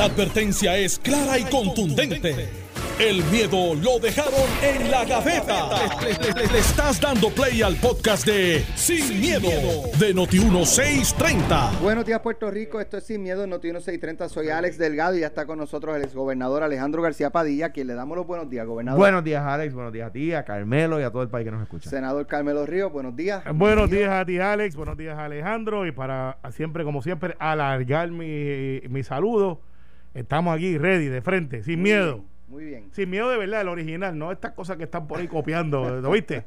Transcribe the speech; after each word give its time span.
La 0.00 0.06
advertencia 0.06 0.78
es 0.78 0.98
clara 0.98 1.38
y 1.38 1.44
contundente. 1.44 2.48
El 2.98 3.22
miedo 3.24 3.74
lo 3.74 3.98
dejaron 3.98 4.32
en 4.62 4.90
la 4.90 5.04
gaveta. 5.04 5.68
Le, 6.00 6.32
le- 6.42 6.46
le 6.50 6.58
estás 6.58 6.98
dando 6.98 7.28
play 7.28 7.60
al 7.60 7.76
podcast 7.76 8.24
de 8.26 8.64
Sin, 8.76 9.20
miedo, 9.20 9.50
de 9.98 10.14
Noti1630. 10.14 11.80
Buenos 11.82 12.06
días, 12.06 12.18
Puerto 12.20 12.50
Rico. 12.50 12.80
Esto 12.80 12.96
es 12.96 13.04
Sin 13.04 13.22
Miedo, 13.22 13.46
Noti 13.46 13.68
630. 13.68 14.30
Soy 14.30 14.48
Alex 14.48 14.78
Delgado 14.78 15.14
y 15.18 15.20
ya 15.20 15.26
está 15.26 15.44
con 15.44 15.58
nosotros 15.58 15.94
el 15.94 16.02
exgobernador 16.02 16.62
Alejandro 16.62 17.02
García 17.02 17.28
Padilla, 17.28 17.66
a 17.66 17.70
quien 17.72 17.86
le 17.86 17.92
damos 17.92 18.16
los 18.16 18.26
buenos 18.26 18.48
días, 18.48 18.66
gobernador. 18.66 18.98
Buenos 18.98 19.22
días, 19.22 19.44
Alex. 19.44 19.74
Buenos 19.74 19.92
días 19.92 20.08
a 20.08 20.12
ti, 20.12 20.32
a 20.32 20.46
Carmelo 20.46 20.98
y 20.98 21.02
a 21.02 21.10
todo 21.10 21.22
el 21.22 21.28
país 21.28 21.44
que 21.44 21.50
nos 21.50 21.62
escucha. 21.62 21.90
Senador 21.90 22.26
Carmelo 22.26 22.64
Ríos, 22.64 22.90
buenos 22.90 23.14
días. 23.14 23.42
Buenos 23.54 23.90
días 23.90 24.10
a 24.10 24.24
ti, 24.24 24.38
Alex. 24.38 24.76
Buenos 24.76 24.96
días, 24.96 25.18
Alejandro. 25.18 25.86
Y 25.86 25.92
para 25.92 26.38
siempre, 26.52 26.84
como 26.84 27.02
siempre, 27.02 27.36
alargar 27.38 28.10
mi, 28.10 28.80
mi 28.88 29.02
saludo, 29.02 29.60
estamos 30.14 30.54
aquí, 30.54 30.78
ready, 30.78 31.06
de 31.06 31.22
frente, 31.22 31.62
sin 31.62 31.80
Muy 31.80 31.90
miedo. 31.90 32.14
bien, 32.14 32.26
Muy 32.48 32.64
bien. 32.64 32.88
Sin 32.92 33.10
miedo 33.10 33.30
de 33.30 33.36
verdad, 33.38 33.60
el 33.62 33.68
original, 33.68 34.18
no 34.18 34.32
estas 34.32 34.52
cosas 34.52 34.76
que 34.76 34.84
están 34.84 35.06
por 35.06 35.20
ahí 35.20 35.28
copiando, 35.28 36.00
¿lo 36.00 36.10
viste? 36.10 36.44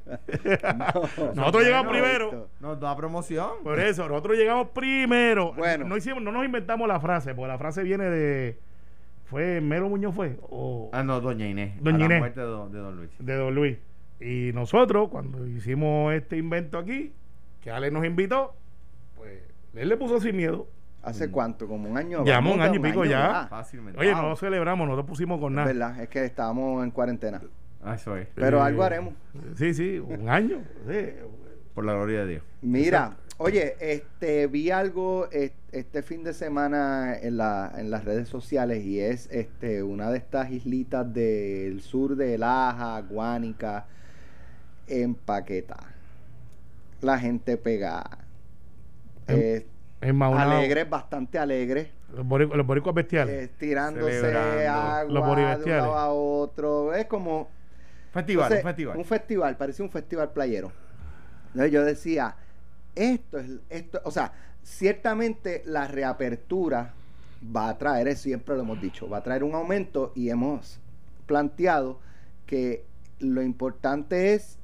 No. 0.78 1.34
Nosotros 1.36 1.64
llegamos 1.64 1.92
primero. 1.92 2.26
esto. 2.26 2.50
Nos 2.60 2.80
da 2.80 2.96
promoción. 2.96 3.50
Por 3.64 3.80
eso, 3.80 4.08
nosotros 4.10 4.38
llegamos 4.38 4.70
primero. 4.70 5.54
Bueno. 5.54 5.86
No, 5.86 5.96
hicimos, 5.98 6.22
no 6.22 6.32
nos 6.32 6.46
inventamos 6.46 6.88
la 6.88 7.00
frase, 7.00 7.34
porque 7.34 7.48
la 7.48 7.58
frase 7.58 7.84
viene 7.84 8.06
de. 8.06 8.60
¿Fue 9.26 9.62
Melo 9.62 9.90
Muñoz 9.90 10.14
fue? 10.14 10.38
O 10.42 10.90
Ah, 10.94 11.02
no, 11.04 11.20
Doña 11.22 11.48
Inés. 11.48 11.74
Doña 11.82 11.96
a 11.96 12.00
la 12.00 12.06
Inés. 12.06 12.20
muerte 12.20 12.40
de 12.42 12.46
don, 12.46 12.72
de 12.72 12.78
don 12.80 12.96
Luis. 12.98 13.10
de 13.18 13.36
Don 13.36 13.56
Luis. 13.56 13.78
Y 14.20 14.52
nosotros, 14.54 15.10
cuando 15.10 15.48
hicimos 15.48 16.14
este 16.14 16.38
invento 16.38 16.78
aquí, 16.78 17.14
que 17.62 17.72
Ale 17.72 17.90
nos 17.90 18.06
invitó, 18.06 18.54
pues 19.16 19.42
él 19.74 19.90
le 19.90 19.98
puso 19.98 20.20
sin 20.20 20.36
miedo. 20.36 20.68
¿Hace 21.04 21.30
cuánto? 21.30 21.68
¿Como 21.68 21.90
un 21.90 21.98
año? 21.98 22.24
Llevamos 22.24 22.56
un 22.56 22.62
año 22.62 22.76
y 22.76 22.80
pico 22.80 23.04
ya. 23.06 23.48
Fácilmente. 23.50 24.00
Oye, 24.00 24.14
Wow. 24.14 24.22
no 24.30 24.36
celebramos, 24.38 24.88
no 24.88 24.96
lo 24.96 25.06
pusimos 25.06 25.40
con 25.40 25.52
Es 25.54 25.56
nada. 25.58 25.68
verdad, 25.68 26.02
es 26.02 26.10
que 26.10 26.24
estábamos 26.26 26.84
en 26.84 26.92
cuarentena. 26.92 27.42
Ah, 27.84 27.96
eso 27.96 28.16
es. 28.16 28.28
Pero 28.36 28.60
Eh, 28.60 28.62
algo 28.62 28.84
haremos. 28.84 29.14
Sí, 29.58 29.74
sí, 29.74 30.00
un 30.00 30.30
año. 30.30 30.62
sí. 30.88 31.10
Por 31.76 31.84
la 31.86 31.94
gloria 31.94 32.20
de 32.22 32.28
Dios. 32.28 32.44
Mira, 32.62 33.18
oye, 33.38 33.76
este 33.80 34.48
vi 34.48 34.70
algo 34.72 35.28
es- 35.32 35.52
este 35.72 36.04
fin 36.04 36.24
de 36.24 36.34
semana 36.34 37.18
en, 37.20 37.36
la, 37.38 37.74
en 37.76 37.90
las 37.90 38.06
redes 38.06 38.30
sociales 38.30 38.86
y 38.86 39.00
es 39.00 39.28
este 39.32 39.82
una 39.84 40.10
de 40.12 40.20
estas 40.20 40.52
islitas 40.52 41.12
del 41.14 41.82
sur 41.82 42.16
de 42.16 42.38
Laja, 42.38 43.02
Guánica, 43.02 43.88
en 44.88 45.16
Paquetá. 45.16 45.78
La 47.02 47.18
gente 47.20 47.58
pegada. 47.58 48.20
Eh, 49.28 49.66
Es 50.04 50.14
más, 50.14 50.32
una- 50.32 50.44
alegres, 50.58 50.90
bastante 50.90 51.38
alegres. 51.40 51.88
Los, 52.16 52.26
boricuas, 52.28 52.58
los 52.58 52.68
boricuas 52.68 52.96
bestiales. 52.96 53.46
eh, 53.46 53.52
tirándose 53.58 54.20
Celebrando. 54.20 54.70
agua 54.72 55.04
Los 55.06 55.14
de 55.14 55.20
un 55.20 55.28
boribestiales. 55.28 55.82
lado 55.84 55.98
a 55.98 56.10
otro. 56.14 56.94
Es 56.94 57.06
como 57.06 57.50
Festival, 58.12 58.44
entonces, 58.46 58.64
un 58.64 58.70
festival. 58.70 58.98
Un 58.98 59.06
festival, 59.06 59.58
parecía 59.58 59.86
un 59.86 59.92
festival 59.92 60.30
playero. 60.32 60.72
Entonces 61.48 61.72
yo 61.72 61.84
decía, 61.84 62.36
esto 62.96 63.40
es, 63.40 63.50
esto, 63.70 64.02
o 64.04 64.12
sea, 64.12 64.32
ciertamente 64.62 65.64
la 65.66 65.88
reapertura 65.88 66.94
va 67.56 67.70
a 67.70 67.78
traer, 67.78 68.08
eso 68.08 68.24
siempre 68.24 68.56
lo 68.56 68.62
hemos 68.62 68.80
dicho, 68.82 69.10
va 69.10 69.18
a 69.18 69.24
traer 69.24 69.44
un 69.44 69.56
aumento 69.56 70.12
y 70.16 70.30
hemos 70.30 70.80
planteado 71.26 72.00
que 72.46 72.86
lo 73.20 73.42
importante 73.42 74.34
es 74.34 74.60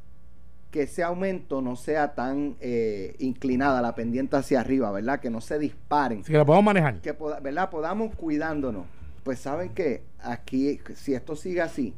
que 0.71 0.83
ese 0.83 1.03
aumento 1.03 1.61
no 1.61 1.75
sea 1.75 2.13
tan 2.13 2.55
eh, 2.59 3.15
inclinada 3.19 3.81
la 3.81 3.95
pendiente 3.95 4.35
hacia 4.35 4.59
arriba, 4.61 4.91
¿verdad? 4.91 5.19
Que 5.19 5.29
no 5.29 5.41
se 5.41 5.57
disparen 5.57 6.19
Así 6.21 6.31
que 6.31 6.37
la 6.37 6.45
podemos 6.45 6.65
manejar. 6.65 7.01
que 7.01 7.13
poda- 7.13 7.39
¿verdad? 7.39 7.69
podamos 7.69 8.13
cuidándonos. 8.15 8.85
Pues 9.23 9.39
saben 9.39 9.69
que 9.69 10.03
aquí, 10.21 10.79
si 10.95 11.13
esto 11.13 11.35
sigue 11.35 11.61
así 11.61 11.93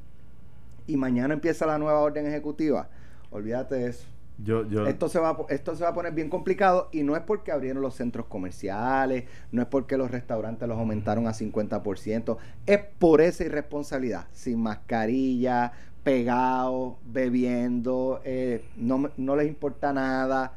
y 0.87 0.97
mañana 0.97 1.33
empieza 1.33 1.65
la 1.65 1.77
nueva 1.77 1.99
orden 1.99 2.25
ejecutiva, 2.27 2.89
olvídate 3.29 3.75
de 3.75 3.87
eso. 3.89 4.07
Yo, 4.43 4.67
yo, 4.67 4.87
Esto 4.87 5.07
se, 5.07 5.19
va, 5.19 5.37
esto 5.49 5.75
se 5.75 5.83
va 5.83 5.89
a 5.89 5.93
poner 5.93 6.13
bien 6.13 6.27
complicado 6.27 6.89
y 6.91 7.03
no 7.03 7.15
es 7.15 7.21
porque 7.21 7.51
abrieron 7.51 7.83
los 7.83 7.93
centros 7.95 8.25
comerciales, 8.25 9.25
no 9.51 9.61
es 9.61 9.67
porque 9.67 9.97
los 9.97 10.09
restaurantes 10.09 10.67
los 10.67 10.79
aumentaron 10.79 11.27
a 11.27 11.31
50%, 11.33 12.37
es 12.65 12.79
por 12.97 13.21
esa 13.21 13.43
irresponsabilidad, 13.43 14.25
sin 14.31 14.59
mascarilla, 14.59 15.73
pegados, 16.03 16.95
bebiendo, 17.05 18.21
eh, 18.23 18.65
no, 18.77 19.09
no 19.17 19.35
les 19.35 19.47
importa 19.47 19.93
nada. 19.93 20.53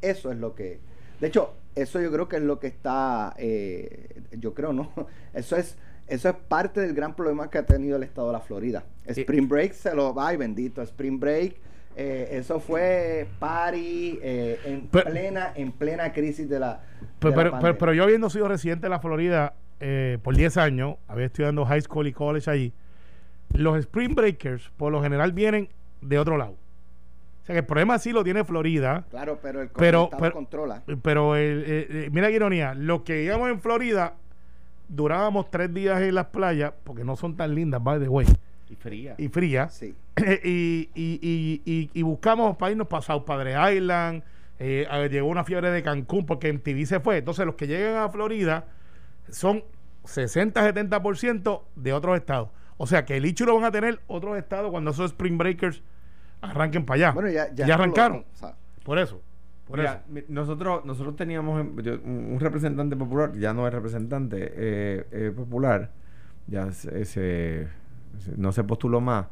Eso 0.00 0.30
es 0.30 0.38
lo 0.38 0.54
que... 0.54 0.78
De 1.20 1.28
hecho, 1.28 1.54
eso 1.74 2.00
yo 2.00 2.10
creo 2.12 2.28
que 2.28 2.36
es 2.36 2.42
lo 2.42 2.58
que 2.58 2.66
está, 2.68 3.34
eh, 3.38 4.22
yo 4.32 4.54
creo, 4.54 4.72
¿no? 4.72 4.92
Eso 5.34 5.56
es, 5.56 5.76
eso 6.08 6.28
es 6.28 6.34
parte 6.34 6.80
del 6.80 6.94
gran 6.94 7.14
problema 7.16 7.50
que 7.50 7.58
ha 7.58 7.66
tenido 7.66 7.96
el 7.96 8.04
estado 8.04 8.28
de 8.28 8.32
la 8.34 8.40
Florida. 8.40 8.84
Spring 9.06 9.48
Break 9.48 9.72
se 9.72 9.94
lo, 9.94 10.14
ay 10.20 10.36
bendito, 10.36 10.80
Spring 10.82 11.18
Break, 11.18 11.56
eh, 11.96 12.28
eso 12.32 12.60
fue 12.60 13.26
party 13.38 14.18
eh, 14.22 14.60
en, 14.64 14.88
Pero- 14.88 15.10
plena, 15.10 15.52
en 15.54 15.72
plena 15.72 16.12
crisis 16.12 16.48
de 16.48 16.60
la... 16.60 16.80
Pero, 17.18 17.36
de 17.36 17.50
la 17.50 17.58
pero, 17.58 17.76
pero 17.78 17.92
yo 17.92 18.04
habiendo 18.04 18.30
sido 18.30 18.48
residente 18.48 18.86
de 18.86 18.90
la 18.90 19.00
Florida 19.00 19.54
eh, 19.80 20.18
por 20.22 20.36
10 20.36 20.56
años, 20.58 20.96
había 21.08 21.26
estudiando 21.26 21.64
high 21.64 21.80
school 21.80 22.06
y 22.06 22.12
college 22.12 22.50
allí, 22.50 22.72
los 23.52 23.78
Spring 23.78 24.14
Breakers 24.14 24.70
por 24.76 24.92
lo 24.92 25.02
general 25.02 25.32
vienen 25.32 25.68
de 26.00 26.18
otro 26.18 26.36
lado. 26.36 26.52
O 27.42 27.46
sea 27.46 27.54
que 27.54 27.60
el 27.60 27.66
problema 27.66 27.98
sí 27.98 28.12
lo 28.12 28.24
tiene 28.24 28.44
Florida, 28.44 29.04
Claro, 29.10 29.38
pero 29.40 29.62
el, 29.62 29.68
pero- 29.68 30.10
pero- 30.18 30.32
controla. 30.32 30.82
pero 31.02 31.36
el- 31.36 31.62
eh, 31.66 31.86
eh, 31.90 32.08
mira 32.12 32.28
qué 32.28 32.34
ironía, 32.34 32.74
los 32.74 33.02
que 33.02 33.22
íbamos 33.22 33.48
en 33.50 33.60
Florida 33.60 34.14
durábamos 34.88 35.50
tres 35.50 35.72
días 35.72 36.00
en 36.02 36.14
las 36.14 36.26
playas, 36.26 36.72
porque 36.84 37.04
no 37.04 37.16
son 37.16 37.36
tan 37.36 37.54
lindas, 37.54 37.82
by 37.82 38.00
the 38.00 38.08
way, 38.08 38.26
y 38.68 38.74
fría. 38.74 39.14
y 39.18 39.28
frías, 39.28 39.74
Sí. 39.74 39.94
y, 40.44 40.90
y, 40.94 41.60
y, 41.64 41.90
y, 41.92 42.02
buscamos 42.02 42.56
para 42.56 42.72
irnos 42.72 42.86
para 42.88 43.02
South 43.02 43.24
Padre 43.24 43.54
Island. 43.76 44.22
eh, 44.58 44.86
a 44.90 45.06
llegó 45.06 45.28
una 45.28 45.44
fiebre 45.44 45.70
de 45.70 45.82
Cancún 45.82 46.24
porque 46.24 46.48
en 46.48 46.58
TV 46.60 46.86
se 46.86 46.98
fue. 47.00 47.18
Entonces, 47.18 47.44
los 47.44 47.56
que 47.56 47.66
llegan 47.66 47.96
a 48.02 48.08
Florida 48.08 48.64
son 49.28 49.62
60-70% 50.04 51.62
de 51.76 51.92
otros 51.92 52.16
estados. 52.16 52.48
O 52.78 52.86
sea 52.86 53.04
que 53.04 53.16
el 53.16 53.24
hecho 53.24 53.44
lo 53.46 53.54
van 53.54 53.64
a 53.64 53.70
tener 53.70 54.00
otros 54.06 54.36
estados 54.36 54.70
cuando 54.70 54.90
esos 54.90 55.06
Spring 55.12 55.38
Breakers 55.38 55.82
arranquen 56.42 56.84
para 56.84 56.96
allá. 56.96 57.12
Bueno, 57.12 57.28
ya, 57.30 57.48
ya, 57.48 57.54
ya 57.54 57.64
esto 57.64 57.66
lo- 57.68 57.74
arrancaron. 57.82 58.24
o 58.32 58.36
sea, 58.36 58.54
Por 58.84 58.98
eso. 58.98 59.20
Por 59.66 59.78
Mira, 59.78 60.04
mi- 60.08 60.22
nosotros, 60.28 60.84
nosotros 60.84 61.16
teníamos 61.16 61.66
yo- 61.82 61.98
un 62.04 62.28
un 62.34 62.38
representante 62.40 62.94
popular, 62.94 63.32
ya 63.36 63.52
no 63.52 63.66
es 63.66 63.74
representante 63.74 64.36
eh, 64.54 65.06
eh, 65.10 65.32
popular, 65.34 65.90
ya 66.46 66.70
se, 66.70 67.04
se- 67.04 67.66
se- 68.18 68.36
no 68.36 68.52
se 68.52 68.62
postuló 68.62 69.00
más. 69.00 69.26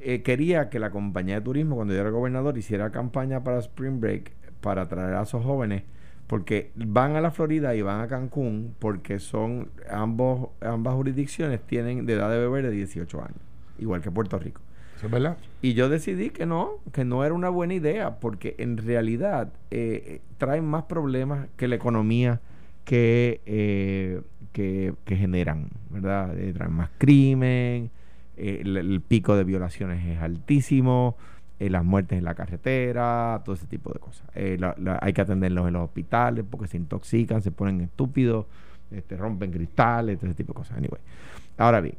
Eh, 0.00 0.22
quería 0.22 0.68
que 0.70 0.78
la 0.78 0.90
compañía 0.90 1.34
de 1.36 1.40
turismo, 1.40 1.74
cuando 1.74 1.92
yo 1.92 2.00
era 2.00 2.10
gobernador, 2.10 2.56
hiciera 2.56 2.90
campaña 2.92 3.42
para 3.42 3.58
Spring 3.58 3.98
Break 3.98 4.30
para 4.60 4.82
atraer 4.82 5.14
a 5.14 5.22
esos 5.22 5.44
jóvenes, 5.44 5.82
porque 6.28 6.70
van 6.76 7.16
a 7.16 7.20
la 7.20 7.30
Florida 7.30 7.74
y 7.74 7.82
van 7.82 8.02
a 8.02 8.06
Cancún, 8.06 8.74
porque 8.78 9.18
son 9.18 9.70
ambos, 9.90 10.50
ambas 10.60 10.94
jurisdicciones 10.94 11.60
tienen 11.66 12.06
de 12.06 12.12
edad 12.12 12.30
de 12.30 12.38
beber 12.38 12.64
de 12.66 12.70
18 12.70 13.20
años, 13.20 13.40
igual 13.78 14.02
que 14.02 14.10
Puerto 14.10 14.38
Rico. 14.38 14.60
eso 14.96 15.06
es 15.06 15.12
verdad. 15.12 15.38
Y 15.62 15.72
yo 15.72 15.88
decidí 15.88 16.30
que 16.30 16.44
no, 16.44 16.72
que 16.92 17.04
no 17.06 17.24
era 17.24 17.34
una 17.34 17.48
buena 17.48 17.74
idea, 17.74 18.20
porque 18.20 18.54
en 18.58 18.76
realidad 18.76 19.52
eh, 19.70 20.20
traen 20.36 20.66
más 20.66 20.84
problemas 20.84 21.48
que 21.56 21.66
la 21.66 21.76
economía 21.76 22.40
que, 22.84 23.40
eh, 23.46 24.20
que, 24.52 24.94
que 25.06 25.16
generan, 25.16 25.70
¿verdad? 25.88 26.38
Eh, 26.38 26.52
traen 26.52 26.72
más 26.72 26.90
crimen, 26.98 27.90
eh, 28.36 28.60
el, 28.60 28.76
el 28.76 29.00
pico 29.00 29.34
de 29.34 29.44
violaciones 29.44 30.06
es 30.06 30.22
altísimo, 30.22 31.16
eh, 31.60 31.70
las 31.70 31.84
muertes 31.84 32.18
en 32.18 32.24
la 32.24 32.34
carretera, 32.34 33.42
todo 33.44 33.54
ese 33.54 33.66
tipo 33.66 33.92
de 33.92 33.98
cosas. 33.98 34.28
Eh, 34.34 34.58
hay 35.00 35.12
que 35.12 35.20
atenderlos 35.20 35.66
en 35.66 35.74
los 35.74 35.84
hospitales 35.84 36.44
porque 36.48 36.68
se 36.68 36.76
intoxican, 36.76 37.42
se 37.42 37.50
ponen 37.50 37.80
estúpidos, 37.80 38.46
este, 38.90 39.16
rompen 39.16 39.50
cristales, 39.50 40.18
todo 40.18 40.26
ese 40.30 40.36
tipo 40.36 40.52
de 40.52 40.58
cosas. 40.58 40.78
Anyway. 40.78 41.00
Ahora 41.56 41.80
bien, 41.80 41.96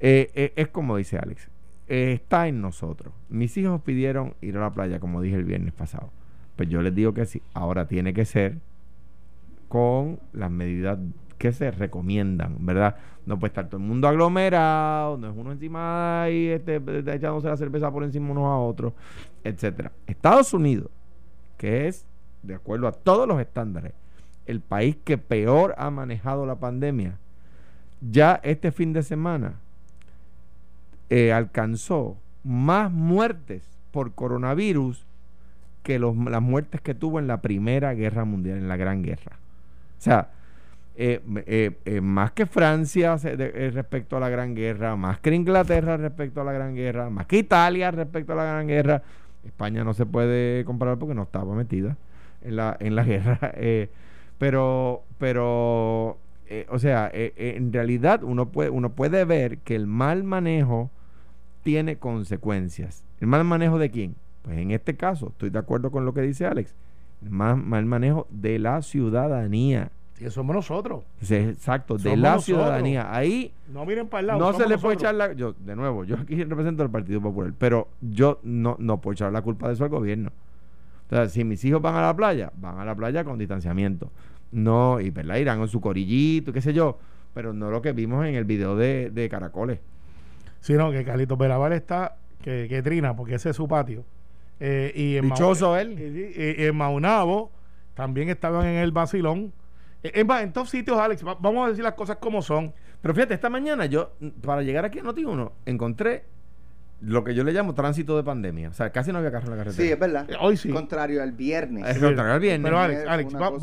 eh, 0.00 0.52
es 0.56 0.68
como 0.68 0.96
dice 0.96 1.18
Alex, 1.18 1.50
está 1.86 2.48
en 2.48 2.60
nosotros. 2.60 3.12
Mis 3.28 3.56
hijos 3.58 3.82
pidieron 3.82 4.34
ir 4.40 4.56
a 4.56 4.60
la 4.60 4.70
playa, 4.70 4.98
como 4.98 5.20
dije 5.20 5.36
el 5.36 5.44
viernes 5.44 5.74
pasado. 5.74 6.10
Pues 6.56 6.68
yo 6.70 6.80
les 6.80 6.94
digo 6.94 7.12
que 7.12 7.26
sí. 7.26 7.42
Ahora 7.52 7.86
tiene 7.86 8.14
que 8.14 8.24
ser 8.24 8.58
con 9.68 10.20
las 10.32 10.50
medidas 10.50 10.98
que 11.38 11.52
se 11.52 11.70
recomiendan, 11.70 12.56
¿verdad? 12.60 12.96
No 13.26 13.38
puede 13.38 13.50
estar 13.50 13.68
todo 13.68 13.80
el 13.80 13.86
mundo 13.86 14.08
aglomerado, 14.08 15.18
no 15.18 15.28
es 15.30 15.36
uno 15.36 15.52
encima 15.52 16.26
y 16.30 16.46
este, 16.48 16.76
echándose 16.76 17.48
la 17.48 17.56
cerveza 17.56 17.90
por 17.90 18.04
encima 18.04 18.30
unos 18.30 18.44
a 18.44 18.56
otros, 18.56 18.92
etcétera. 19.44 19.92
Estados 20.06 20.54
Unidos, 20.54 20.90
que 21.58 21.88
es, 21.88 22.06
de 22.42 22.54
acuerdo 22.54 22.88
a 22.88 22.92
todos 22.92 23.26
los 23.26 23.40
estándares, 23.40 23.92
el 24.46 24.60
país 24.60 24.96
que 25.04 25.18
peor 25.18 25.74
ha 25.76 25.90
manejado 25.90 26.46
la 26.46 26.56
pandemia, 26.56 27.18
ya 28.00 28.40
este 28.42 28.70
fin 28.70 28.92
de 28.92 29.02
semana 29.02 29.54
eh, 31.10 31.32
alcanzó 31.32 32.16
más 32.44 32.92
muertes 32.92 33.68
por 33.90 34.14
coronavirus 34.14 35.04
que 35.82 35.98
las 35.98 36.42
muertes 36.42 36.80
que 36.80 36.94
tuvo 36.94 37.18
en 37.18 37.26
la 37.26 37.40
Primera 37.40 37.94
Guerra 37.94 38.24
Mundial, 38.24 38.58
en 38.58 38.68
la 38.68 38.76
Gran 38.76 39.02
Guerra. 39.02 39.38
O 39.98 40.02
sea, 40.02 40.30
eh, 40.98 41.20
eh, 41.46 41.72
eh, 41.84 42.00
más 42.00 42.32
que 42.32 42.46
Francia 42.46 43.16
respecto 43.16 44.16
a 44.16 44.20
la 44.20 44.30
Gran 44.30 44.54
Guerra, 44.54 44.96
más 44.96 45.18
que 45.20 45.34
Inglaterra 45.34 45.96
respecto 45.96 46.40
a 46.40 46.44
la 46.44 46.52
Gran 46.52 46.74
Guerra, 46.74 47.10
más 47.10 47.26
que 47.26 47.38
Italia 47.38 47.90
respecto 47.90 48.32
a 48.32 48.36
la 48.36 48.44
Gran 48.44 48.66
Guerra. 48.66 49.02
España 49.44 49.84
no 49.84 49.94
se 49.94 50.06
puede 50.06 50.64
comparar 50.64 50.98
porque 50.98 51.14
no 51.14 51.24
estaba 51.24 51.54
metida 51.54 51.96
en 52.42 52.56
la, 52.56 52.76
en 52.80 52.96
la 52.96 53.04
guerra. 53.04 53.52
pero, 54.38 55.02
pero 55.18 56.18
o 56.70 56.78
sea, 56.78 57.10
en 57.12 57.72
realidad 57.72 58.22
uno 58.24 58.48
puede, 58.48 58.70
uno 58.70 58.90
puede 58.90 59.24
ver 59.24 59.58
que 59.58 59.76
el 59.76 59.86
mal 59.86 60.24
manejo 60.24 60.90
tiene 61.62 61.96
consecuencias. 61.96 63.04
¿El 63.20 63.26
mal 63.26 63.44
manejo 63.44 63.78
de 63.78 63.90
quién? 63.90 64.16
Pues 64.42 64.58
en 64.58 64.70
este 64.70 64.96
caso, 64.96 65.28
estoy 65.28 65.50
de 65.50 65.58
acuerdo 65.58 65.90
con 65.90 66.04
lo 66.04 66.14
que 66.14 66.22
dice 66.22 66.46
Alex, 66.46 66.74
el 67.22 67.30
mal, 67.30 67.56
mal 67.56 67.84
manejo 67.84 68.26
de 68.30 68.58
la 68.58 68.80
ciudadanía. 68.82 69.90
Sí, 70.18 70.30
somos 70.30 70.56
nosotros. 70.56 71.04
exacto, 71.28 71.98
de 71.98 72.16
la 72.16 72.38
ciudadanía. 72.38 73.14
Ahí 73.14 73.52
no 73.72 73.84
miren 73.84 74.08
para 74.08 74.20
el 74.20 74.26
lado. 74.28 74.40
No 74.40 74.52
se 74.52 74.66
le 74.66 74.78
puede 74.78 74.94
echar 74.94 75.14
la. 75.14 75.32
Yo, 75.34 75.52
de 75.52 75.76
nuevo, 75.76 76.04
yo 76.04 76.16
aquí 76.16 76.42
represento 76.42 76.82
al 76.82 76.90
Partido 76.90 77.20
Popular, 77.20 77.52
pero 77.58 77.88
yo 78.00 78.40
no, 78.42 78.76
no 78.78 79.00
puedo 79.00 79.12
echar 79.12 79.32
la 79.32 79.42
culpa 79.42 79.68
de 79.68 79.74
eso 79.74 79.84
al 79.84 79.90
gobierno. 79.90 80.30
O 81.06 81.08
sea, 81.10 81.28
si 81.28 81.44
mis 81.44 81.64
hijos 81.64 81.82
van 81.82 81.94
a 81.94 82.02
la 82.02 82.16
playa, 82.16 82.50
van 82.56 82.78
a 82.78 82.84
la 82.84 82.94
playa 82.94 83.24
con 83.24 83.38
distanciamiento. 83.38 84.10
No, 84.52 85.00
y 85.00 85.10
¿verdad? 85.10 85.36
irán 85.36 85.58
con 85.58 85.68
su 85.68 85.80
corillito, 85.80 86.52
qué 86.52 86.60
sé 86.60 86.72
yo, 86.72 86.98
pero 87.34 87.52
no 87.52 87.70
lo 87.70 87.82
que 87.82 87.92
vimos 87.92 88.24
en 88.26 88.34
el 88.36 88.44
video 88.44 88.74
de, 88.74 89.10
de 89.10 89.28
Caracoles. 89.28 89.80
Sino 90.60 90.90
que 90.90 91.04
Carlitos 91.04 91.36
Belaval 91.36 91.72
está 91.72 92.16
que, 92.42 92.66
que 92.68 92.82
trina, 92.82 93.14
porque 93.14 93.34
ese 93.34 93.50
es 93.50 93.56
su 93.56 93.68
patio. 93.68 94.04
Eh, 94.60 94.92
y 94.94 95.16
en 95.16 95.28
Dichoso 95.28 95.76
él. 95.76 95.92
Y, 95.98 96.64
en 96.64 96.76
Maunabo 96.76 97.50
también 97.94 98.28
estaban 98.28 98.66
en 98.66 98.76
el 98.76 98.92
vacilón 98.92 99.52
en, 100.14 100.30
en 100.30 100.52
todos 100.52 100.70
sitios, 100.70 100.98
Alex, 100.98 101.22
vamos 101.22 101.66
a 101.66 101.70
decir 101.70 101.84
las 101.84 101.94
cosas 101.94 102.16
como 102.16 102.42
son. 102.42 102.72
Pero 103.00 103.14
fíjate, 103.14 103.34
esta 103.34 103.50
mañana 103.50 103.86
yo, 103.86 104.12
para 104.42 104.62
llegar 104.62 104.84
aquí 104.84 104.98
a 104.98 105.02
Noti1, 105.02 105.52
encontré 105.66 106.24
lo 107.00 107.24
que 107.24 107.34
yo 107.34 107.44
le 107.44 107.52
llamo 107.52 107.74
tránsito 107.74 108.16
de 108.16 108.24
pandemia. 108.24 108.70
O 108.70 108.72
sea, 108.72 108.90
casi 108.90 109.12
no 109.12 109.18
había 109.18 109.30
carro 109.30 109.46
en 109.46 109.50
la 109.50 109.56
carretera. 109.58 109.84
Sí, 109.84 109.92
es 109.92 109.98
verdad. 109.98 110.30
Eh, 110.30 110.36
hoy 110.40 110.56
sí. 110.56 110.70
Contrario 110.70 111.22
al 111.22 111.32
viernes. 111.32 111.86
Es 111.86 111.98
contrario 111.98 112.32
al 112.32 112.40
viernes. 112.40 112.64
Pero 112.64 112.78
Alex, 112.78 113.06
Alex 113.06 113.32
vamos, 113.34 113.60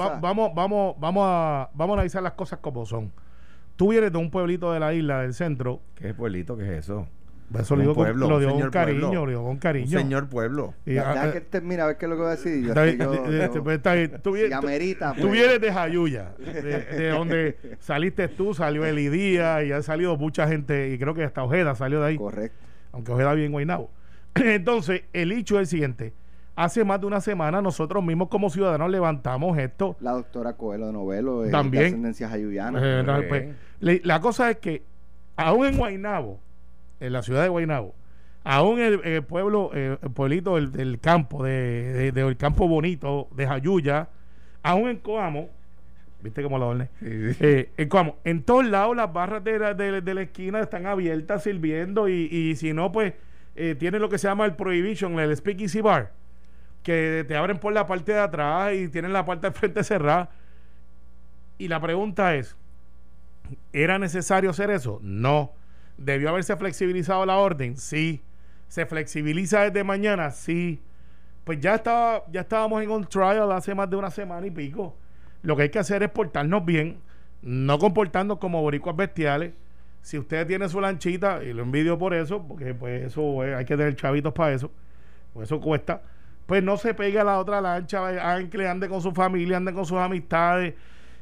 vamos, 0.54 0.96
vamos, 1.00 1.26
a, 1.28 1.70
vamos 1.74 1.94
a 1.94 1.94
analizar 1.94 2.22
las 2.22 2.34
cosas 2.34 2.60
como 2.60 2.86
son. 2.86 3.12
Tú 3.76 3.90
vienes 3.90 4.12
de 4.12 4.18
un 4.20 4.30
pueblito 4.30 4.72
de 4.72 4.80
la 4.80 4.94
isla, 4.94 5.22
del 5.22 5.34
centro. 5.34 5.82
¿Qué 5.96 6.14
pueblito? 6.14 6.56
¿Qué 6.56 6.64
es 6.64 6.86
eso? 6.86 7.08
Eso 7.60 7.76
lo, 7.76 7.94
pueblo, 7.94 8.30
lo 8.30 8.40
dio 8.40 8.50
con 8.52 8.70
cariño, 8.72 9.14
lo 9.26 9.30
dio 9.30 9.44
con 9.44 9.58
cariño. 9.58 10.00
señor 10.00 10.28
pueblo. 10.28 10.74
Y, 10.86 10.96
ya, 10.96 11.32
que 11.32 11.42
termina, 11.42 11.84
a 11.84 11.88
ver 11.88 11.98
qué 11.98 12.06
es 12.06 12.10
lo 12.10 12.16
que 12.16 12.22
va 12.22 12.30
a 12.30 12.36
decir. 12.36 12.74
Tú, 14.24 14.32
vienes, 14.32 15.62
de 15.62 15.72
Jayuya, 15.72 16.34
de, 16.38 17.10
donde 17.10 17.58
saliste 17.80 18.28
tú, 18.28 18.54
salió 18.54 18.86
Eli 18.86 19.10
Díaz 19.10 19.66
y 19.66 19.72
ha 19.72 19.82
salido 19.84 20.18
mucha 20.18 20.48
gente, 20.48 20.90
y 20.90 20.98
creo 20.98 21.14
que 21.14 21.24
hasta 21.24 21.44
Ojeda 21.44 21.76
salió 21.76 22.02
de 22.02 22.08
ahí. 22.08 22.18
Correcto. 22.18 22.58
Aunque 22.92 23.12
Ojeda 23.12 23.34
bien 23.34 23.52
Guaynabo. 23.52 23.92
Entonces, 24.36 25.04
el 25.14 25.32
hecho 25.32 25.56
es 25.56 25.62
el 25.62 25.68
siguiente. 25.68 26.14
Hace 26.56 26.84
más 26.84 27.02
de 27.02 27.08
una 27.08 27.20
semana 27.20 27.62
nosotros 27.62 28.04
mismos 28.04 28.30
como 28.30 28.50
ciudadanos 28.50 28.90
levantamos 28.92 29.58
esto. 29.58 29.96
La 30.00 30.12
doctora 30.12 30.54
Coelho 30.54 30.88
de 30.88 30.94
Novelo, 30.94 31.44
también, 31.50 31.82
de 31.82 31.88
ascendencia 31.88 32.30
jayuyana. 32.30 32.80
Eh, 32.82 33.56
pues, 33.80 34.04
la 34.06 34.20
cosa 34.20 34.52
es 34.52 34.58
que, 34.58 34.84
aún 35.36 35.66
en 35.66 35.78
Guaynabo, 35.78 36.40
en 37.00 37.14
la 37.14 37.22
ciudad 37.22 37.44
de 37.44 37.50
Guaynabo, 37.50 37.94
aún 38.44 38.80
el, 38.80 39.02
el 39.04 39.24
pueblo, 39.24 39.72
eh, 39.74 39.98
el 40.02 40.12
pueblito 40.12 40.56
del, 40.56 41.00
campo, 41.00 41.44
de, 41.44 42.12
del 42.12 42.38
campo 42.38 42.68
bonito 42.68 43.28
de 43.36 43.48
Jayuya, 43.48 44.10
aún 44.62 44.90
en 44.90 44.98
Coamo, 44.98 45.50
¿viste 46.22 46.44
cómo 46.44 46.58
lo 46.58 46.70
ordené? 46.70 46.90
Eh, 47.02 47.72
en 47.78 47.90
Coamo, 47.90 48.18
en 48.24 48.44
todos 48.44 48.66
lados 48.66 48.96
las 48.96 49.12
barras 49.12 49.44
de 49.44 49.60
la, 49.60 49.74
de, 49.74 50.14
la 50.14 50.22
esquina 50.22 50.60
están 50.60 50.86
abiertas 50.86 51.44
sirviendo 51.44 52.08
y, 52.10 52.28
y 52.32 52.56
si 52.56 52.74
no, 52.74 52.92
pues 52.92 53.14
eh, 53.56 53.76
tiene 53.78 54.00
lo 54.00 54.10
que 54.10 54.18
se 54.18 54.28
llama 54.28 54.46
el 54.46 54.56
Prohibition, 54.56 55.20
el 55.20 55.36
Speakeasy 55.36 55.82
Bar, 55.82 56.12
que 56.82 57.24
te 57.28 57.36
abren 57.36 57.60
por 57.60 57.74
la 57.74 57.86
parte 57.86 58.14
de 58.14 58.20
atrás 58.20 58.74
y 58.74 58.88
tienen 58.90 59.14
la 59.14 59.26
parte 59.26 59.48
de 59.48 59.54
frente 59.54 59.84
cerrada. 59.84 60.32
Y 61.58 61.68
la 61.68 61.80
pregunta 61.80 62.36
es, 62.36 62.58
¿era 63.72 64.00
necesario 64.00 64.50
hacer 64.50 64.72
eso? 64.72 65.00
No 65.04 65.54
¿Debió 65.98 66.30
haberse 66.30 66.56
flexibilizado 66.56 67.26
la 67.26 67.38
orden? 67.38 67.78
Sí. 67.78 68.22
¿Se 68.68 68.86
flexibiliza 68.86 69.62
desde 69.62 69.84
mañana? 69.84 70.32
Sí. 70.32 70.82
Pues 71.44 71.60
ya, 71.60 71.76
estaba, 71.76 72.24
ya 72.32 72.42
estábamos 72.42 72.82
en 72.82 72.90
un 72.90 73.06
trial 73.06 73.52
hace 73.52 73.76
más 73.76 73.90
de 73.90 73.96
una 73.96 74.10
semana 74.10 74.48
y 74.48 74.52
pico. 74.52 74.96
Lo 75.42 75.56
que 75.56 75.64
hay 75.64 75.70
que 75.70 75.80
hacer 75.80 76.02
es 76.04 76.10
portarnos 76.10 76.64
bien, 76.66 77.00
no 77.42 77.78
comportarnos 77.78 78.38
como 78.38 78.62
boricuas 78.62 78.96
bestiales. 78.96 79.54
Si 80.02 80.18
usted 80.18 80.48
tiene 80.48 80.68
su 80.70 80.82
lanchita, 80.82 81.44
y 81.44 81.54
lo 81.54 81.64
envidio 81.64 81.98
por 81.98 82.14
eso, 82.14 82.46
porque 82.46 82.74
pues 82.74 83.04
eso 83.04 83.42
hay 83.42 83.66
que 83.66 83.78
tener 83.78 83.96
chavitos 83.96 84.34
para 84.34 84.54
eso, 84.54 84.72
pues 85.34 85.48
eso 85.48 85.60
cuesta, 85.62 86.02
pues 86.46 86.64
no 86.64 86.78
se 86.78 86.94
pegue 86.94 87.20
a 87.20 87.24
la 87.24 87.40
otra 87.40 87.62
lancha, 87.62 88.06
ande 88.08 88.90
con 88.90 89.02
su 89.02 89.12
familia, 89.14 89.58
ande 89.58 89.74
con 89.74 89.86
sus 89.86 89.98
amistades, 89.98 90.74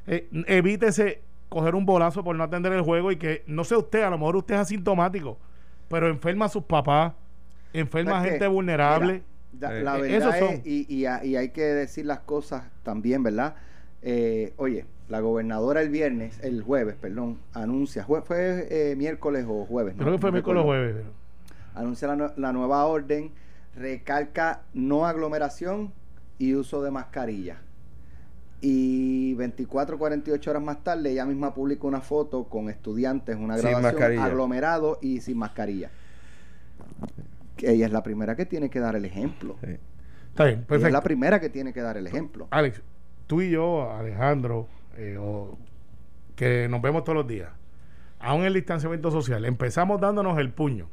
eh, 0.07 0.27
evítese 0.47 1.21
coger 1.51 1.75
un 1.75 1.85
bolazo 1.85 2.23
por 2.23 2.33
no 2.33 2.45
atender 2.45 2.71
el 2.71 2.81
juego 2.81 3.11
y 3.11 3.17
que, 3.17 3.43
no 3.45 3.65
sé 3.65 3.75
usted, 3.75 4.03
a 4.03 4.09
lo 4.09 4.17
mejor 4.17 4.37
usted 4.37 4.55
es 4.55 4.61
asintomático, 4.61 5.37
pero 5.89 6.07
enferma 6.07 6.45
a 6.45 6.49
sus 6.49 6.63
papás, 6.63 7.11
enferma 7.73 8.19
a 8.19 8.23
gente 8.23 8.47
vulnerable. 8.47 9.21
la 9.59 9.77
eh, 9.77 10.01
verdad 10.01 10.39
es, 10.39 10.65
y, 10.65 10.85
y, 10.87 11.05
hay 11.05 11.49
que 11.49 11.63
decir 11.63 12.05
las 12.05 12.21
cosas 12.21 12.63
también, 12.83 13.21
¿verdad? 13.21 13.55
Eh, 14.01 14.53
oye, 14.55 14.85
la 15.09 15.19
gobernadora 15.19 15.81
el 15.81 15.89
viernes, 15.89 16.39
el 16.41 16.63
jueves, 16.63 16.95
perdón, 16.95 17.37
anuncia, 17.51 18.05
fue 18.05 18.67
eh, 18.71 18.95
miércoles 18.95 19.45
o 19.45 19.65
jueves. 19.65 19.95
Creo 19.97 20.13
que 20.13 20.19
fue 20.19 20.31
miércoles 20.31 20.61
o 20.61 20.65
jueves. 20.65 20.95
Anuncia 21.75 22.15
la, 22.15 22.33
la 22.37 22.53
nueva 22.53 22.85
orden, 22.85 23.29
recalca 23.75 24.61
no 24.73 25.05
aglomeración 25.05 25.91
y 26.39 26.55
uso 26.55 26.81
de 26.81 26.91
mascarilla 26.91 27.57
y 28.61 29.33
24, 29.33 29.97
48 29.97 30.51
horas 30.51 30.63
más 30.63 30.83
tarde 30.83 31.11
ella 31.11 31.25
misma 31.25 31.53
publica 31.53 31.87
una 31.87 32.01
foto 32.01 32.43
con 32.43 32.69
estudiantes, 32.69 33.35
una 33.35 33.57
grabación 33.57 34.19
aglomerado 34.19 34.99
y 35.01 35.19
sin 35.21 35.37
mascarilla. 35.37 35.89
ella 37.57 37.85
es 37.87 37.91
la 37.91 38.03
primera 38.03 38.35
que 38.35 38.45
tiene 38.45 38.69
que 38.69 38.79
dar 38.79 38.95
el 38.95 39.05
ejemplo. 39.05 39.57
Está 40.29 40.45
bien, 40.45 40.59
perfecto. 40.59 40.87
es 40.87 40.93
la 40.93 41.01
primera 41.01 41.41
que 41.41 41.49
tiene 41.49 41.73
que 41.73 41.81
dar 41.81 41.97
el 41.97 42.05
ejemplo. 42.05 42.47
Alex, 42.51 42.81
tú 43.25 43.41
y 43.41 43.49
yo, 43.49 43.91
Alejandro, 43.91 44.67
eh, 44.95 45.17
que 46.35 46.67
nos 46.69 46.81
vemos 46.81 47.03
todos 47.03 47.17
los 47.17 47.27
días, 47.27 47.49
aún 48.19 48.43
el 48.43 48.53
distanciamiento 48.53 49.09
social, 49.09 49.43
empezamos 49.45 49.99
dándonos 49.99 50.37
el 50.37 50.51
puño. 50.51 50.87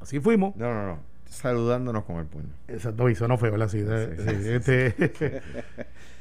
Así 0.00 0.20
fuimos. 0.20 0.54
No, 0.56 0.72
no, 0.72 0.86
no. 0.86 1.09
Saludándonos 1.30 2.04
con 2.04 2.16
el 2.16 2.26
puño. 2.26 2.48
Exacto, 2.66 3.08
hizo 3.08 3.28
no 3.28 3.38
feo, 3.38 3.54
así. 3.62 3.78
este, 3.78 4.94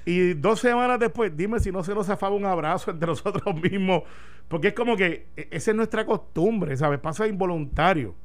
Y 0.05 0.33
dos 0.35 0.59
semanas 0.59 0.99
después, 0.99 1.35
dime 1.35 1.59
si 1.59 1.71
no 1.71 1.83
se 1.83 1.93
nos 1.93 2.05
zafaba 2.07 2.35
un 2.35 2.45
abrazo 2.45 2.91
entre 2.91 3.07
nosotros 3.07 3.55
mismos, 3.61 4.03
porque 4.47 4.69
es 4.69 4.73
como 4.73 4.95
que 4.95 5.27
e, 5.35 5.47
esa 5.51 5.71
es 5.71 5.77
nuestra 5.77 6.05
costumbre, 6.05 6.77
¿sabes? 6.77 6.99
Pasa 6.99 7.27
involuntario. 7.27 8.15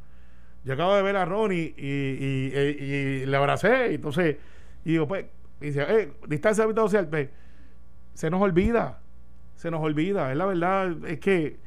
Yo 0.64 0.74
acabo 0.74 0.94
de 0.94 1.02
ver 1.02 1.16
a 1.16 1.24
Ronnie 1.24 1.74
y, 1.76 1.86
y, 1.86 3.26
le 3.26 3.36
abracé, 3.36 3.92
y 3.92 3.94
entonces, 3.96 4.36
y 4.84 4.92
digo, 4.92 5.08
pues, 5.08 5.24
y 5.60 5.66
dice, 5.66 5.86
eh, 5.88 6.12
distancia 6.28 6.64
social, 6.74 7.08
pues, 7.08 7.30
se 8.14 8.30
nos 8.30 8.40
olvida, 8.40 9.00
se 9.56 9.70
nos 9.70 9.82
olvida, 9.82 10.30
es 10.30 10.36
la 10.36 10.46
verdad, 10.46 10.96
es 11.06 11.18
que 11.18 11.58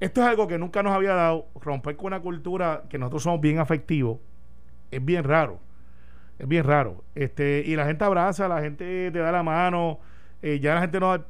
esto 0.00 0.22
es 0.22 0.26
algo 0.26 0.46
que 0.46 0.58
nunca 0.58 0.82
nos 0.82 0.92
había 0.92 1.14
dado, 1.14 1.46
romper 1.60 1.96
con 1.96 2.06
una 2.06 2.20
cultura 2.20 2.84
que 2.88 2.98
nosotros 2.98 3.22
somos 3.22 3.40
bien 3.40 3.58
afectivos, 3.58 4.18
es 4.90 5.04
bien 5.04 5.24
raro. 5.24 5.60
Es 6.38 6.46
bien 6.46 6.64
raro. 6.64 7.04
Este, 7.14 7.62
y 7.66 7.76
la 7.76 7.86
gente 7.86 8.04
abraza, 8.04 8.48
la 8.48 8.60
gente 8.60 9.10
te 9.10 9.18
da 9.18 9.32
la 9.32 9.42
mano. 9.42 10.00
Eh, 10.42 10.60
ya 10.60 10.74
la 10.74 10.82
gente 10.82 11.00
nos, 11.00 11.20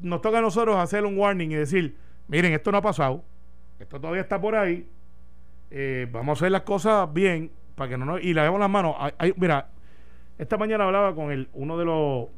nos 0.00 0.20
toca 0.22 0.38
a 0.38 0.40
nosotros 0.40 0.76
hacer 0.76 1.04
un 1.04 1.18
warning 1.18 1.50
y 1.50 1.54
decir, 1.54 1.96
miren, 2.28 2.52
esto 2.52 2.72
no 2.72 2.78
ha 2.78 2.82
pasado. 2.82 3.22
Esto 3.78 4.00
todavía 4.00 4.22
está 4.22 4.40
por 4.40 4.54
ahí. 4.54 4.88
Eh, 5.70 6.08
vamos 6.10 6.38
a 6.38 6.40
hacer 6.40 6.52
las 6.52 6.62
cosas 6.62 7.12
bien 7.12 7.50
para 7.74 7.90
que 7.90 7.98
no 7.98 8.04
nos... 8.04 8.22
Y 8.22 8.32
le 8.32 8.42
demos 8.42 8.60
las 8.60 8.70
manos. 8.70 8.96
mira, 9.36 9.68
esta 10.38 10.56
mañana 10.56 10.84
hablaba 10.84 11.14
con 11.14 11.30
el, 11.30 11.48
uno 11.52 11.76
de 11.76 11.84
los 11.84 12.28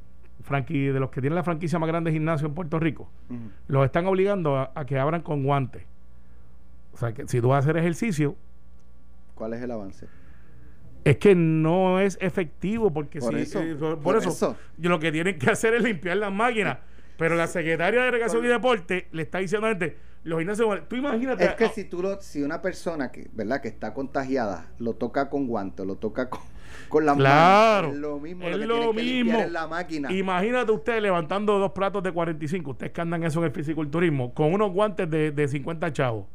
franqui, 0.42 0.86
de 0.86 1.00
los 1.00 1.10
que 1.10 1.20
tienen 1.20 1.34
la 1.34 1.44
franquicia 1.44 1.78
más 1.78 1.88
grande 1.88 2.10
de 2.10 2.14
gimnasio 2.14 2.48
en 2.48 2.54
Puerto 2.54 2.78
Rico. 2.80 3.08
Los 3.68 3.84
están 3.84 4.06
obligando 4.06 4.56
a, 4.56 4.72
a, 4.74 4.84
que 4.84 4.98
abran 4.98 5.22
con 5.22 5.44
guantes. 5.44 5.84
O 6.92 6.96
sea, 6.96 7.12
que 7.12 7.28
si 7.28 7.40
tú 7.40 7.48
vas 7.48 7.56
a 7.56 7.58
hacer 7.60 7.76
ejercicio... 7.76 8.36
¿Cuál 9.34 9.52
es 9.52 9.62
el 9.62 9.70
avance? 9.70 10.06
Es 11.06 11.18
que 11.18 11.36
no 11.36 12.00
es 12.00 12.18
efectivo 12.20 12.92
porque 12.92 13.20
por 13.20 13.32
si, 13.44 13.56
eh, 13.56 13.76
por, 14.02 14.16
eso, 14.16 14.56
lo 14.78 14.98
que 14.98 15.12
tienen 15.12 15.38
que 15.38 15.48
hacer 15.48 15.72
es 15.74 15.82
limpiar 15.82 16.16
las 16.16 16.32
máquinas 16.32 16.78
pero 17.16 17.36
la 17.36 17.46
secretaria 17.46 18.02
de 18.02 18.10
Recreación 18.10 18.44
y 18.44 18.48
Deporte 18.48 19.06
le 19.12 19.22
está 19.22 19.38
diciendo 19.38 19.68
a 19.68 19.70
la 19.70 19.78
gente 19.78 19.96
los 20.24 20.40
gimnasios 20.40 20.88
tú 20.88 20.96
imagínate 20.96 21.44
es 21.44 21.54
que 21.54 21.68
si 21.68 21.84
tú 21.84 22.02
lo, 22.02 22.20
si 22.20 22.42
una 22.42 22.60
persona 22.60 23.12
que 23.12 23.28
verdad 23.32 23.60
que 23.60 23.68
está 23.68 23.94
contagiada 23.94 24.66
lo 24.80 24.94
toca 24.94 25.30
con 25.30 25.46
guantes 25.46 25.86
lo 25.86 25.94
toca 25.94 26.28
con 26.28 26.40
con 26.88 27.06
las 27.06 27.16
Claro. 27.16 27.88
Es 27.88 27.96
lo 27.96 28.18
mismo. 28.18 28.46
Es 28.46 28.58
lo 28.58 28.92
que 28.92 29.02
mismo. 29.02 29.44
la 29.50 29.66
máquina. 29.66 30.12
Imagínate 30.12 30.70
usted 30.70 31.00
levantando 31.00 31.58
dos 31.58 31.72
platos 31.72 32.02
de 32.02 32.12
45. 32.12 32.72
Ustedes 32.72 32.92
que 32.92 33.00
andan 33.00 33.24
eso 33.24 33.40
en 33.40 33.46
el 33.46 33.50
fisiculturismo, 33.50 34.32
con 34.34 34.52
unos 34.52 34.72
guantes 34.72 35.10
de, 35.10 35.32
de 35.32 35.48
50 35.48 35.92
chavos. 35.92 36.26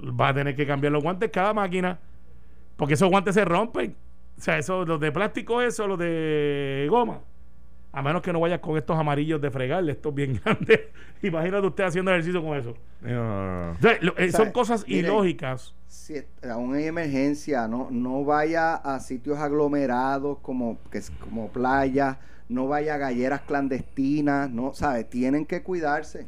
Va 0.00 0.28
a 0.28 0.34
tener 0.34 0.54
que 0.54 0.66
cambiar 0.66 0.92
los 0.92 1.02
guantes 1.02 1.30
cada 1.30 1.54
máquina. 1.54 1.98
Porque 2.76 2.94
esos 2.94 3.08
guantes 3.08 3.34
se 3.34 3.44
rompen. 3.44 3.94
O 4.36 4.40
sea, 4.40 4.58
esos, 4.58 4.86
los 4.88 4.98
de 5.00 5.12
plástico, 5.12 5.60
eso, 5.62 5.86
los 5.86 5.98
de 5.98 6.86
goma. 6.90 7.20
A 7.92 8.02
menos 8.02 8.22
que 8.22 8.32
no 8.32 8.40
vayas 8.40 8.58
con 8.58 8.76
estos 8.76 8.98
amarillos 8.98 9.40
de 9.40 9.50
fregar, 9.52 9.88
estos 9.88 10.12
bien 10.12 10.40
grandes. 10.44 10.80
Imagínate 11.22 11.66
usted 11.66 11.84
haciendo 11.84 12.10
ejercicio 12.10 12.42
con 12.42 12.58
eso. 12.58 12.74
No, 13.00 13.10
no, 13.10 13.66
no. 13.66 13.70
O 13.72 13.76
sea, 13.80 13.96
lo- 14.00 14.12
eh, 14.18 14.26
O 14.26 14.30
sea, 14.30 14.40
son 14.40 14.50
cosas 14.50 14.84
ilógicas. 14.88 15.72
si 15.86 16.14
aún 16.50 16.74
hay 16.74 16.86
emergencia, 16.86 17.68
no, 17.68 17.88
no 17.92 18.24
vaya 18.24 18.74
a 18.74 18.98
sitios 18.98 19.38
aglomerados 19.38 20.38
como, 20.40 20.78
que 20.90 21.00
como 21.20 21.48
playas, 21.50 22.16
no 22.48 22.66
vaya 22.66 22.96
a 22.96 22.98
galleras 22.98 23.42
clandestinas, 23.42 24.50
no, 24.50 24.74
¿sabes? 24.74 25.08
Tienen 25.08 25.46
que 25.46 25.62
cuidarse, 25.62 26.26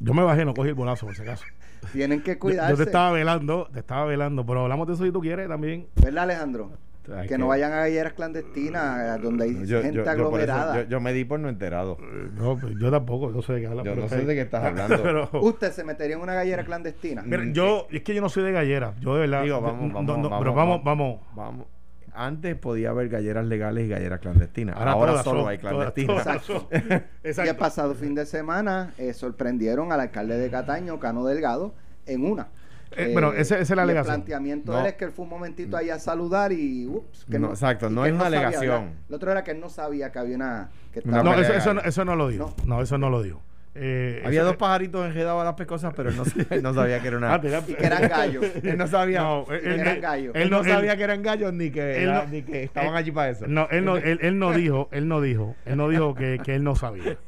Yo 0.00 0.12
me 0.14 0.22
bajé, 0.22 0.44
no 0.44 0.52
cogí 0.54 0.68
el 0.70 0.74
bolazo 0.74 1.06
por 1.06 1.14
si 1.14 1.22
acaso. 1.22 1.44
Tienen 1.92 2.22
que 2.22 2.32
Yo, 2.34 2.38
cuidarse. 2.38 2.70
yo 2.70 2.76
te 2.76 2.82
estaba 2.84 3.12
velando, 3.12 3.68
te 3.72 3.80
estaba 3.80 4.04
velando, 4.04 4.44
pero 4.46 4.62
hablamos 4.62 4.86
de 4.86 4.94
eso 4.94 5.04
si 5.04 5.10
tú 5.12 5.20
quieres 5.20 5.48
también. 5.48 5.86
¿Verdad, 6.02 6.24
Alejandro? 6.24 6.70
Hay 7.16 7.26
que, 7.26 7.38
no 7.38 7.46
vayan 7.46 7.72
a 7.72 7.76
galleras 7.76 8.12
clandestinas 8.12 9.16
eh, 9.18 9.22
donde 9.22 9.44
hay 9.44 9.54
Yo- 9.54 9.64
yo- 9.64 9.82
gente 9.82 9.96
yo 10.04 10.10
aglomerada. 10.10 10.82
yo, 10.82 10.88
yo 10.90 11.00
me 11.00 11.14
di 11.14 11.24
por 11.24 11.40
no 11.40 11.48
enterado. 11.48 11.96
No, 12.36 12.58
pues, 12.58 12.74
yo 12.78 12.90
tampoco, 12.90 13.30
no 13.30 13.40
sé 13.40 13.54
de 13.54 13.60
qué 13.62 13.66
hablas. 13.66 13.86
Yo 13.86 13.92
pero 13.92 14.02
no 14.02 14.08
sé 14.10 14.26
de 14.26 14.34
qué 14.34 14.42
estás 14.42 14.62
hablando. 14.62 15.02
pero, 15.02 15.30
¿Usted 15.40 15.72
se 15.72 15.84
metería 15.84 16.16
en 16.16 16.22
una 16.22 16.34
gallera 16.34 16.64
clandestina? 16.64 17.22
mira, 17.22 17.42
yo, 17.50 17.86
es 17.90 18.02
que 18.02 18.14
yo 18.14 18.20
no 18.20 18.28
soy 18.28 18.42
de 18.42 18.52
gallera. 18.52 18.92
Yo 19.00 19.14
de 19.14 19.20
verdad. 19.20 19.42
Digo, 19.42 19.58
vamos, 19.62 19.88
no, 19.88 19.94
vamos, 19.94 20.18
no, 20.18 20.28
vamos, 20.28 20.38
pero 20.38 20.52
vamos. 20.54 20.84
vamos, 20.84 21.20
vamos. 21.34 21.66
Antes 22.14 22.56
podía 22.56 22.90
haber 22.90 23.08
galleras 23.08 23.46
legales 23.46 23.86
y 23.86 23.88
galleras 23.88 24.20
clandestinas. 24.20 24.76
Ahora 24.76 24.92
Ahora, 24.92 25.10
todas 25.12 25.24
solo 25.24 25.40
son, 25.42 25.50
hay 25.50 25.58
clandestinas. 25.58 26.24
todas. 26.24 26.46
Y 27.24 27.28
Exacto. 27.28 27.50
el 27.50 27.56
pasado 27.56 27.94
fin 27.94 28.14
de 28.14 28.26
semana 28.26 28.92
eh, 28.98 29.12
sorprendieron 29.14 29.92
al 29.92 30.00
alcalde 30.00 30.38
de 30.38 30.50
Cataño, 30.50 30.98
Cano 30.98 31.24
Delgado, 31.24 31.74
en 32.06 32.24
una. 32.24 32.48
Eh, 32.96 33.10
bueno, 33.12 33.32
esa- 33.34 33.58
esa 33.58 33.74
es 33.74 33.76
la 33.76 33.82
alegación. 33.82 34.14
El 34.14 34.20
planteamiento 34.22 34.72
de 34.72 34.78
No. 34.78 34.84
él 34.84 34.90
es 34.90 34.94
que 34.96 35.04
él 35.04 35.10
fue 35.12 35.24
un 35.24 35.28
momentito 35.30 35.76
ahí 35.76 35.90
a 35.90 35.98
saludar 35.98 36.52
y 36.52 36.86
ups, 36.86 37.26
que 37.30 37.38
No, 37.38 37.50
exacto, 37.50 37.88
y 37.88 37.92
no 37.92 38.02
que 38.04 38.08
es 38.08 38.14
una 38.14 38.24
sabía, 38.24 38.38
alegación. 38.38 38.84
¿verdad? 38.84 38.98
Lo 39.10 39.16
otro 39.16 39.30
era 39.32 39.44
que 39.44 39.50
él 39.50 39.60
no 39.60 39.68
sabía 39.68 40.10
que 40.10 40.18
había 40.18 40.36
una. 40.36 40.70
Que 40.92 41.02
No, 41.04 41.34
eso, 41.34 41.52
eso, 41.52 41.82
eso 41.84 42.04
no 42.06 42.16
lo 42.16 42.28
digo. 42.28 42.54
No, 42.64 42.80
eso 42.80 42.96
no 42.96 43.10
lo 43.10 43.22
digo. 43.22 43.42
Eh, 43.74 44.22
Había 44.24 44.42
dos 44.42 44.56
pajaritos 44.56 45.06
enredados 45.06 45.40
a 45.40 45.44
las 45.44 45.54
pescosas, 45.54 45.92
pero 45.94 46.08
él 46.10 46.16
no, 46.16 46.24
él 46.50 46.62
no 46.62 46.74
sabía 46.74 47.00
que 47.00 47.08
era 47.08 47.16
una. 47.16 47.34
Ah, 47.34 47.40
que 47.40 47.76
eran 47.78 48.08
gallos. 48.08 48.44
él 48.62 48.76
no 48.78 48.86
sabía. 48.88 49.20
No, 49.22 49.46
él, 49.50 49.60
que 49.60 49.74
eran 49.80 50.00
gallos. 50.00 50.34
él 50.34 50.50
no 50.50 50.64
sabía 50.64 50.96
que 50.96 51.02
eran 51.04 51.22
gallos 51.22 51.52
ni 51.52 51.70
que, 51.70 51.96
él 51.98 52.02
era- 52.08 52.24
no- 52.24 52.30
ni 52.30 52.42
que 52.42 52.64
estaban 52.64 52.94
allí 52.96 53.12
para 53.12 53.30
eso. 53.30 53.46
No, 53.46 53.68
él 53.70 53.84
no, 53.84 53.96
él, 53.98 54.18
él 54.22 54.38
no 54.38 54.52
dijo, 54.52 54.88
él 54.92 55.06
no 55.08 55.20
dijo, 55.20 55.54
él 55.64 55.76
no 55.76 55.88
dijo 55.88 56.14
que, 56.14 56.40
que 56.42 56.54
él 56.56 56.64
no 56.64 56.74
sabía. 56.74 57.18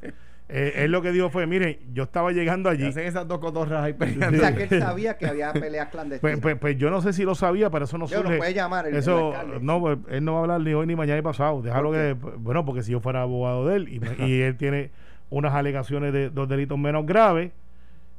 Eh, 0.52 0.82
él 0.84 0.90
lo 0.90 1.00
que 1.00 1.12
dijo 1.12 1.30
fue, 1.30 1.46
miren, 1.46 1.78
yo 1.92 2.02
estaba 2.02 2.32
llegando 2.32 2.68
allí. 2.68 2.84
hacen 2.88 3.06
esas 3.06 3.28
dos 3.28 3.38
cotorras 3.38 3.84
ahí 3.84 3.92
O 3.92 3.98
peleando. 3.98 4.40
sea, 4.40 4.52
que 4.52 4.64
él 4.64 4.80
sabía 4.82 5.16
que 5.16 5.26
había 5.28 5.52
peleas 5.52 5.88
clandestinas. 5.90 6.20
Pues, 6.20 6.40
pues- 6.40 6.56
pues 6.58 6.76
yo 6.76 6.90
no 6.90 7.00
sé 7.02 7.12
si 7.12 7.22
lo 7.22 7.36
sabía, 7.36 7.70
pero 7.70 7.84
eso 7.84 7.96
no 7.98 8.06
Yo, 8.08 8.16
lo 8.16 8.22
surge. 8.24 8.38
puede 8.38 8.54
llamar 8.54 8.86
el- 8.88 8.94
el 8.94 8.98
eso, 8.98 9.28
alcalde. 9.28 9.58
no, 9.60 9.78
pues, 9.80 9.98
él 10.08 10.24
no 10.24 10.32
va 10.32 10.38
a 10.38 10.42
hablar 10.42 10.60
ni 10.62 10.74
hoy 10.74 10.88
ni 10.88 10.96
mañana 10.96 11.18
ni 11.18 11.22
pasado. 11.22 11.62
Déjalo 11.62 11.90
¿Por 11.90 11.96
que, 11.98 12.16
bueno, 12.38 12.64
porque 12.64 12.82
si 12.82 12.90
yo 12.90 12.98
fuera 12.98 13.22
abogado 13.22 13.68
de 13.68 13.76
él 13.76 13.88
y 13.88 14.00
él 14.42 14.56
tiene 14.56 14.90
unas 15.30 15.54
alegaciones 15.54 16.12
de 16.12 16.28
dos 16.30 16.48
delitos 16.48 16.78
menos 16.78 17.06
graves, 17.06 17.52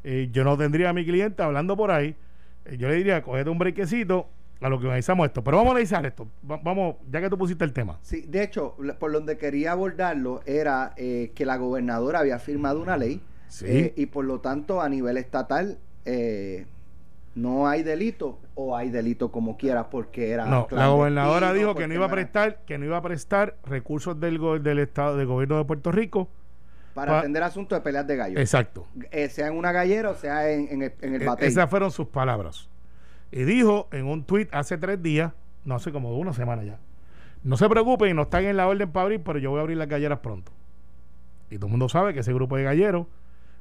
eh, 0.03 0.29
yo 0.31 0.43
no 0.43 0.57
tendría 0.57 0.89
a 0.89 0.93
mi 0.93 1.05
cliente 1.05 1.43
hablando 1.43 1.75
por 1.77 1.91
ahí. 1.91 2.15
Eh, 2.65 2.77
yo 2.77 2.87
le 2.87 2.95
diría, 2.95 3.21
cogete 3.21 3.49
un 3.49 3.59
brequecito 3.59 4.27
a 4.61 4.69
lo 4.69 4.79
que 4.79 4.85
organizamos 4.85 5.25
esto. 5.27 5.43
Pero 5.43 5.57
vamos 5.57 5.69
a 5.69 5.73
analizar 5.73 6.05
esto. 6.05 6.27
Va- 6.49 6.59
vamos, 6.63 6.95
ya 7.11 7.19
que 7.21 7.29
tú 7.29 7.37
pusiste 7.37 7.63
el 7.65 7.73
tema. 7.73 7.99
Sí, 8.01 8.21
de 8.27 8.43
hecho, 8.43 8.75
por 8.99 9.11
donde 9.11 9.37
quería 9.37 9.73
abordarlo 9.73 10.41
era 10.45 10.93
eh, 10.97 11.31
que 11.35 11.45
la 11.45 11.57
gobernadora 11.57 12.19
había 12.19 12.39
firmado 12.39 12.81
una 12.81 12.97
ley 12.97 13.21
Sí. 13.47 13.91
y 13.97 14.05
por 14.05 14.23
lo 14.23 14.39
tanto 14.39 14.79
a 14.81 14.87
nivel 14.87 15.17
estatal 15.17 15.77
eh, 16.05 16.65
no 17.35 17.67
hay 17.67 17.83
delito 17.83 18.39
o 18.55 18.77
hay 18.77 18.89
delito 18.89 19.29
como 19.31 19.57
quiera 19.57 19.89
porque 19.89 20.29
era 20.31 20.45
No, 20.45 20.67
la 20.71 20.87
gobernadora 20.87 21.51
dijo 21.53 21.75
que 21.75 21.85
no 21.87 21.93
iba 21.93 22.05
a 22.05 22.09
prestar, 22.09 22.59
que 22.65 22.77
no 22.77 22.85
iba 22.85 22.95
a 22.97 23.01
prestar 23.01 23.57
recursos 23.65 24.17
del, 24.19 24.39
del 24.63 24.79
estado, 24.79 25.17
del 25.17 25.27
gobierno 25.27 25.57
de 25.57 25.65
Puerto 25.65 25.91
Rico. 25.91 26.29
Para 26.93 27.11
pa- 27.13 27.19
atender 27.19 27.43
asuntos 27.43 27.77
de 27.77 27.81
peleas 27.81 28.05
de 28.07 28.15
gallos, 28.15 28.39
Exacto. 28.39 28.87
Eh, 29.11 29.29
sea 29.29 29.47
en 29.47 29.57
una 29.57 29.71
gallera 29.71 30.09
o 30.09 30.15
sea 30.15 30.49
en, 30.51 30.67
en 30.69 30.81
el, 30.83 30.93
en 31.01 31.15
el 31.15 31.21
E- 31.21 31.25
batey. 31.25 31.47
Esas 31.47 31.69
fueron 31.69 31.91
sus 31.91 32.07
palabras. 32.07 32.69
Y 33.31 33.43
dijo 33.43 33.87
en 33.91 34.05
un 34.07 34.23
tuit 34.25 34.53
hace 34.53 34.77
tres 34.77 35.01
días, 35.01 35.31
no 35.63 35.75
hace 35.75 35.91
como 35.91 36.17
una 36.17 36.33
semana 36.33 36.63
ya, 36.63 36.79
no 37.43 37.55
se 37.57 37.67
preocupen, 37.69 38.15
no 38.15 38.23
están 38.23 38.45
en 38.45 38.57
la 38.57 38.67
orden 38.67 38.91
para 38.91 39.03
abrir, 39.03 39.21
pero 39.23 39.39
yo 39.39 39.49
voy 39.51 39.59
a 39.59 39.61
abrir 39.61 39.77
las 39.77 39.87
galleras 39.87 40.19
pronto. 40.19 40.51
Y 41.49 41.55
todo 41.57 41.67
el 41.67 41.71
mundo 41.71 41.89
sabe 41.89 42.13
que 42.13 42.19
ese 42.21 42.33
grupo 42.33 42.57
de 42.57 42.63
galleros 42.63 43.07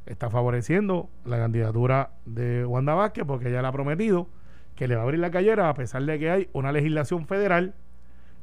está 0.06 0.28
favoreciendo 0.30 1.08
la 1.24 1.38
candidatura 1.38 2.10
de 2.24 2.64
Wanda 2.64 2.94
Vázquez 2.94 3.24
porque 3.26 3.48
ella 3.48 3.62
le 3.62 3.68
ha 3.68 3.72
prometido 3.72 4.28
que 4.76 4.88
le 4.88 4.94
va 4.96 5.02
a 5.02 5.04
abrir 5.04 5.20
las 5.20 5.30
galleras 5.30 5.66
a 5.66 5.74
pesar 5.74 6.02
de 6.04 6.18
que 6.18 6.30
hay 6.30 6.48
una 6.52 6.72
legislación 6.72 7.26
federal 7.26 7.74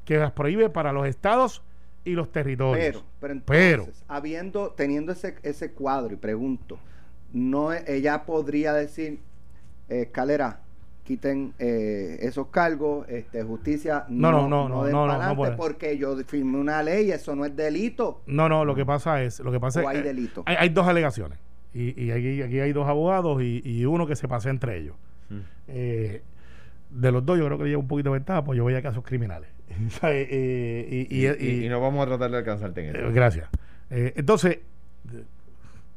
que 0.05 0.17
las 0.17 0.31
prohíbe 0.31 0.69
para 0.69 0.93
los 0.93 1.07
estados 1.07 1.63
y 2.07 2.13
los 2.13 2.31
territorios. 2.31 2.77
Pero, 2.85 3.03
pero 3.19 3.41
Pero- 3.45 3.83
entonces, 3.83 4.03
habiendo, 4.07 4.71
teniendo 4.71 5.11
ese, 5.11 5.35
ese 5.43 5.71
cuadro, 5.71 6.13
y 6.13 6.17
pregunto, 6.17 6.79
no 7.33 7.73
ella 7.73 8.23
podría 8.25 8.73
decir, 8.73 9.19
eh, 9.89 10.03
escalera, 10.03 10.61
quiten 11.03 11.53
eh, 11.59 12.17
esos 12.21 12.47
cargos, 12.47 13.07
este, 13.07 13.41
justicia, 13.43 14.05
No, 14.09 14.31
no, 14.31 14.47
no, 14.49 14.67
no, 14.67 14.89
no, 14.89 15.07
no, 15.07 15.35
no 15.35 15.55
porque 15.55 15.97
yo 15.97 16.17
firmé 16.25 16.57
una 16.57 16.83
ley, 16.83 17.11
eso 17.11 17.35
no 17.35 17.45
es 17.45 17.55
delito. 17.55 18.21
No, 18.25 18.49
no, 18.49 18.65
lo 18.65 18.75
que 18.75 18.85
pasa 18.85 19.23
es, 19.23 19.39
lo 19.39 19.51
que 19.51 19.59
pasa 19.59 19.79
O 19.79 19.83
es 19.83 19.87
hay 19.89 19.97
eh, 19.97 20.03
delito. 20.03 20.43
hay, 20.45 20.55
hay 20.57 20.69
dos 20.69 20.85
alegaciones 20.87 21.39
y, 21.73 22.01
y 22.01 22.11
aquí, 22.11 22.41
aquí 22.41 22.59
hay 22.59 22.73
dos 22.73 22.87
abogados 22.87 23.41
y, 23.41 23.61
y 23.63 23.85
uno 23.85 24.05
que 24.07 24.15
se 24.15 24.27
pasea 24.27 24.51
entre 24.51 24.77
ellos. 24.79 24.95
Mm. 25.29 25.35
Eh, 25.69 26.21
de 26.89 27.11
los 27.11 27.25
dos 27.25 27.37
yo 27.37 27.45
creo 27.45 27.57
que 27.57 27.65
lleva 27.65 27.79
un 27.81 27.87
poquito 27.87 28.09
de 28.09 28.15
ventaja, 28.19 28.43
pues 28.43 28.57
yo 28.57 28.63
voy 28.63 28.75
a 28.75 28.81
casos 28.81 29.03
criminales. 29.03 29.49
Eh, 30.03 31.07
y, 31.09 31.27
Y, 31.27 31.69
no 31.69 31.79
vamos 31.81 32.03
a 32.03 32.07
tratar 32.07 32.31
de 32.31 32.37
alcanzarte 32.37 32.87
en 32.87 32.95
eh, 32.95 32.99
eso. 32.99 33.11
gracias. 33.11 33.49
Eh, 33.89 34.13
entonces, 34.15 34.59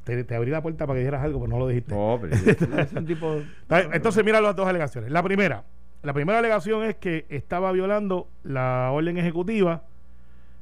te, 0.04 0.24
te 0.24 0.34
abrí 0.34 0.50
la 0.50 0.62
puerta 0.62 0.86
para 0.86 0.96
que 0.96 1.00
dijeras 1.00 1.22
algo, 1.22 1.40
pero 1.40 1.50
no 1.50 1.58
lo 1.58 1.68
dijiste. 1.68 1.94
No, 1.94 2.18
pero 2.20 2.34
es 2.80 2.92
un 2.92 3.06
tipo. 3.06 3.40
Entonces, 3.92 4.24
mira 4.24 4.40
las 4.40 4.56
dos 4.56 4.66
alegaciones. 4.66 5.10
La 5.10 5.22
primera, 5.22 5.64
la 6.02 6.12
primera 6.12 6.38
alegación 6.38 6.84
es 6.84 6.96
que 6.96 7.26
estaba 7.28 7.72
violando 7.72 8.28
la 8.42 8.90
orden 8.92 9.18
ejecutiva 9.18 9.84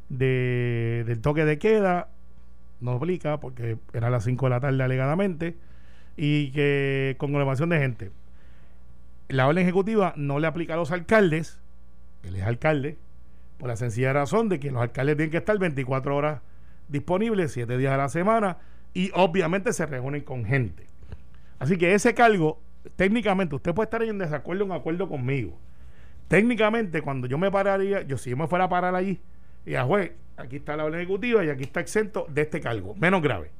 de, 0.08 1.04
del 1.06 1.20
toque 1.20 1.44
de 1.44 1.58
queda, 1.58 2.08
no 2.80 2.92
aplica 2.92 3.40
porque 3.40 3.78
era 3.92 4.08
a 4.08 4.10
las 4.10 4.24
5 4.24 4.46
de 4.46 4.50
la 4.50 4.60
tarde 4.60 4.82
alegadamente, 4.82 5.56
y 6.16 6.50
que 6.50 7.14
con 7.18 7.28
conglomeración 7.28 7.68
de 7.68 7.78
gente. 7.78 8.10
La 9.28 9.46
orden 9.46 9.62
ejecutiva 9.62 10.14
no 10.16 10.38
le 10.38 10.46
aplica 10.46 10.74
a 10.74 10.76
los 10.76 10.90
alcaldes, 10.90 11.60
él 12.22 12.36
es 12.36 12.42
alcalde, 12.42 12.98
por 13.58 13.68
la 13.68 13.76
sencilla 13.76 14.12
razón 14.12 14.48
de 14.48 14.60
que 14.60 14.70
los 14.70 14.80
alcaldes 14.80 15.16
tienen 15.16 15.30
que 15.30 15.38
estar 15.38 15.58
24 15.58 16.16
horas 16.16 16.40
disponibles, 16.88 17.52
7 17.52 17.76
días 17.76 17.92
a 17.92 17.96
la 17.96 18.08
semana, 18.08 18.58
y 18.94 19.10
obviamente 19.14 19.72
se 19.72 19.86
reúnen 19.86 20.22
con 20.22 20.44
gente. 20.44 20.86
Así 21.58 21.76
que 21.76 21.94
ese 21.94 22.14
cargo, 22.14 22.60
técnicamente, 22.96 23.54
usted 23.54 23.74
puede 23.74 23.86
estar 23.86 24.02
en 24.02 24.18
desacuerdo 24.18 24.64
en 24.64 24.72
acuerdo 24.72 25.08
conmigo. 25.08 25.58
Técnicamente, 26.28 27.02
cuando 27.02 27.26
yo 27.26 27.38
me 27.38 27.50
pararía, 27.50 28.02
yo 28.02 28.16
si 28.18 28.30
yo 28.30 28.36
me 28.36 28.46
fuera 28.46 28.64
a 28.64 28.68
parar 28.68 28.94
allí, 28.94 29.20
y 29.66 29.74
a 29.74 29.84
juez, 29.84 30.12
aquí 30.36 30.56
está 30.56 30.76
la 30.76 30.84
orden 30.84 31.00
ejecutiva 31.00 31.44
y 31.44 31.50
aquí 31.50 31.64
está 31.64 31.80
exento 31.80 32.26
de 32.28 32.42
este 32.42 32.60
cargo, 32.60 32.94
menos 32.94 33.22
grave. 33.22 33.50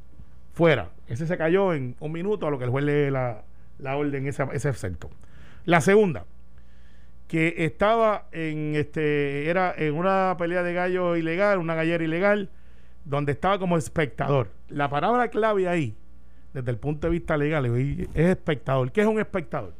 Fuera. 0.55 0.91
Ese 1.07 1.27
se 1.27 1.37
cayó 1.37 1.75
en 1.75 1.97
un 2.01 2.13
minuto 2.13 2.47
a 2.47 2.51
lo 2.51 2.59
que 2.59 2.65
el 2.65 2.71
juez 2.71 2.85
lee 2.85 3.11
la, 3.11 3.43
la 3.79 3.97
orden, 3.97 4.27
ese, 4.27 4.45
ese 4.53 4.71
exento. 4.71 5.11
La 5.65 5.81
segunda, 5.81 6.25
que 7.29 7.55
estaba 7.59 8.27
en 8.33 8.75
este, 8.75 9.51
era 9.51 9.75
en 9.77 9.95
una 9.95 10.35
pelea 10.39 10.63
de 10.63 10.73
gallo 10.73 11.15
ilegal, 11.15 11.59
una 11.59 11.75
gallera 11.75 12.03
ilegal, 12.03 12.51
donde 13.05 13.33
estaba 13.33 13.59
como 13.59 13.77
espectador. 13.77 14.51
La 14.69 14.89
palabra 14.89 15.29
clave 15.29 15.69
ahí, 15.69 15.95
desde 16.55 16.71
el 16.71 16.79
punto 16.79 17.07
de 17.07 17.13
vista 17.13 17.37
legal, 17.37 17.67
es 17.67 18.09
espectador. 18.15 18.91
¿Qué 18.93 19.03
es 19.03 19.07
un 19.07 19.21
espectador? 19.21 19.75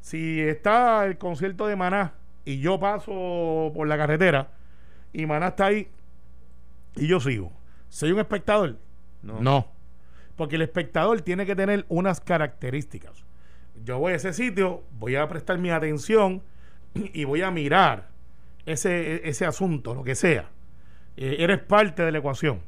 Si 0.00 0.40
está 0.40 1.06
el 1.06 1.18
concierto 1.18 1.68
de 1.68 1.76
Maná 1.76 2.14
y 2.44 2.58
yo 2.58 2.80
paso 2.80 3.70
por 3.72 3.86
la 3.86 3.96
carretera 3.96 4.50
y 5.12 5.24
Maná 5.24 5.48
está 5.48 5.66
ahí 5.66 5.88
y 6.96 7.06
yo 7.06 7.20
sigo, 7.20 7.52
¿soy 7.88 8.10
un 8.10 8.18
espectador? 8.18 8.78
No. 9.22 9.40
no. 9.40 9.68
Porque 10.34 10.56
el 10.56 10.62
espectador 10.62 11.20
tiene 11.20 11.46
que 11.46 11.54
tener 11.54 11.86
unas 11.88 12.20
características. 12.20 13.24
Yo 13.84 14.00
voy 14.00 14.14
a 14.14 14.16
ese 14.16 14.32
sitio, 14.32 14.82
voy 14.98 15.14
a 15.14 15.28
prestar 15.28 15.58
mi 15.58 15.70
atención 15.70 16.42
y 17.12 17.24
voy 17.24 17.42
a 17.42 17.50
mirar 17.50 18.08
ese, 18.66 19.28
ese 19.28 19.46
asunto, 19.46 19.94
lo 19.94 20.04
que 20.04 20.14
sea. 20.14 20.50
Eh, 21.16 21.36
eres 21.40 21.58
parte 21.58 22.02
de 22.02 22.12
la 22.12 22.18
ecuación. 22.18 22.60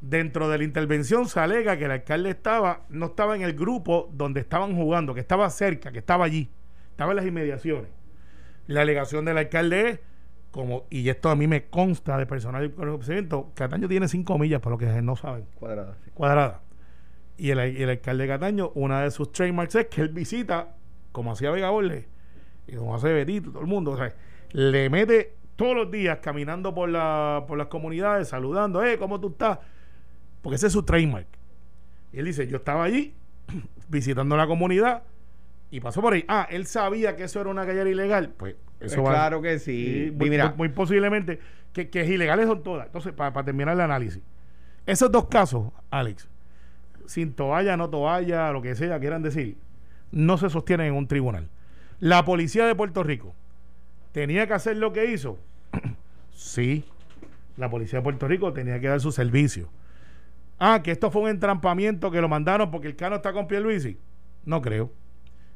Dentro 0.00 0.48
de 0.48 0.58
la 0.58 0.64
intervención 0.64 1.28
se 1.28 1.40
alega 1.40 1.76
que 1.76 1.84
el 1.84 1.90
alcalde 1.90 2.30
estaba, 2.30 2.84
no 2.88 3.06
estaba 3.06 3.36
en 3.36 3.42
el 3.42 3.52
grupo 3.52 4.08
donde 4.12 4.40
estaban 4.40 4.74
jugando, 4.74 5.14
que 5.14 5.20
estaba 5.20 5.48
cerca, 5.50 5.92
que 5.92 5.98
estaba 5.98 6.24
allí, 6.24 6.48
estaba 6.90 7.12
en 7.12 7.16
las 7.16 7.26
inmediaciones. 7.26 7.90
La 8.66 8.82
alegación 8.82 9.24
del 9.24 9.36
alcalde 9.36 9.90
es, 9.90 10.00
como, 10.50 10.86
y 10.90 11.08
esto 11.08 11.28
a 11.28 11.36
mí 11.36 11.46
me 11.46 11.66
consta 11.66 12.16
de 12.16 12.26
personal 12.26 12.64
y 12.64 12.70
conocimiento, 12.70 13.52
Cataño 13.54 13.88
tiene 13.88 14.08
5 14.08 14.38
millas, 14.38 14.60
para 14.60 14.72
lo 14.72 14.78
que 14.78 14.86
no 15.02 15.16
saben. 15.16 15.44
Cuadrada. 15.54 15.96
Cuadrada. 16.14 16.62
Y 17.36 17.50
el, 17.50 17.58
el 17.58 17.90
alcalde 17.90 18.24
de 18.24 18.28
Cataño, 18.28 18.72
una 18.74 19.02
de 19.02 19.10
sus 19.10 19.32
trademarks 19.32 19.74
es 19.74 19.86
que 19.86 20.00
él 20.00 20.08
visita, 20.08 20.76
como 21.12 21.32
hacía 21.32 21.50
Vega 21.50 21.70
Borle, 21.70 22.08
y 22.70 22.76
como 22.76 22.94
hace 22.94 23.12
Betito, 23.12 23.50
todo 23.50 23.62
el 23.62 23.66
mundo, 23.66 23.92
o 23.92 23.96
sea, 23.96 24.14
le 24.52 24.88
mete 24.90 25.34
todos 25.56 25.76
los 25.76 25.90
días 25.90 26.18
caminando 26.22 26.74
por, 26.74 26.88
la, 26.88 27.44
por 27.46 27.58
las 27.58 27.66
comunidades, 27.66 28.28
saludando, 28.28 28.82
eh, 28.84 28.98
¿cómo 28.98 29.20
tú 29.20 29.28
estás? 29.28 29.58
Porque 30.42 30.56
ese 30.56 30.68
es 30.68 30.72
su 30.72 30.84
trademark. 30.84 31.26
Y 32.12 32.18
él 32.18 32.24
dice, 32.24 32.46
yo 32.46 32.56
estaba 32.56 32.84
allí 32.84 33.14
visitando 33.88 34.36
la 34.36 34.46
comunidad 34.46 35.02
y 35.70 35.80
pasó 35.80 36.00
por 36.00 36.14
ahí. 36.14 36.24
Ah, 36.28 36.46
él 36.50 36.66
sabía 36.66 37.16
que 37.16 37.24
eso 37.24 37.40
era 37.40 37.50
una 37.50 37.64
gallera 37.64 37.90
ilegal. 37.90 38.30
Pues 38.36 38.56
eso 38.80 39.02
va. 39.02 39.10
Claro 39.10 39.42
que 39.42 39.58
sí. 39.58 40.12
muy, 40.14 40.30
mira. 40.30 40.54
Muy, 40.56 40.68
posiblemente 40.70 41.38
que, 41.72 41.90
que, 41.90 42.00
es 42.00 42.08
ilegales 42.08 42.46
son 42.46 42.62
todas. 42.62 42.86
Entonces, 42.86 43.12
para, 43.12 43.44
terminar 43.44 43.74
el 43.74 43.80
análisis, 43.80 44.22
esos 44.86 45.12
dos 45.12 45.26
casos, 45.26 45.72
Alex, 45.90 46.28
sin 47.06 47.34
toalla, 47.34 47.76
no 47.76 47.90
toalla, 47.90 48.50
lo 48.52 48.62
que 48.62 48.74
sea, 48.74 48.98
quieran 48.98 49.22
decir, 49.22 49.56
no 50.10 50.38
se 50.38 50.50
sostienen 50.50 50.88
en 50.88 50.94
un 50.94 51.06
tribunal. 51.06 51.48
La 52.00 52.24
policía 52.24 52.66
de 52.66 52.74
Puerto 52.74 53.02
Rico 53.02 53.34
tenía 54.12 54.46
que 54.46 54.54
hacer 54.54 54.76
lo 54.76 54.92
que 54.92 55.12
hizo. 55.12 55.38
sí, 56.32 56.84
la 57.56 57.68
policía 57.68 57.98
de 57.98 58.02
Puerto 58.02 58.26
Rico 58.26 58.52
tenía 58.52 58.80
que 58.80 58.88
dar 58.88 59.00
su 59.00 59.12
servicio. 59.12 59.68
Ah, 60.58 60.82
que 60.82 60.90
esto 60.90 61.10
fue 61.10 61.22
un 61.22 61.28
entrampamiento 61.28 62.10
que 62.10 62.20
lo 62.20 62.28
mandaron 62.28 62.70
porque 62.70 62.88
el 62.88 62.96
cano 62.96 63.16
está 63.16 63.32
con 63.32 63.46
Pierluisi. 63.46 63.98
No 64.44 64.62
creo. 64.62 64.90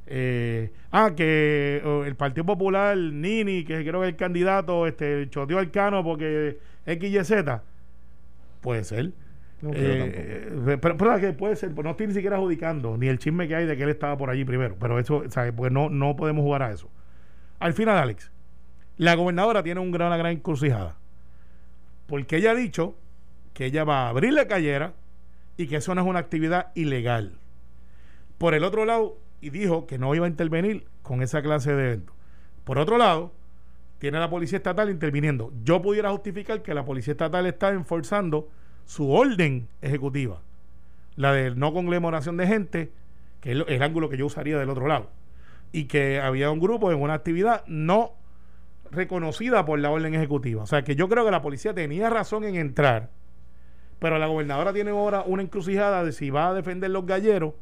Eh, 0.06 0.70
ah, 0.90 1.12
que 1.16 1.82
el 2.06 2.14
Partido 2.16 2.44
Popular, 2.44 2.96
Nini, 2.96 3.64
que 3.64 3.82
creo 3.84 4.02
que 4.02 4.08
el 4.08 4.16
candidato, 4.16 4.86
este, 4.86 5.28
choteó 5.30 5.58
al 5.58 5.70
Cano 5.70 6.04
porque 6.04 6.58
X 6.84 7.10
y 7.10 7.24
Z. 7.24 7.62
Puede 8.60 8.84
ser. 8.84 9.12
Eh, 9.72 10.78
pero, 10.80 10.96
pero, 10.96 11.20
que 11.20 11.32
puede 11.32 11.56
ser, 11.56 11.74
pues 11.74 11.84
no 11.84 11.92
estoy 11.92 12.08
ni 12.08 12.14
siquiera 12.14 12.36
adjudicando 12.36 12.96
ni 12.96 13.08
el 13.08 13.18
chisme 13.18 13.48
que 13.48 13.54
hay 13.54 13.66
de 13.66 13.76
que 13.76 13.84
él 13.84 13.90
estaba 13.90 14.16
por 14.16 14.30
allí 14.30 14.44
primero. 14.44 14.76
Pero 14.78 14.98
eso, 14.98 15.22
Pues 15.56 15.72
no, 15.72 15.88
no 15.90 16.16
podemos 16.16 16.42
jugar 16.42 16.62
a 16.62 16.72
eso. 16.72 16.90
Al 17.60 17.72
final, 17.72 17.96
Alex, 17.96 18.30
la 18.96 19.14
gobernadora 19.14 19.62
tiene 19.62 19.80
un 19.80 19.90
gran, 19.90 20.08
una 20.08 20.16
gran 20.16 20.32
encrucijada. 20.32 20.96
Porque 22.06 22.36
ella 22.36 22.50
ha 22.50 22.54
dicho 22.54 22.96
que 23.54 23.66
ella 23.66 23.84
va 23.84 24.06
a 24.06 24.08
abrir 24.10 24.32
la 24.32 24.46
callera 24.46 24.92
y 25.56 25.66
que 25.66 25.76
eso 25.76 25.94
no 25.94 26.02
es 26.02 26.06
una 26.06 26.18
actividad 26.18 26.72
ilegal. 26.74 27.38
Por 28.38 28.54
el 28.54 28.64
otro 28.64 28.84
lado, 28.84 29.16
y 29.40 29.50
dijo 29.50 29.86
que 29.86 29.98
no 29.98 30.14
iba 30.14 30.26
a 30.26 30.28
intervenir 30.28 30.86
con 31.02 31.22
esa 31.22 31.42
clase 31.42 31.72
de 31.72 31.84
eventos. 31.84 32.14
Por 32.64 32.78
otro 32.78 32.98
lado, 32.98 33.32
tiene 33.98 34.18
la 34.18 34.28
policía 34.28 34.58
estatal 34.58 34.90
interviniendo. 34.90 35.52
Yo 35.62 35.80
pudiera 35.80 36.10
justificar 36.10 36.62
que 36.62 36.74
la 36.74 36.84
policía 36.84 37.12
estatal 37.12 37.46
está 37.46 37.70
enforzando 37.70 38.48
su 38.86 39.10
orden 39.10 39.68
ejecutiva, 39.82 40.40
la 41.16 41.32
de 41.32 41.54
no 41.54 41.72
conglomeración 41.72 42.36
de 42.36 42.46
gente, 42.46 42.92
que 43.40 43.52
es 43.52 43.64
el 43.66 43.82
ángulo 43.82 44.08
que 44.08 44.16
yo 44.16 44.26
usaría 44.26 44.58
del 44.58 44.70
otro 44.70 44.86
lado, 44.86 45.10
y 45.72 45.84
que 45.84 46.20
había 46.20 46.50
un 46.50 46.60
grupo 46.60 46.92
en 46.92 47.00
una 47.00 47.14
actividad 47.14 47.64
no 47.66 48.12
reconocida 48.90 49.64
por 49.64 49.78
la 49.78 49.90
orden 49.90 50.14
ejecutiva. 50.14 50.62
O 50.62 50.66
sea 50.66 50.82
que 50.82 50.96
yo 50.96 51.08
creo 51.08 51.24
que 51.24 51.30
la 51.30 51.42
policía 51.42 51.74
tenía 51.74 52.10
razón 52.10 52.44
en 52.44 52.54
entrar, 52.56 53.10
pero 53.98 54.18
la 54.18 54.26
gobernadora 54.26 54.72
tiene 54.72 54.90
ahora 54.90 55.22
una 55.26 55.42
encrucijada 55.42 56.04
de 56.04 56.12
si 56.12 56.30
va 56.30 56.48
a 56.48 56.54
defender 56.54 56.90
los 56.90 57.06
galleros 57.06 57.54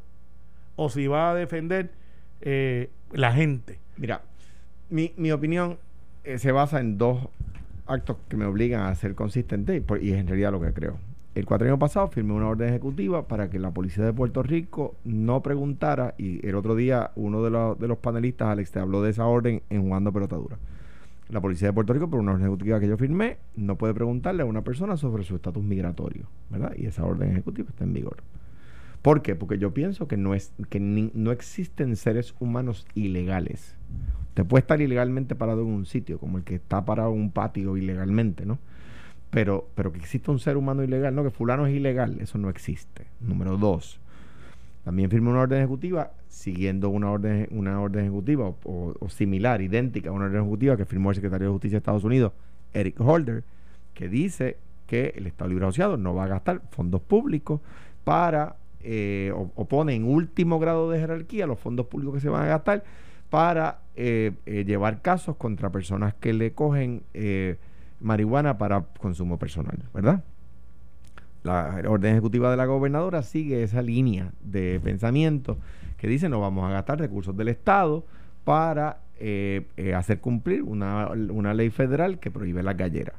o 0.75 0.89
si 0.89 1.07
va 1.07 1.31
a 1.31 1.35
defender 1.35 1.91
eh, 2.41 2.89
la 3.11 3.31
gente. 3.31 3.79
Mira, 3.97 4.21
mi, 4.89 5.13
mi 5.17 5.31
opinión 5.31 5.77
eh, 6.23 6.37
se 6.37 6.51
basa 6.51 6.79
en 6.79 6.97
dos 6.97 7.27
actos 7.85 8.17
que 8.29 8.37
me 8.37 8.45
obligan 8.45 8.81
a 8.81 8.95
ser 8.95 9.15
consistente 9.15 9.75
y, 9.75 10.05
y 10.05 10.13
es 10.13 10.19
en 10.19 10.27
realidad 10.27 10.51
lo 10.51 10.61
que 10.61 10.73
creo. 10.73 10.97
El 11.35 11.47
cuatro 11.47 11.79
pasado 11.79 12.09
firmé 12.09 12.33
una 12.33 12.47
orden 12.47 12.69
ejecutiva 12.69 13.27
para 13.27 13.49
que 13.49 13.57
la 13.57 13.71
policía 13.71 14.05
de 14.05 14.13
Puerto 14.13 14.43
Rico 14.43 14.95
no 15.03 15.41
preguntara, 15.41 16.13
y 16.19 16.45
el 16.47 16.53
otro 16.53 16.75
día 16.75 17.11
uno 17.15 17.41
de, 17.41 17.75
de 17.79 17.87
los 17.87 17.97
panelistas, 17.97 18.49
Alex, 18.49 18.71
te 18.71 18.79
habló 18.79 19.01
de 19.01 19.09
esa 19.09 19.25
orden 19.25 19.63
en 19.71 19.81
Jugando 19.81 20.13
Pelotadura. 20.13 20.59
La 21.29 21.41
policía 21.41 21.69
de 21.69 21.73
Puerto 21.73 21.91
Rico, 21.93 22.07
por 22.07 22.19
una 22.19 22.33
orden 22.33 22.45
ejecutiva 22.45 22.79
que 22.79 22.87
yo 22.87 22.97
firmé, 22.97 23.37
no 23.55 23.79
puede 23.79 23.95
preguntarle 23.95 24.43
a 24.43 24.45
una 24.45 24.61
persona 24.61 24.95
sobre 24.95 25.23
su 25.23 25.35
estatus 25.35 25.63
migratorio, 25.63 26.27
¿verdad? 26.51 26.73
Y 26.77 26.85
esa 26.85 27.03
orden 27.03 27.31
ejecutiva 27.31 27.69
está 27.69 27.83
en 27.83 27.93
vigor. 27.93 28.17
¿Por 29.01 29.23
qué? 29.23 29.35
Porque 29.35 29.57
yo 29.57 29.73
pienso 29.73 30.07
que 30.07 30.17
no, 30.17 30.35
es, 30.35 30.53
que 30.69 30.79
no 30.79 31.31
existen 31.31 31.95
seres 31.95 32.35
humanos 32.39 32.85
ilegales. 32.93 33.75
Te 34.35 34.45
puede 34.45 34.61
estar 34.61 34.81
ilegalmente 34.81 35.33
parado 35.33 35.63
en 35.63 35.69
un 35.69 35.85
sitio, 35.87 36.19
como 36.19 36.37
el 36.37 36.43
que 36.43 36.55
está 36.55 36.85
parado 36.85 37.11
en 37.13 37.21
un 37.21 37.31
patio 37.31 37.75
ilegalmente, 37.75 38.45
¿no? 38.45 38.59
Pero, 39.33 39.67
pero 39.73 39.91
que 39.91 39.97
exista 39.99 40.31
un 40.31 40.39
ser 40.39 40.57
humano 40.57 40.83
ilegal, 40.83 41.15
no, 41.15 41.23
que 41.23 41.31
fulano 41.31 41.65
es 41.65 41.73
ilegal, 41.75 42.19
eso 42.21 42.37
no 42.37 42.49
existe. 42.49 43.07
Número 43.19 43.57
dos, 43.57 43.99
también 44.83 45.09
firmó 45.09 45.31
una 45.31 45.41
orden 45.41 45.59
ejecutiva 45.59 46.11
siguiendo 46.27 46.89
una 46.89 47.09
orden, 47.09 47.47
una 47.51 47.79
orden 47.79 48.03
ejecutiva 48.03 48.53
o, 48.63 48.95
similar, 49.09 49.61
idéntica 49.61 50.09
a 50.09 50.13
una 50.13 50.25
orden 50.25 50.41
ejecutiva 50.41 50.77
que 50.77 50.85
firmó 50.85 51.09
el 51.09 51.15
secretario 51.15 51.47
de 51.47 51.53
Justicia 51.53 51.75
de 51.75 51.79
Estados 51.79 52.03
Unidos, 52.03 52.33
Eric 52.73 52.99
Holder, 52.99 53.43
que 53.93 54.09
dice 54.09 54.57
que 54.87 55.13
el 55.15 55.27
Estado 55.27 55.49
Libre 55.49 55.65
Asociado 55.65 55.95
no 55.95 56.13
va 56.13 56.25
a 56.25 56.27
gastar 56.27 56.61
fondos 56.71 57.01
públicos 57.01 57.61
para 58.03 58.57
eh, 58.81 59.31
o, 59.33 59.65
pone 59.65 59.95
en 59.95 60.03
último 60.03 60.59
grado 60.59 60.89
de 60.89 60.99
jerarquía 60.99 61.47
los 61.47 61.59
fondos 61.59 61.85
públicos 61.85 62.15
que 62.15 62.19
se 62.19 62.29
van 62.29 62.43
a 62.43 62.47
gastar 62.47 62.83
para 63.29 63.79
eh, 63.95 64.33
eh, 64.45 64.65
llevar 64.65 65.01
casos 65.01 65.37
contra 65.37 65.71
personas 65.71 66.13
que 66.15 66.33
le 66.33 66.53
cogen 66.53 67.03
marihuana 68.03 68.57
para 68.57 68.81
consumo 68.99 69.39
personal, 69.39 69.77
¿verdad? 69.93 70.23
La 71.43 71.81
orden 71.87 72.13
ejecutiva 72.13 72.51
de 72.51 72.57
la 72.57 72.65
gobernadora 72.65 73.21
sigue 73.23 73.63
esa 73.63 73.81
línea 73.81 74.31
de 74.43 74.79
pensamiento 74.81 75.57
que 75.97 76.07
dice 76.07 76.29
no 76.29 76.39
vamos 76.39 76.69
a 76.69 76.73
gastar 76.73 76.99
recursos 76.99 77.35
del 77.35 77.49
Estado 77.49 78.05
para 78.45 78.99
hacer 79.95 80.19
cumplir 80.19 80.63
una, 80.63 81.09
una, 81.09 81.53
ley 81.53 81.69
federal 81.69 82.19
que 82.19 82.31
prohíbe 82.31 82.63
la 82.63 82.73
gallera 82.73 83.13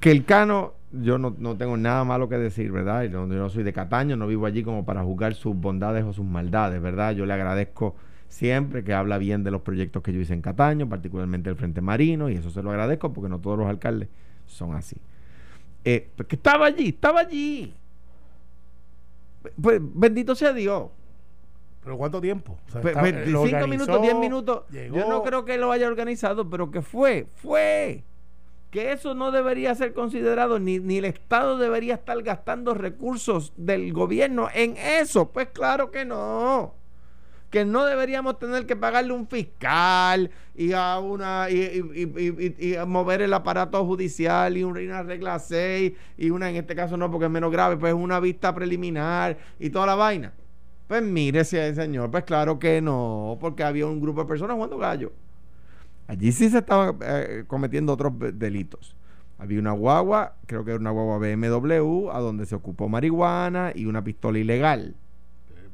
que 0.00 0.10
el 0.10 0.24
Cano, 0.24 0.74
yo 0.92 1.18
no, 1.18 1.32
tengo 1.56 1.76
nada 1.76 2.04
malo 2.04 2.28
que 2.28 2.36
decir, 2.36 2.70
¿verdad? 2.72 3.04
Y 3.04 3.10
yo 3.10 3.26
no 3.26 3.48
soy 3.48 3.62
de 3.62 3.72
Cataño, 3.72 4.16
no 4.16 4.26
vivo 4.26 4.46
allí 4.46 4.62
como 4.62 4.84
para 4.84 5.02
juzgar 5.02 5.34
sus 5.34 5.56
bondades 5.56 6.04
o 6.04 6.12
sus 6.12 6.24
maldades, 6.24 6.80
¿verdad? 6.80 7.12
Yo 7.12 7.26
le 7.26 7.32
agradezco 7.32 7.94
siempre 8.34 8.82
que 8.82 8.92
habla 8.92 9.16
bien 9.16 9.44
de 9.44 9.52
los 9.52 9.62
proyectos 9.62 10.02
que 10.02 10.12
yo 10.12 10.18
hice 10.18 10.34
en 10.34 10.42
Cataño, 10.42 10.88
particularmente 10.88 11.50
el 11.50 11.56
Frente 11.56 11.80
Marino, 11.80 12.28
y 12.28 12.34
eso 12.34 12.50
se 12.50 12.62
lo 12.62 12.70
agradezco 12.70 13.12
porque 13.12 13.28
no 13.28 13.38
todos 13.38 13.56
los 13.56 13.68
alcaldes 13.68 14.08
son 14.46 14.74
así. 14.74 14.96
Eh, 15.84 16.10
pues 16.16 16.26
estaba 16.32 16.66
allí, 16.66 16.88
estaba 16.88 17.20
allí. 17.20 17.72
Pues 19.60 19.80
bendito 19.80 20.34
sea 20.34 20.52
Dios. 20.52 20.88
¿Pero 21.84 21.96
cuánto 21.96 22.20
tiempo? 22.20 22.58
Pues, 22.72 22.92
pues, 22.92 23.14
cinco 23.24 23.68
minutos, 23.68 24.02
diez 24.02 24.16
minutos. 24.16 24.64
Yo 24.72 25.08
no 25.08 25.22
creo 25.22 25.44
que 25.44 25.56
lo 25.56 25.70
haya 25.70 25.86
organizado, 25.86 26.50
pero 26.50 26.72
que 26.72 26.82
fue, 26.82 27.28
fue 27.36 28.02
que 28.72 28.90
eso 28.90 29.14
no 29.14 29.30
debería 29.30 29.76
ser 29.76 29.92
considerado, 29.92 30.58
ni, 30.58 30.80
ni, 30.80 30.98
el 30.98 31.04
Estado 31.04 31.56
debería 31.56 31.94
estar 31.94 32.20
gastando 32.24 32.74
recursos 32.74 33.52
del 33.56 33.92
gobierno 33.92 34.48
en 34.52 34.76
eso. 34.76 35.30
Pues 35.30 35.50
claro 35.50 35.92
que 35.92 36.04
no. 36.04 36.74
Que 37.54 37.64
no 37.64 37.84
deberíamos 37.84 38.40
tener 38.40 38.66
que 38.66 38.74
pagarle 38.74 39.12
un 39.12 39.28
fiscal 39.28 40.28
y 40.56 40.72
a 40.72 40.98
una 40.98 41.48
y, 41.48 42.74
mover 42.84 43.22
el 43.22 43.32
aparato 43.32 43.86
judicial 43.86 44.56
y 44.56 44.64
una 44.64 45.04
regla 45.04 45.38
6 45.38 45.92
y 46.18 46.30
una 46.30 46.50
en 46.50 46.56
este 46.56 46.74
caso 46.74 46.96
no 46.96 47.08
porque 47.12 47.26
es 47.26 47.30
menos 47.30 47.52
grave, 47.52 47.76
pues 47.76 47.94
una 47.94 48.18
vista 48.18 48.52
preliminar 48.52 49.38
y 49.60 49.70
toda 49.70 49.86
la 49.86 49.94
vaina. 49.94 50.32
Pues 50.88 51.00
mire, 51.04 51.44
señor, 51.44 52.10
pues 52.10 52.24
claro 52.24 52.58
que 52.58 52.82
no, 52.82 53.38
porque 53.40 53.62
había 53.62 53.86
un 53.86 54.00
grupo 54.00 54.22
de 54.22 54.26
personas 54.26 54.56
jugando 54.56 54.76
gallo. 54.76 55.12
Allí 56.08 56.32
sí 56.32 56.50
se 56.50 56.58
estaban 56.58 56.98
eh, 57.02 57.44
cometiendo 57.46 57.92
otros 57.92 58.14
delitos. 58.32 58.96
Había 59.38 59.60
una 59.60 59.70
guagua, 59.70 60.34
creo 60.46 60.64
que 60.64 60.72
era 60.72 60.80
una 60.80 60.90
guagua 60.90 61.18
BMW, 61.18 62.10
a 62.10 62.18
donde 62.18 62.46
se 62.46 62.56
ocupó 62.56 62.88
marihuana 62.88 63.70
y 63.72 63.86
una 63.86 64.02
pistola 64.02 64.40
ilegal. 64.40 64.96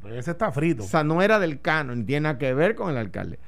Ese 0.09 0.31
está 0.31 0.51
frito. 0.51 0.85
O 0.85 0.87
sea, 0.87 1.05
no 1.05 1.23
era 1.23 1.39
del 1.39 1.61
cano, 1.61 1.95
ni 1.95 2.05
tiene 2.05 2.21
nada 2.23 2.39
que 2.39 2.53
ver 2.55 2.75
con 2.75 2.91
el 2.91 2.97
alcalde. 2.97 3.39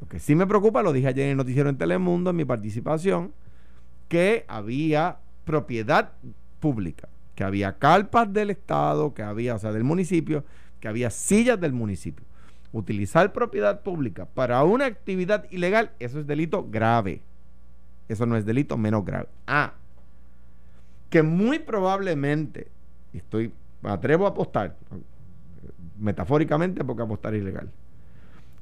Lo 0.00 0.08
que 0.08 0.18
sí 0.18 0.34
me 0.34 0.46
preocupa, 0.46 0.82
lo 0.82 0.92
dije 0.92 1.08
ayer 1.08 1.24
en 1.24 1.30
el 1.32 1.36
noticiero 1.36 1.68
en 1.68 1.78
Telemundo, 1.78 2.30
en 2.30 2.36
mi 2.36 2.44
participación, 2.44 3.32
que 4.08 4.44
había 4.48 5.18
propiedad 5.44 6.12
pública, 6.60 7.08
que 7.34 7.44
había 7.44 7.78
carpas 7.78 8.32
del 8.32 8.50
Estado, 8.50 9.14
que 9.14 9.22
había, 9.22 9.54
o 9.54 9.58
sea, 9.58 9.72
del 9.72 9.84
municipio, 9.84 10.44
que 10.80 10.88
había 10.88 11.10
sillas 11.10 11.60
del 11.60 11.72
municipio 11.72 12.24
utilizar 12.72 13.32
propiedad 13.32 13.82
pública 13.82 14.24
para 14.26 14.64
una 14.64 14.86
actividad 14.86 15.46
ilegal, 15.50 15.92
eso 15.98 16.18
es 16.18 16.26
delito 16.26 16.66
grave. 16.68 17.20
Eso 18.08 18.26
no 18.26 18.36
es 18.36 18.44
delito 18.44 18.76
menos 18.76 19.04
grave. 19.04 19.28
Ah, 19.46 19.74
que 21.08 21.22
muy 21.22 21.58
probablemente, 21.58 22.68
estoy, 23.12 23.52
me 23.82 23.90
atrevo 23.90 24.26
a 24.26 24.30
apostar, 24.30 24.76
metafóricamente 26.02 26.84
porque 26.84 27.02
apostar 27.02 27.34
es 27.34 27.42
ilegal, 27.42 27.70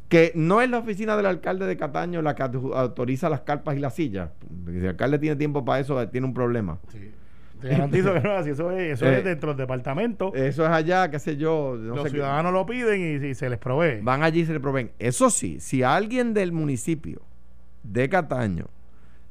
que 0.08 0.32
no 0.34 0.60
es 0.60 0.68
la 0.70 0.78
oficina 0.78 1.16
del 1.16 1.26
alcalde 1.26 1.66
de 1.66 1.76
Cataño 1.76 2.22
la 2.22 2.34
que 2.34 2.42
autoriza 2.42 3.28
las 3.28 3.40
carpas 3.40 3.76
y 3.76 3.80
las 3.80 3.94
sillas. 3.94 4.30
si 4.66 4.78
el 4.78 4.88
alcalde 4.88 5.18
tiene 5.18 5.36
tiempo 5.36 5.64
para 5.64 5.80
eso, 5.80 6.08
tiene 6.08 6.26
un 6.26 6.34
problema. 6.34 6.78
Sí. 6.92 7.12
Te 7.60 7.68
garantizo 7.68 8.14
que 8.14 8.20
no 8.20 8.32
así. 8.32 8.50
Eso 8.50 8.70
es, 8.72 8.92
eso 8.94 9.06
es 9.06 9.18
Eh, 9.18 9.22
dentro 9.22 9.50
del 9.50 9.58
departamento. 9.58 10.34
Eso 10.34 10.64
es 10.64 10.70
allá, 10.70 11.10
qué 11.10 11.18
sé 11.18 11.36
yo. 11.36 11.76
no 11.78 11.94
los 11.94 12.04
sé 12.04 12.04
qué. 12.04 12.16
ciudadanos 12.16 12.52
lo 12.52 12.64
piden 12.64 13.22
y, 13.22 13.26
y 13.26 13.34
se 13.34 13.50
les 13.50 13.58
provee. 13.58 14.00
Van 14.02 14.22
allí 14.22 14.40
y 14.40 14.46
se 14.46 14.54
le 14.54 14.60
proveen. 14.60 14.92
Eso 14.98 15.28
sí, 15.30 15.60
si 15.60 15.82
alguien 15.82 16.32
del 16.32 16.52
municipio 16.52 17.20
de 17.82 18.08
Cataño 18.08 18.66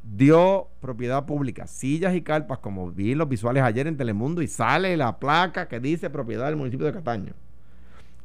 dio 0.03 0.67
propiedad 0.79 1.25
pública, 1.25 1.67
sillas 1.67 2.15
y 2.15 2.21
carpas, 2.21 2.59
como 2.59 2.91
vi 2.91 3.11
en 3.13 3.17
los 3.17 3.27
visuales 3.27 3.63
ayer 3.63 3.87
en 3.87 3.97
Telemundo, 3.97 4.41
y 4.41 4.47
sale 4.47 4.95
la 4.95 5.19
placa 5.19 5.67
que 5.67 5.79
dice 5.79 6.09
propiedad 6.09 6.45
del 6.45 6.55
municipio 6.55 6.85
de 6.85 6.93
Cataño. 6.93 7.33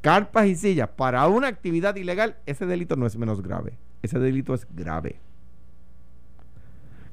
Carpas 0.04 0.44
y 0.48 0.54
sillas 0.54 0.90
para 0.90 1.26
una 1.28 1.48
actividad 1.48 1.96
ilegal, 1.96 2.36
ese 2.44 2.66
delito 2.66 2.94
no 2.94 3.06
es 3.06 3.16
menos 3.16 3.40
grave. 3.42 3.72
Ese 4.02 4.18
delito 4.18 4.52
es 4.52 4.66
grave. 4.76 5.16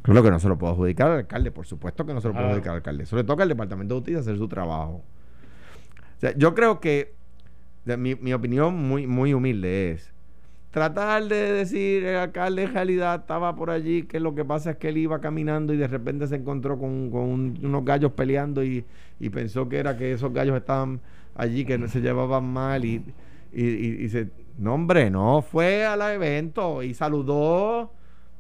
Claro 0.02 0.22
que 0.24 0.30
no 0.30 0.40
se 0.40 0.50
lo 0.50 0.58
puedo 0.58 0.74
adjudicar 0.74 1.10
al 1.12 1.20
alcalde, 1.20 1.52
por 1.52 1.66
supuesto 1.66 2.06
que 2.06 2.14
no 2.14 2.20
se 2.20 2.28
lo 2.28 2.34
puedo 2.34 2.44
Claro. 2.48 2.56
adjudicar 2.56 2.72
al 2.72 2.76
alcalde. 2.80 3.04
Eso 3.04 3.16
le 3.16 3.24
toca 3.24 3.44
al 3.44 3.50
Departamento 3.50 3.94
de 3.96 4.00
Justicia 4.02 4.20
hacer 4.20 4.38
su 4.38 4.50
trabajo. 4.50 5.04
O 6.18 6.20
sea, 6.20 6.36
yo 6.36 6.54
creo 6.54 6.82
que 6.82 7.14
mi, 7.86 8.16
mi 8.16 8.34
opinión 8.34 8.76
muy, 8.76 9.08
muy 9.08 9.34
humilde 9.34 9.92
es 9.92 10.12
tratar 10.72 11.24
de 11.30 11.54
decir 11.54 12.04
el 12.04 12.18
alcalde 12.18 12.64
en 12.64 12.74
realidad 12.74 13.22
estaba 13.22 13.56
por 13.56 13.70
allí, 13.70 14.04
que 14.04 14.20
lo 14.20 14.36
que 14.36 14.44
pasa 14.44 14.72
es 14.72 14.76
que 14.78 14.90
él 14.90 14.98
iba 14.98 15.22
caminando 15.22 15.74
y 15.74 15.78
de 15.78 15.88
repente 15.88 16.28
se 16.28 16.36
encontró 16.36 16.78
con, 16.78 17.10
con 17.10 17.22
un- 17.22 17.60
unos 17.64 17.86
gallos 17.86 18.12
peleando 18.12 18.66
y, 18.66 18.84
y 19.20 19.30
pensó 19.30 19.70
que 19.70 19.78
era 19.78 19.98
que 19.98 20.12
esos 20.12 20.34
gallos 20.34 20.58
estaban 20.58 21.00
allí, 21.36 21.66
que 21.66 21.78
no 21.78 21.88
se 21.88 22.02
llevaban 22.02 22.46
mal 22.52 22.86
y, 22.86 23.04
y, 23.54 23.64
y- 23.66 24.04
y 24.06 24.10
se... 24.10 24.30
No, 24.58 24.74
hombre, 24.76 25.10
no, 25.10 25.42
fue 25.42 25.86
al 25.86 26.02
evento 26.14 26.84
y 26.84 26.94
saludó 26.94 27.92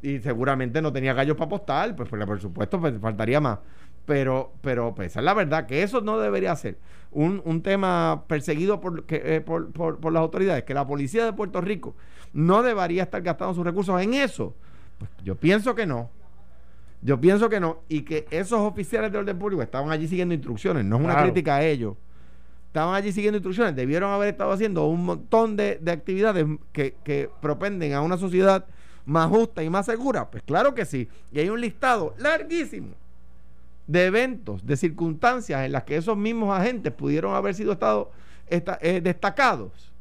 y 0.01 0.19
seguramente 0.19 0.81
no 0.81 0.91
tenía 0.91 1.13
gallos 1.13 1.35
para 1.37 1.45
apostar, 1.47 1.95
pues, 1.95 2.09
pues, 2.09 2.25
por 2.25 2.39
supuesto, 2.39 2.79
pues, 2.79 2.93
faltaría 2.99 3.39
más. 3.39 3.59
Pero, 4.05 4.51
pero 4.61 4.93
pues, 4.93 5.11
esa 5.11 5.19
es 5.19 5.25
la 5.25 5.33
verdad, 5.33 5.65
que 5.67 5.83
eso 5.83 6.01
no 6.01 6.19
debería 6.19 6.55
ser 6.55 6.77
un, 7.11 7.41
un 7.45 7.61
tema 7.61 8.23
perseguido 8.27 8.81
por, 8.81 9.05
que, 9.05 9.21
eh, 9.23 9.41
por, 9.41 9.71
por- 9.71 9.99
por 9.99 10.11
las 10.11 10.21
autoridades, 10.21 10.63
que 10.63 10.73
la 10.73 10.85
policía 10.85 11.23
de 11.25 11.33
Puerto 11.33 11.61
Rico 11.61 11.95
no 12.33 12.61
debería 12.63 13.03
estar 13.03 13.21
gastando 13.21 13.53
sus 13.53 13.63
recursos 13.65 13.99
en 14.01 14.13
eso. 14.15 14.55
Pues 14.97 15.09
yo 15.23 15.35
pienso 15.35 15.73
que 15.75 15.85
no. 15.85 16.09
Yo 17.01 17.19
pienso 17.19 17.49
que 17.49 17.59
no. 17.59 17.79
Y 17.89 18.01
que 18.01 18.25
esos 18.31 18.59
oficiales 18.59 19.11
de 19.11 19.17
orden 19.17 19.37
público 19.39 19.61
estaban 19.61 19.91
allí 19.91 20.07
siguiendo 20.07 20.33
instrucciones, 20.35 20.83
no 20.85 20.97
es 20.97 21.03
una 21.03 21.13
Claro. 21.13 21.27
crítica 21.31 21.55
a 21.55 21.63
ellos. 21.63 21.95
Estaban 22.71 22.95
allí 22.95 23.11
siguiendo 23.11 23.35
instrucciones, 23.37 23.75
debieron 23.75 24.11
haber 24.13 24.29
estado 24.29 24.49
haciendo 24.53 24.85
un 24.87 25.03
montón 25.03 25.57
de, 25.57 25.77
de 25.81 25.91
actividades 25.91 26.45
que, 26.71 26.95
que 27.03 27.29
propenden 27.41 27.91
a 27.93 28.01
una 28.01 28.15
sociedad 28.17 28.65
más 29.05 29.27
justa 29.27 29.61
y 29.61 29.69
más 29.69 29.85
segura. 29.87 30.31
Pues 30.31 30.41
claro 30.43 30.73
que 30.73 30.85
sí. 30.85 31.09
Y 31.33 31.39
hay 31.39 31.49
un 31.49 31.59
listado 31.59 32.13
larguísimo 32.17 32.93
de 33.87 34.05
eventos, 34.05 34.65
de 34.65 34.77
circunstancias 34.77 35.65
en 35.65 35.73
las 35.73 35.83
que 35.83 35.97
esos 35.97 36.15
mismos 36.15 36.57
agentes 36.57 36.93
pudieron 36.93 37.35
haber 37.35 37.55
sido 37.55 37.73
estado 37.73 38.09
esta- 38.47 38.79
eh, 38.81 39.01
destacados, 39.01 39.91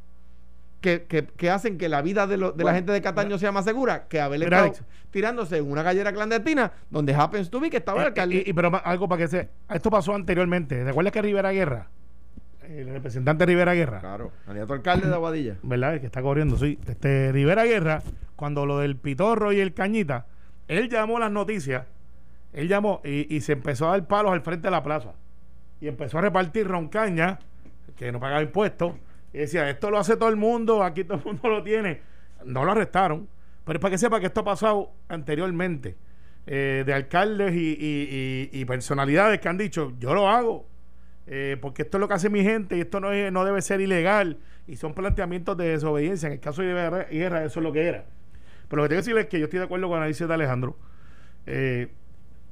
que, 0.80 1.02
que- 1.09 1.26
que 1.26 1.50
hacen 1.50 1.76
que 1.76 1.88
la 1.88 2.02
vida 2.02 2.28
de, 2.28 2.37
lo- 2.37 2.52
de 2.52 2.62
la 2.62 2.72
gente 2.72 2.92
de 2.92 3.02
Cataño 3.02 3.37
sea 3.37 3.50
más 3.50 3.64
segura 3.64 4.06
que 4.06 4.20
haber 4.20 4.38
Mira, 4.38 4.66
estado 4.66 4.87
tirándose 5.11 5.56
en 5.59 5.68
una 5.70 5.83
gallera 5.83 6.12
clandestina 6.12 6.70
donde 6.88 7.14
happens 7.14 7.50
to 7.50 7.59
be 7.59 7.68
que 7.68 7.78
estaba 7.78 7.98
el 7.98 8.04
Eh, 8.04 8.09
alcalde. 8.11 8.44
y, 8.46 8.50
y- 8.50 8.52
pero 8.52 8.70
algo 8.85 9.09
para 9.09 9.22
que 9.22 9.28
se. 9.28 9.48
Esto 9.68 9.90
pasó 9.90 10.14
anteriormente. 10.14 10.85
¿Recuerdas 10.85 11.12
que 11.12 11.20
Rivera 11.22 11.50
Guerra? 11.50 11.88
El 12.70 12.88
representante 12.88 13.44
Rivera 13.46 13.74
Guerra. 13.74 13.98
claro, 14.00 14.30
candidato 14.46 14.72
alcalde 14.74 15.09
de 15.09 15.14
Aguadilla. 15.14 15.56
¿verdad? 15.62 15.94
El 15.94 16.00
que 16.00 16.06
está 16.06 16.22
corriendo, 16.22 16.56
sí. 16.56 16.78
Este 16.87 17.33
Rivera 17.33 17.64
Guerra, 17.64 18.02
cuando 18.37 18.64
lo 18.64 18.78
del 18.78 18.96
pitorro 18.96 19.52
y 19.52 19.59
el 19.61 19.74
cañita, 19.74 20.26
él 20.68 20.88
llamó 20.88 21.18
las 21.18 21.33
noticias, 21.33 21.87
él 22.52 22.68
llamó 22.68 23.00
y, 23.04 23.35
y 23.35 23.40
se 23.40 23.52
empezó 23.54 23.88
a 23.88 23.92
dar 23.92 24.06
palos 24.06 24.33
al 24.33 24.42
frente 24.42 24.68
de 24.68 24.70
la 24.70 24.83
plaza. 24.85 25.14
Y 25.80 25.88
empezó 25.88 26.18
a 26.18 26.20
repartir 26.20 26.68
roncaña, 26.68 27.40
que 27.96 28.12
no 28.12 28.20
pagaba 28.20 28.42
impuestos, 28.42 28.94
y 29.33 29.38
decía, 29.38 29.68
esto 29.68 29.90
lo 29.90 29.98
hace 29.98 30.16
todo 30.16 30.28
el 30.28 30.37
mundo, 30.37 30.85
aquí 30.85 31.02
todo 31.04 31.18
el 31.18 31.24
mundo 31.24 31.48
lo 31.48 31.62
tiene. 31.64 32.00
No 32.44 32.64
lo 32.64 32.70
arrestaron, 32.72 33.28
pero 33.64 33.78
es 33.78 33.83
para 33.83 33.90
que 33.92 33.98
sepa 33.98 34.20
que 34.20 34.26
esto 34.26 34.40
ha 34.40 34.44
pasado 34.44 34.92
anteriormente, 35.09 35.96
eh, 36.46 36.85
de 36.87 36.94
alcaldes 36.94 37.52
y, 37.54 37.76
y- 37.80 38.48
y- 38.52 38.61
y 38.61 38.64
personalidades 38.64 39.40
que 39.40 39.48
han 39.48 39.59
dicho, 39.59 39.92
yo 39.98 40.14
lo 40.14 40.28
hago, 40.28 40.66
eh, 41.26 41.56
porque 41.61 41.83
esto 41.83 41.96
es 41.96 42.00
lo 42.00 42.09
que 42.09 42.14
hace 42.14 42.30
mi 42.30 42.42
gente 42.42 42.76
y 42.76 42.80
esto 42.80 43.00
no, 43.00 43.12
es, 43.12 43.33
no 43.33 43.44
debe 43.44 43.62
ser 43.62 43.80
ilegal 43.80 44.38
y 44.66 44.76
son 44.76 44.94
planteamientos 44.94 45.56
de 45.56 45.68
desobediencia. 45.68 46.26
En 46.26 46.35
el 46.35 46.40
caso 46.40 46.62
de 46.62 46.72
Guerra, 47.11 47.44
eso 47.44 47.61
es 47.61 47.64
lo 47.64 47.72
que 47.72 47.87
era. 47.87 48.04
Pero 48.68 48.83
lo 48.83 48.85
que 48.85 48.88
tengo 48.90 48.98
que 49.00 49.02
decirles 49.02 49.24
es 49.24 49.30
que 49.30 49.38
yo 49.38 49.44
estoy 49.44 49.59
de 49.59 49.64
acuerdo 49.64 49.88
con 49.88 49.96
la 49.96 50.02
análisis 50.04 50.26
de 50.26 50.35
Alejandro. 50.35 50.76
Eh, 51.46 51.88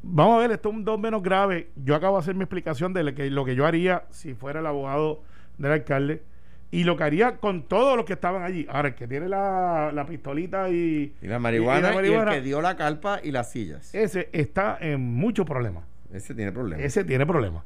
vamos 0.02 0.36
a 0.36 0.38
ver, 0.40 0.50
esto 0.52 0.68
es 0.70 0.74
un 0.74 0.84
dos 0.84 0.98
menos 0.98 1.22
grave. 1.22 1.68
Yo 1.76 1.94
acabo 1.94 2.16
de 2.16 2.22
hacer 2.22 2.34
mi 2.34 2.42
explicación 2.42 2.92
de 2.92 3.04
lo 3.04 3.14
que, 3.14 3.30
lo 3.30 3.44
que 3.44 3.54
yo 3.54 3.66
haría 3.66 4.04
si 4.10 4.34
fuera 4.34 4.60
el 4.60 4.66
abogado 4.66 5.22
del 5.58 5.72
alcalde 5.72 6.22
y 6.70 6.84
lo 6.84 6.96
que 6.96 7.04
haría 7.04 7.36
con 7.38 7.62
todos 7.62 7.96
los 7.96 8.04
que 8.04 8.12
estaban 8.12 8.42
allí. 8.42 8.66
Ahora, 8.68 8.88
el 8.88 8.94
que 8.94 9.08
tiene 9.08 9.28
la, 9.28 9.90
la 9.92 10.04
pistolita 10.06 10.68
y, 10.70 11.14
Y 11.22 11.26
la 11.26 11.38
marihuana, 11.38 11.78
y 11.78 11.82
la 11.82 11.94
marihuana. 11.94 12.32
y 12.32 12.34
el 12.36 12.42
que 12.42 12.46
dio 12.46 12.60
la 12.60 12.76
carpa 12.76 13.20
y 13.22 13.30
las 13.30 13.50
sillas. 13.50 13.94
ese 13.94 14.28
está 14.32 14.76
en 14.80 15.00
muchos 15.00 15.46
problemas. 15.46 15.84
Ese 16.12 16.34
tiene 16.34 16.52
problemas. 16.52 16.84
Ese 16.84 17.04
tiene 17.04 17.26
problemas. 17.26 17.64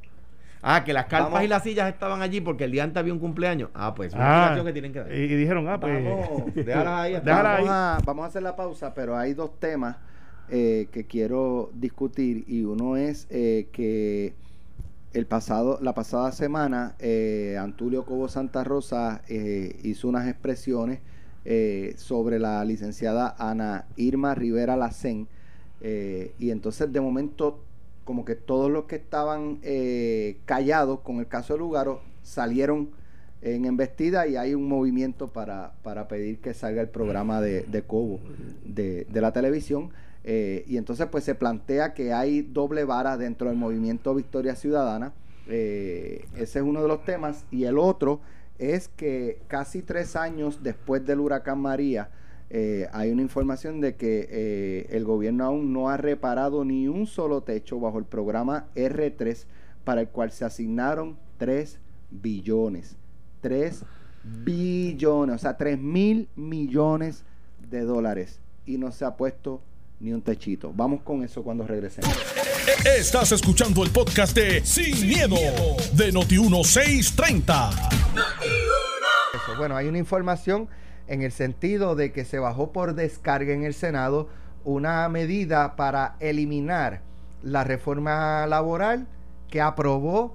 Ah, 0.64 0.84
que 0.84 0.92
las 0.92 1.06
carpas 1.06 1.32
Vamos. 1.32 1.44
y 1.44 1.48
las 1.48 1.62
sillas 1.64 1.88
estaban 1.92 2.22
allí 2.22 2.40
porque 2.40 2.64
el 2.64 2.70
día 2.70 2.84
antes 2.84 2.96
había 2.98 3.12
un 3.12 3.18
cumpleaños. 3.18 3.70
Ah, 3.74 3.94
pues 3.94 4.14
una 4.14 4.22
Ah, 4.24 4.30
explicación 4.54 4.66
que 4.66 4.72
tienen 4.72 4.92
que 4.92 4.98
dar. 5.00 5.12
y, 5.12 5.22
y 5.32 5.36
dijeron, 5.36 5.68
ah, 5.68 5.80
pues. 5.80 6.04
Vamos. 6.04 6.42
Ahí. 6.56 7.14
hasta- 7.14 7.30
Déjala 7.30 7.52
vamos, 7.54 7.68
ahí. 7.68 7.74
a, 7.74 7.98
vamos 8.04 8.24
a 8.24 8.28
hacer 8.28 8.42
la 8.42 8.54
pausa, 8.56 8.94
pero 8.94 9.16
hay 9.16 9.34
dos 9.34 9.58
temas 9.58 9.96
eh, 10.48 10.88
que 10.92 11.04
quiero 11.06 11.70
discutir 11.74 12.44
y 12.46 12.62
uno 12.64 12.96
es 12.96 13.26
eh, 13.30 13.68
que 13.72 14.34
el 15.12 15.26
pasado, 15.26 15.78
la 15.82 15.94
pasada 15.94 16.30
semana 16.32 16.94
eh, 17.00 17.56
Antulio 17.60 18.04
Cobo 18.04 18.28
Santa 18.28 18.62
Rosa 18.64 19.22
eh, 19.28 19.78
hizo 19.82 20.08
unas 20.08 20.26
expresiones 20.28 21.00
eh, 21.44 21.94
sobre 21.96 22.38
la 22.38 22.64
licenciada 22.64 23.34
Ana 23.38 23.86
Irma 23.96 24.34
Rivera 24.34 24.76
Lacén 24.76 25.26
eh, 25.80 26.32
y 26.38 26.50
entonces 26.50 26.92
de 26.92 27.00
momento 27.00 27.62
como 28.04 28.24
que 28.24 28.34
todos 28.34 28.70
los 28.70 28.84
que 28.84 28.96
estaban 28.96 29.58
eh, 29.62 30.38
callados 30.44 31.00
con 31.00 31.18
el 31.18 31.28
caso 31.28 31.54
de 31.54 31.60
Lugaro 31.60 32.00
salieron 32.22 32.90
en 33.42 33.64
embestida 33.64 34.26
y 34.26 34.36
hay 34.36 34.54
un 34.54 34.68
movimiento 34.68 35.32
para, 35.32 35.72
para 35.82 36.06
pedir 36.06 36.38
que 36.40 36.54
salga 36.54 36.80
el 36.80 36.88
programa 36.88 37.40
de, 37.40 37.62
de 37.62 37.82
Cobo 37.82 38.20
de, 38.64 39.04
de 39.10 39.20
la 39.20 39.32
televisión. 39.32 39.90
eh, 40.24 40.64
y 40.68 40.76
entonces 40.76 41.06
pues 41.10 41.24
se 41.24 41.34
plantea 41.34 41.94
que 41.94 42.12
hay 42.12 42.42
doble 42.42 42.84
vara 42.84 43.16
dentro 43.16 43.48
del 43.48 43.56
movimiento 43.56 44.14
Victoria 44.14 44.54
Ciudadana. 44.54 45.12
eh, 45.48 46.24
ese 46.36 46.60
es 46.60 46.64
uno 46.64 46.82
de 46.82 46.88
los 46.88 47.04
temas. 47.04 47.44
Y 47.50 47.64
el 47.64 47.78
otro 47.78 48.20
es 48.58 48.86
que 48.88 49.40
casi 49.48 49.82
tres 49.82 50.14
años 50.14 50.62
después 50.62 51.04
del 51.04 51.18
huracán 51.18 51.58
María, 51.60 52.10
eh, 52.54 52.86
hay 52.92 53.10
una 53.10 53.22
información 53.22 53.80
de 53.80 53.96
que 53.96 54.28
eh, 54.30 54.86
el 54.90 55.06
gobierno 55.06 55.46
aún 55.46 55.72
no 55.72 55.88
ha 55.88 55.96
reparado 55.96 56.66
ni 56.66 56.86
un 56.86 57.06
solo 57.06 57.42
techo 57.42 57.80
bajo 57.80 57.98
el 57.98 58.04
programa 58.04 58.66
R3 58.76 59.46
para 59.84 60.02
el 60.02 60.08
cual 60.08 60.32
se 60.32 60.44
asignaron 60.44 61.16
3 61.38 61.78
billones. 62.10 62.96
3 63.40 63.84
billones, 64.44 65.36
o 65.36 65.38
sea, 65.38 65.56
3 65.56 65.78
mil 65.78 66.28
millones 66.36 67.24
de 67.70 67.80
dólares. 67.84 68.38
Y 68.66 68.76
no 68.76 68.92
se 68.92 69.06
ha 69.06 69.16
puesto 69.16 69.62
ni 69.98 70.12
un 70.12 70.20
techito. 70.20 70.74
Vamos 70.76 71.00
con 71.00 71.24
eso 71.24 71.42
cuando 71.42 71.66
regresemos. 71.66 72.14
Estás 72.84 73.32
escuchando 73.32 73.82
el 73.82 73.88
podcast 73.88 74.36
de 74.36 74.62
Sin, 74.62 75.08
miedo, 75.08 75.36
de 75.94 76.12
Noti1630. 76.12 77.70
Eso. 79.34 79.56
Bueno, 79.56 79.74
hay 79.74 79.88
una 79.88 79.96
información 79.96 80.68
en 81.06 81.22
el 81.22 81.32
sentido 81.32 81.94
de 81.94 82.12
que 82.12 82.24
se 82.24 82.38
bajó 82.38 82.72
por 82.72 82.94
descarga 82.94 83.52
en 83.52 83.64
el 83.64 83.74
Senado 83.74 84.28
una 84.64 85.08
medida 85.08 85.76
para 85.76 86.16
eliminar 86.20 87.00
la 87.42 87.64
reforma 87.64 88.46
laboral 88.46 89.06
que 89.50 89.60
aprobó, 89.60 90.34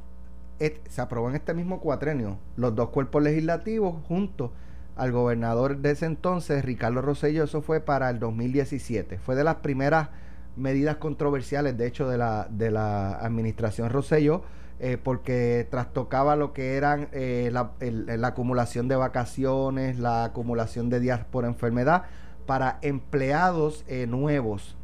se 0.59 1.01
aprobó 1.01 1.29
en 1.29 1.35
este 1.35 1.53
mismo 1.53 1.79
cuatrenio, 1.79 2.37
los 2.55 2.75
dos 2.75 2.89
cuerpos 2.89 3.23
legislativos 3.23 3.95
junto 4.07 4.51
al 4.95 5.11
gobernador 5.11 5.77
de 5.77 5.91
ese 5.91 6.07
entonces, 6.07 6.65
Ricardo 6.65 7.01
Rosselló, 7.01 7.43
eso 7.43 7.61
fue 7.61 7.79
para 7.79 8.09
el 8.09 8.19
2017. 8.19 9.19
Fue 9.19 9.35
de 9.35 9.43
las 9.43 9.57
primeras 9.57 10.09
medidas 10.55 10.97
controversiales, 10.97 11.77
de 11.77 11.87
hecho, 11.87 12.09
de 12.09 12.17
la, 12.17 12.47
de 12.49 12.71
la 12.71 13.13
administración 13.19 13.89
Rosselló, 13.91 14.43
eh, 14.79 14.97
porque 15.01 15.67
trastocaba 15.71 16.35
lo 16.35 16.53
que 16.53 16.75
eran 16.75 17.07
eh, 17.11 17.49
la, 17.51 17.71
el- 17.79 18.05
la 18.21 18.27
acumulación 18.29 18.87
de 18.87 18.95
vacaciones, 18.95 19.97
la 19.99 20.25
acumulación 20.25 20.89
de 20.89 20.99
días 20.99 21.21
por 21.31 21.45
enfermedad 21.45 22.03
para 22.45 22.77
empleados 22.81 23.83
eh, 23.87 24.05
nuevos 24.07 24.75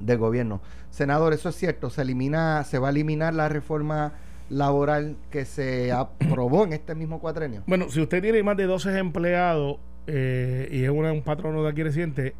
del 0.00 0.18
gobierno. 0.18 0.60
Senador, 0.90 1.32
eso 1.34 1.50
es 1.50 1.56
cierto, 1.56 1.90
se 1.90 2.02
elimina, 2.02 2.64
se 2.64 2.78
va 2.78 2.88
a 2.88 2.90
eliminar 2.90 3.34
la 3.34 3.48
reforma 3.48 4.12
laboral 4.48 5.16
que 5.30 5.44
se 5.44 5.92
aprobó 5.92 6.64
en 6.64 6.72
este 6.72 6.94
mismo 6.94 7.20
cuatrenio. 7.20 7.62
Bueno, 7.66 7.88
si 7.90 8.00
usted 8.00 8.22
tiene 8.22 8.42
más 8.42 8.56
de 8.56 8.64
12 8.64 8.98
empleados, 8.98 9.76
y 10.06 10.82
es 10.82 10.90
una- 10.90 11.12
un 11.12 11.22
patrono 11.22 11.62
de 11.62 11.68
aquí 11.68 11.82
reciente, 11.84 12.34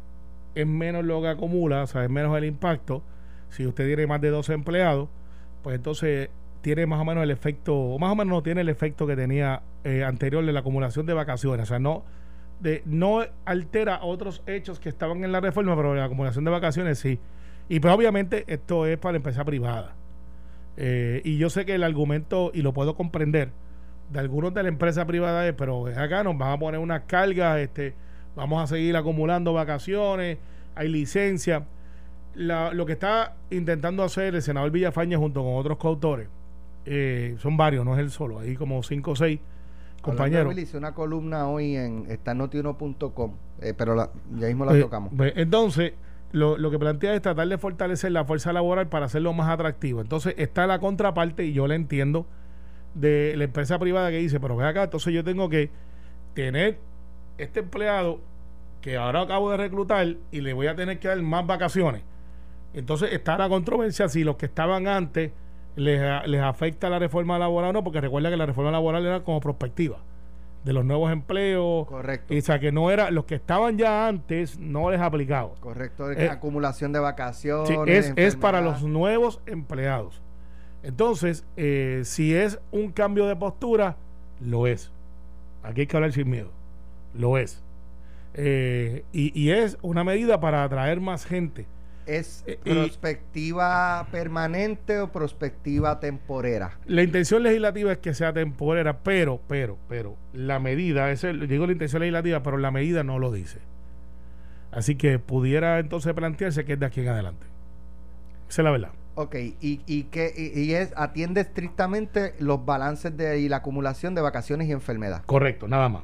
es 0.55 0.67
menos 0.67 1.05
lo 1.05 1.21
que 1.21 1.29
acumula, 1.29 1.83
o 1.83 1.87
sea, 1.87 2.03
es 2.03 2.09
menos 2.09 2.35
el 2.37 2.43
impacto. 2.43 3.01
Si 3.49 3.65
usted 3.65 3.85
tiene 3.85 4.07
más 4.07 4.19
de 4.19 4.29
12 4.29 4.51
empleados, 4.53 5.07
pues 5.63 5.75
entonces 5.77 6.29
tiene 6.61 6.85
más 6.85 7.01
o 7.01 7.05
menos 7.05 7.23
el 7.23 7.31
efecto, 7.31 7.75
o 7.75 7.99
más 7.99 8.11
o 8.11 8.15
menos 8.15 8.31
no 8.31 8.43
tiene 8.43 8.61
el 8.61 8.69
efecto 8.69 9.07
que 9.07 9.15
tenía 9.15 9.61
eh, 9.83 10.03
anterior 10.03 10.45
de 10.45 10.53
la 10.53 10.59
acumulación 10.61 11.05
de 11.05 11.13
vacaciones. 11.13 11.63
O 11.63 11.69
sea, 11.69 11.79
no, 11.79 12.03
altera 13.45 13.99
otros 14.03 14.43
hechos 14.45 14.79
que 14.79 14.89
estaban 14.89 15.23
en 15.23 15.31
la 15.31 15.39
reforma, 15.39 15.75
pero 15.75 15.95
la 15.95 16.05
acumulación 16.05 16.45
de 16.45 16.51
vacaciones 16.51 16.99
sí. 16.99 17.19
Y 17.67 17.79
pues 17.79 17.93
obviamente 17.93 18.43
esto 18.47 18.85
es 18.85 18.97
para 18.97 19.13
la 19.13 19.17
empresa 19.17 19.43
privada. 19.43 19.95
Eh, 20.77 21.21
y 21.25 21.37
yo 21.37 21.49
sé 21.49 21.65
que 21.65 21.75
el 21.75 21.83
argumento, 21.83 22.51
y 22.53 22.61
lo 22.61 22.73
puedo 22.73 22.95
comprender, 22.95 23.49
de 24.11 24.19
algunos 24.19 24.53
de 24.53 24.63
la 24.63 24.69
empresa 24.69 25.05
privada 25.05 25.47
es, 25.47 25.53
pero 25.53 25.87
acá 25.87 26.23
nos 26.23 26.37
van 26.37 26.51
a 26.51 26.59
poner 26.59 26.79
unas 26.79 27.03
cargas, 27.03 27.59
este, 27.59 27.93
vamos 28.35 28.61
a 28.61 28.67
seguir 28.67 28.95
acumulando 28.97 29.53
vacaciones, 29.53 30.37
hay 30.75 30.89
licencia. 30.89 31.65
Lo 32.35 32.85
que 32.85 32.93
está 32.93 33.35
intentando 33.49 34.03
hacer 34.03 34.35
el 34.35 34.41
senador 34.41 34.71
Villafaña 34.71 35.17
junto 35.17 35.43
con 35.43 35.55
otros 35.55 35.77
coautores, 35.77 36.27
eh, 36.85 37.35
son 37.39 37.57
varios, 37.57 37.85
no 37.85 37.93
es 37.93 37.99
él 37.99 38.09
solo, 38.11 38.39
hay 38.39 38.55
como 38.55 38.81
cinco 38.83 39.11
o 39.11 39.15
seis 39.15 39.39
compañeros. 40.01 40.57
Hice 40.57 40.77
una 40.77 40.93
columna 40.93 41.47
hoy 41.47 41.75
en 41.75 42.05
está 42.09 42.31
en 42.31 42.39
notiuno.com, 42.39 43.33
eh, 43.61 43.73
pero 43.77 43.93
la- 43.95 44.09
ya 44.35 44.47
mismo 44.47 44.65
la 44.65 44.75
Eh, 44.77 44.81
tocamos. 44.81 45.13
pues, 45.15 45.33
entonces, 45.35 45.93
lo, 46.31 46.57
lo 46.57 46.71
que 46.71 46.79
plantea 46.79 47.13
es 47.13 47.21
tratar 47.21 47.47
de 47.47 47.57
fortalecer 47.57 48.11
la 48.11 48.25
fuerza 48.25 48.51
laboral 48.53 48.87
para 48.87 49.05
hacerlo 49.05 49.33
más 49.33 49.49
atractivo. 49.49 50.01
Entonces, 50.01 50.33
está 50.37 50.65
la 50.65 50.79
contraparte, 50.79 51.45
y 51.45 51.53
yo 51.53 51.67
la 51.67 51.75
entiendo, 51.75 52.25
de 52.95 53.35
la 53.37 53.43
empresa 53.45 53.77
privada 53.79 54.09
que 54.09 54.17
dice, 54.17 54.39
pero 54.39 54.55
ve 54.55 54.65
acá, 54.65 54.83
entonces 54.83 55.13
yo 55.13 55.23
tengo 55.23 55.49
que 55.49 55.69
tener 56.33 56.79
este 57.37 57.59
empleado 57.61 58.19
que 58.81 58.97
ahora 58.97 59.21
acabo 59.21 59.51
de 59.51 59.57
reclutar 59.57 60.15
y 60.31 60.41
le 60.41 60.53
voy 60.53 60.67
a 60.67 60.75
tener 60.75 60.99
que 60.99 61.07
dar 61.07 61.21
más 61.21 61.45
vacaciones. 61.45 62.01
Entonces 62.73 63.13
está 63.13 63.37
la 63.37 63.47
controversia 63.49 64.09
si 64.09 64.23
los 64.23 64.35
que 64.37 64.45
estaban 64.47 64.87
antes 64.87 65.31
les, 65.75 66.27
les 66.27 66.41
afecta 66.41 66.89
la 66.89 66.99
reforma 66.99 67.39
laboral 67.39 67.71
o 67.71 67.73
no, 67.73 67.83
porque 67.83 68.01
recuerda 68.01 68.29
que 68.29 68.37
la 68.37 68.45
reforma 68.45 68.71
laboral 68.71 69.05
era 69.05 69.23
como 69.23 69.39
prospectiva 69.39 69.97
de 70.63 70.73
los 70.73 70.85
nuevos 70.85 71.11
empleos. 71.11 71.87
Correcto. 71.87 72.33
Y, 72.33 72.39
o 72.39 72.41
sea, 72.41 72.59
que 72.59 72.71
no 72.71 72.91
era, 72.91 73.09
los 73.09 73.25
que 73.25 73.35
estaban 73.35 73.77
ya 73.77 74.07
antes 74.07 74.59
no 74.59 74.91
les 74.91 75.01
aplicaba. 75.01 75.51
Correcto, 75.59 76.11
Eh, 76.11 76.29
acumulación 76.29 76.91
de 76.93 76.99
vacaciones. 76.99 77.67
Sí, 77.67 77.75
es, 77.87 78.13
es 78.15 78.35
para 78.35 78.61
los 78.61 78.83
nuevos 78.83 79.41
empleados. 79.45 80.21
Entonces, 80.83 81.45
eh, 81.57 82.01
si 82.05 82.35
es 82.35 82.59
un 82.71 82.91
cambio 82.91 83.25
de 83.27 83.35
postura, 83.35 83.97
lo 84.39 84.67
es. 84.67 84.91
Aquí 85.63 85.81
hay 85.81 85.87
que 85.87 85.95
hablar 85.97 86.11
sin 86.11 86.29
miedo. 86.29 86.49
Lo 87.13 87.37
es. 87.37 87.63
Eh, 88.33 89.03
y, 89.11 89.37
y 89.39 89.51
es 89.51 89.77
una 89.81 90.03
medida 90.03 90.39
para 90.39 90.63
atraer 90.63 91.01
más 91.01 91.25
gente. 91.25 91.65
¿Es 92.05 92.43
Eh, 92.47 92.59
y- 92.65 92.69
prospectiva 92.73 94.07
permanente 94.11 94.99
o 94.99 95.11
prospectiva 95.11 95.99
temporera? 95.99 96.79
La 96.85 97.03
intención 97.03 97.43
legislativa 97.43 97.91
es 97.91 97.99
que 97.99 98.13
sea 98.13 98.33
temporera, 98.33 98.99
pero, 99.03 99.39
pero, 99.47 99.77
pero, 99.87 100.15
la 100.33 100.59
medida, 100.59 101.11
ese, 101.11 101.33
digo 101.33 101.65
la 101.67 101.73
intención 101.73 102.01
legislativa, 102.01 102.41
pero 102.43 102.57
la 102.57 102.71
medida 102.71 103.03
no 103.03 103.19
lo 103.19 103.31
dice. 103.31 103.59
Así 104.71 104.95
que 104.95 105.19
pudiera 105.19 105.79
entonces 105.79 106.13
plantearse 106.13 106.65
que 106.65 106.73
es 106.73 106.79
de 106.79 106.85
aquí 106.85 107.01
en 107.01 107.09
adelante. 107.09 107.45
Esa 108.49 108.61
es 108.61 108.65
la 108.65 108.71
verdad. 108.71 108.89
Ok, 109.15 109.35
y, 109.35 109.81
y 109.85 110.03
que 110.03 110.33
y, 110.35 110.59
y 110.59 110.73
es 110.73 110.93
atiende 110.95 111.41
estrictamente 111.41 112.33
los 112.39 112.65
balances 112.65 113.15
de 113.15 113.39
y 113.39 113.49
la 113.49 113.57
acumulación 113.57 114.15
de 114.15 114.21
vacaciones 114.21 114.67
y 114.69 114.71
enfermedad. 114.71 115.23
Correcto, 115.25 115.67
nada 115.67 115.89
más. 115.89 116.03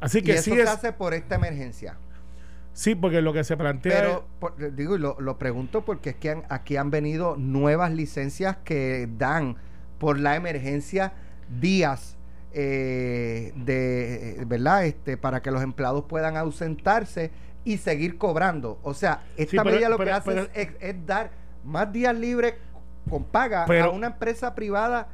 Así 0.00 0.18
Y 0.18 0.22
que 0.22 0.32
eso 0.34 0.42
sí 0.42 0.52
se 0.52 0.62
es. 0.62 0.68
hace 0.68 0.92
por 0.92 1.14
esta 1.14 1.34
emergencia. 1.34 1.96
Sí, 2.76 2.94
porque 2.94 3.22
lo 3.22 3.32
que 3.32 3.42
se 3.42 3.56
plantea 3.56 4.00
Pero 4.02 4.24
por- 4.38 4.74
digo, 4.76 4.98
lo, 4.98 5.18
lo 5.18 5.38
pregunto 5.38 5.82
porque 5.86 6.10
es 6.10 6.16
que 6.16 6.28
han- 6.30 6.44
aquí 6.50 6.76
han 6.76 6.90
venido 6.90 7.34
nuevas 7.38 7.90
licencias 7.90 8.58
que 8.64 9.08
dan 9.16 9.56
por 9.98 10.18
la 10.18 10.36
emergencia 10.36 11.14
días 11.58 12.18
eh, 12.52 13.52
de 13.56 14.44
verdad 14.46 14.84
este 14.84 15.16
para 15.16 15.40
que 15.40 15.50
los 15.50 15.62
empleados 15.62 16.04
puedan 16.04 16.36
ausentarse 16.36 17.30
y 17.64 17.78
seguir 17.78 18.18
cobrando. 18.18 18.78
O 18.82 18.92
sea, 18.92 19.22
esta 19.38 19.62
pero- 19.62 19.74
medida 19.74 19.88
lo 19.88 19.96
pero- 19.96 20.08
que 20.10 20.12
hace 20.14 20.30
pero- 20.52 20.76
es, 20.80 21.06
dar 21.06 21.30
más 21.64 21.90
días 21.92 22.14
libres 22.14 22.54
con 23.08 23.24
paga 23.24 23.64
a 23.64 23.88
una 23.90 24.08
empresa 24.08 24.54
privada 24.54 25.08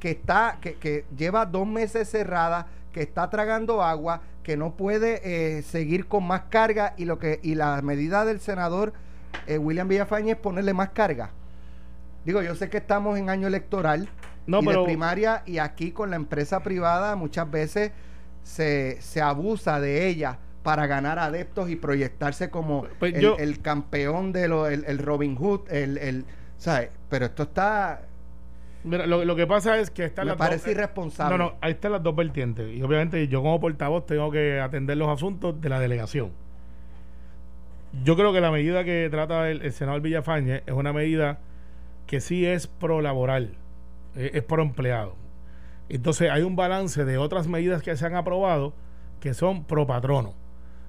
que 0.00 0.10
está 0.10 0.58
que, 0.60 0.74
que 0.74 1.06
lleva 1.16 1.46
dos 1.46 1.66
meses 1.66 2.08
cerrada 2.10 2.66
que 2.92 3.00
está 3.02 3.28
tragando 3.30 3.82
agua 3.82 4.20
que 4.46 4.56
no 4.56 4.76
puede 4.76 5.22
eh, 5.58 5.62
seguir 5.62 6.06
con 6.06 6.24
más 6.24 6.42
carga 6.50 6.94
y 6.96 7.04
lo 7.04 7.18
que 7.18 7.40
y 7.42 7.56
la 7.56 7.82
medida 7.82 8.24
del 8.24 8.38
senador 8.38 8.92
eh, 9.48 9.58
William 9.58 9.88
Villafañe 9.88 10.30
es 10.30 10.36
ponerle 10.36 10.72
más 10.72 10.90
carga 10.90 11.30
digo 12.24 12.42
yo 12.42 12.54
sé 12.54 12.70
que 12.70 12.76
estamos 12.76 13.18
en 13.18 13.28
año 13.28 13.48
electoral 13.48 14.08
No, 14.46 14.60
y 14.62 14.66
pero- 14.66 14.82
de 14.82 14.86
primaria 14.86 15.42
y 15.46 15.58
aquí 15.58 15.90
con 15.90 16.10
la 16.10 16.16
empresa 16.16 16.60
privada 16.62 17.16
muchas 17.16 17.50
veces 17.50 17.90
se, 18.44 18.98
se 19.00 19.20
abusa 19.20 19.80
de 19.80 20.06
ella 20.06 20.38
para 20.62 20.86
ganar 20.86 21.18
adeptos 21.18 21.68
y 21.68 21.74
proyectarse 21.74 22.48
como 22.48 22.86
Pues 23.00 23.14
el, 23.14 23.20
yo- 23.22 23.36
el 23.38 23.60
campeón 23.62 24.30
de 24.30 24.46
lo, 24.46 24.68
el, 24.68 24.84
el 24.84 24.98
Robin 24.98 25.34
Hood 25.34 25.62
el, 25.72 25.98
el 25.98 26.24
¿sabes? 26.56 26.90
pero 27.08 27.26
esto 27.26 27.42
está 27.42 28.02
Mira, 28.86 29.06
lo, 29.06 29.24
lo 29.24 29.36
que 29.36 29.46
pasa 29.46 29.78
es 29.78 29.90
que 29.90 30.04
están 30.04 30.26
me 30.26 30.30
las 30.30 30.38
parece 30.38 30.70
dos, 30.70 30.78
irresponsable 30.78 31.36
No, 31.36 31.44
no, 31.44 31.54
ahí 31.60 31.72
están 31.72 31.92
las 31.92 32.02
dos 32.02 32.14
vertientes. 32.14 32.74
Y 32.74 32.82
obviamente 32.82 33.26
yo 33.28 33.42
como 33.42 33.60
portavoz 33.60 34.06
tengo 34.06 34.30
que 34.30 34.60
atender 34.60 34.96
los 34.96 35.08
asuntos 35.08 35.60
de 35.60 35.68
la 35.68 35.80
delegación. 35.80 36.30
Yo 38.04 38.16
creo 38.16 38.32
que 38.32 38.40
la 38.40 38.50
medida 38.50 38.84
que 38.84 39.08
trata 39.10 39.50
el, 39.50 39.62
el 39.62 39.72
senador 39.72 40.02
Villafañe 40.02 40.62
es 40.66 40.74
una 40.74 40.92
medida 40.92 41.40
que 42.06 42.20
sí 42.20 42.46
es 42.46 42.66
pro 42.66 43.00
laboral, 43.02 43.54
eh, 44.14 44.30
es 44.34 44.42
pro 44.42 44.62
empleado. 44.62 45.14
Entonces 45.88 46.30
hay 46.30 46.42
un 46.42 46.56
balance 46.56 47.04
de 47.04 47.18
otras 47.18 47.48
medidas 47.48 47.82
que 47.82 47.96
se 47.96 48.06
han 48.06 48.14
aprobado 48.14 48.72
que 49.20 49.34
son 49.34 49.64
pro 49.64 49.86
patrono. 49.86 50.34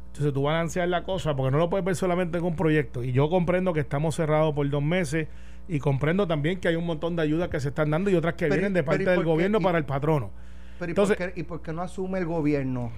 Entonces 0.08 0.34
tú 0.34 0.44
balanceas 0.44 0.90
la 0.90 1.04
cosa 1.04 1.36
porque 1.36 1.52
no 1.52 1.58
lo 1.58 1.70
puedes 1.70 1.86
ver 1.86 1.96
solamente 1.96 2.40
en 2.40 2.44
un 2.44 2.56
proyecto. 2.56 3.04
Y 3.04 3.12
yo 3.12 3.30
comprendo 3.30 3.74
que 3.74 3.80
estamos 3.80 4.16
cerrados 4.16 4.54
por 4.54 4.68
dos 4.70 4.84
meses 4.84 5.28
y 5.68 5.80
comprendo 5.80 6.28
también 6.28 6.60
que 6.60 6.68
hay 6.68 6.76
un 6.76 6.86
montón 6.86 7.16
de 7.16 7.22
ayudas 7.24 7.50
que 7.50 7.60
se 7.60 7.70
están 7.70 7.90
dando 7.92 8.10
y 8.10 8.16
otras 8.16 8.34
que 8.36 8.46
Pero- 8.46 8.56
vienen 8.56 8.74
de 8.74 8.84
parte 8.84 9.04
¿y 9.04 9.06
del 9.06 9.24
gobierno 9.24 9.60
¿Y- 9.60 9.64
para 9.64 9.78
el 9.78 9.86
patrono. 9.86 10.30
Pero 10.80 10.90
¿y, 10.90 10.92
Entonces- 10.92 11.18
por 11.18 11.34
qué, 11.34 11.40
¿y 11.40 11.44
por 11.44 11.62
qué 11.62 11.74
no 11.74 11.82
asume 11.82 12.20
el 12.20 12.26
gobierno? 12.26 12.92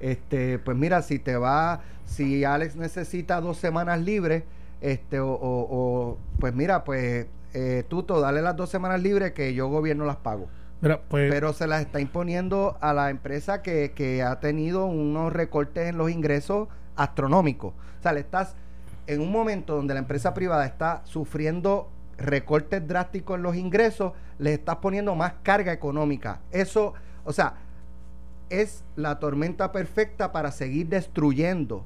Este, 0.00 0.58
pues 0.58 0.76
mira, 0.76 1.02
si 1.02 1.18
te 1.18 1.36
va, 1.36 1.80
si 2.04 2.44
Alex 2.44 2.76
necesita 2.76 3.40
dos 3.40 3.56
semanas 3.56 4.00
libres, 4.00 4.44
este, 4.80 5.20
o, 5.20 5.28
o- 5.30 5.66
o, 5.70 6.18
pues 6.38 6.54
mira, 6.54 6.84
pues 6.84 7.26
eh, 7.54 7.84
Tuto, 7.88 8.20
dale 8.20 8.42
las 8.42 8.54
dos 8.56 8.68
semanas 8.68 9.00
libres 9.02 9.32
que 9.32 9.54
yo 9.54 9.68
gobierno 9.68 10.04
las 10.04 10.16
pago. 10.16 10.48
Mira, 10.82 11.00
pues, 11.08 11.30
Pero 11.32 11.54
se 11.54 11.66
las 11.66 11.80
está 11.80 12.00
imponiendo 12.00 12.76
a 12.82 12.92
la 12.92 13.08
empresa 13.08 13.62
que, 13.62 13.92
que 13.94 14.22
ha 14.22 14.40
tenido 14.40 14.84
unos 14.84 15.32
recortes 15.32 15.88
en 15.88 15.96
los 15.96 16.10
ingresos 16.10 16.68
astronómicos. 16.96 17.72
O 17.98 18.02
sea, 18.02 18.12
le 18.12 18.20
estás 18.20 18.54
en 19.06 19.22
un 19.22 19.32
momento 19.32 19.74
donde 19.76 19.94
la 19.94 20.00
empresa 20.00 20.34
privada 20.34 20.66
está 20.66 21.00
sufriendo 21.06 21.88
recortes 22.18 22.86
drásticos 22.86 23.36
en 23.36 23.42
los 23.42 23.56
ingresos, 23.56 24.12
le 24.38 24.54
estás 24.54 24.76
poniendo 24.76 25.14
más 25.14 25.34
carga 25.42 25.72
económica. 25.72 26.40
Eso, 26.50 26.94
o 27.24 27.32
sea, 27.32 27.54
es 28.50 28.84
la 28.96 29.18
tormenta 29.18 29.72
perfecta 29.72 30.32
para 30.32 30.50
seguir 30.52 30.86
destruyendo 30.88 31.84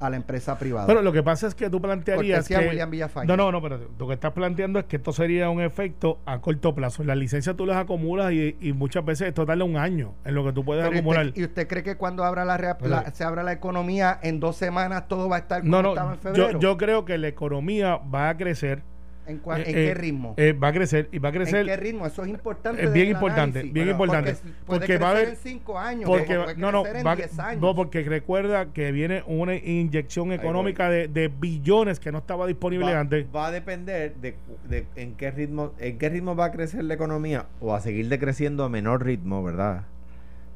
a 0.00 0.08
la 0.10 0.14
empresa 0.16 0.56
privada. 0.56 0.86
pero 0.86 1.02
lo 1.02 1.10
que 1.12 1.24
pasa 1.24 1.48
es 1.48 1.56
que 1.56 1.68
tú 1.68 1.82
plantearías 1.82 2.46
que... 2.46 2.56
William. 2.56 2.88
No, 3.26 3.36
no, 3.36 3.50
no, 3.50 3.60
pero 3.60 3.80
lo 3.98 4.06
que 4.06 4.14
estás 4.14 4.30
planteando 4.32 4.78
es 4.78 4.84
que 4.84 4.94
esto 4.94 5.12
sería 5.12 5.50
un 5.50 5.60
efecto 5.60 6.20
a 6.24 6.38
corto 6.40 6.72
plazo. 6.72 7.02
Las 7.02 7.16
licencias 7.16 7.56
tú 7.56 7.66
las 7.66 7.78
acumulas 7.78 8.30
y, 8.32 8.56
y 8.60 8.72
muchas 8.72 9.04
veces 9.04 9.26
esto 9.26 9.44
tarda 9.44 9.64
un 9.64 9.76
año 9.76 10.14
en 10.24 10.36
lo 10.36 10.44
que 10.44 10.52
tú 10.52 10.64
puedes 10.64 10.84
Pero 10.84 10.94
¿y 10.94 10.98
acumular. 11.00 11.26
usted, 11.26 11.40
¿Y 11.40 11.44
usted 11.44 11.66
cree 11.66 11.82
que 11.82 11.96
cuando 11.96 12.22
abra 12.24 12.44
la, 12.44 12.56
la- 12.80 13.10
se 13.12 13.24
abra 13.24 13.42
la 13.42 13.50
economía 13.50 14.20
en 14.22 14.38
dos 14.38 14.54
semanas 14.56 15.08
todo 15.08 15.28
va 15.28 15.34
a 15.34 15.38
estar 15.40 15.62
como 15.62 15.72
No, 15.72 15.82
no, 15.82 15.88
estaba 15.90 16.12
en 16.12 16.18
yo, 16.20 16.22
febrero? 16.22 16.60
yo 16.60 16.76
creo 16.76 17.04
que 17.04 17.18
la 17.18 17.26
economía 17.26 17.96
va 17.96 18.28
a 18.28 18.36
crecer. 18.36 18.84
¿En, 19.28 19.36
eh, 19.36 19.40
en 19.56 19.60
eh, 19.60 19.72
qué 19.72 19.94
ritmo? 19.94 20.34
eh, 20.36 20.52
va 20.52 20.68
a 20.68 20.72
crecer 20.72 21.08
y 21.12 21.18
va 21.18 21.28
a 21.28 21.32
crecer. 21.32 21.60
¿En 21.60 21.66
qué 21.66 21.76
ritmo? 21.76 22.06
Eso 22.06 22.22
es 22.22 22.28
importante. 22.28 22.82
Es 22.84 22.92
bien 22.92 23.08
importante, 23.08 23.58
análisis, 23.60 23.72
bien 23.72 23.88
importante. 23.90 24.32
Porque, 24.32 24.52
puede 24.66 24.78
Porque 24.80 24.98
va 24.98 25.08
a 25.08 25.10
haber- 25.10 25.28
en 25.28 25.36
cinco 25.36 25.78
años. 25.78 26.04
Porque, 26.08 26.34
no, 26.56 26.72
no, 26.72 26.82
crecer 26.82 27.00
en 27.00 27.06
va- 27.06 27.16
10 27.16 27.38
años. 27.38 27.60
no, 27.62 27.74
porque 27.74 28.02
recuerda 28.02 28.72
que 28.72 28.90
viene 28.92 29.22
una 29.26 29.54
inyección 29.54 30.32
económica 30.32 30.88
de, 30.90 31.08
de 31.08 31.28
billones 31.28 32.00
que 32.00 32.10
no 32.10 32.18
estaba 32.18 32.46
disponible 32.46 32.92
va, 32.92 33.00
antes. 33.00 33.26
va 33.34 33.46
a 33.48 33.50
depender 33.50 34.14
de, 34.16 34.34
de 34.68 34.86
en 34.96 35.14
qué 35.14 35.30
ritmo 35.30 35.72
en 35.78 35.98
qué 35.98 36.08
ritmo 36.08 36.34
va 36.34 36.46
a 36.46 36.52
crecer 36.52 36.82
la 36.84 36.94
economía 36.94 37.46
o 37.60 37.74
a 37.74 37.80
seguir 37.80 38.08
decreciendo 38.08 38.64
a 38.64 38.68
menor 38.68 39.04
ritmo, 39.04 39.42
¿verdad? 39.42 39.84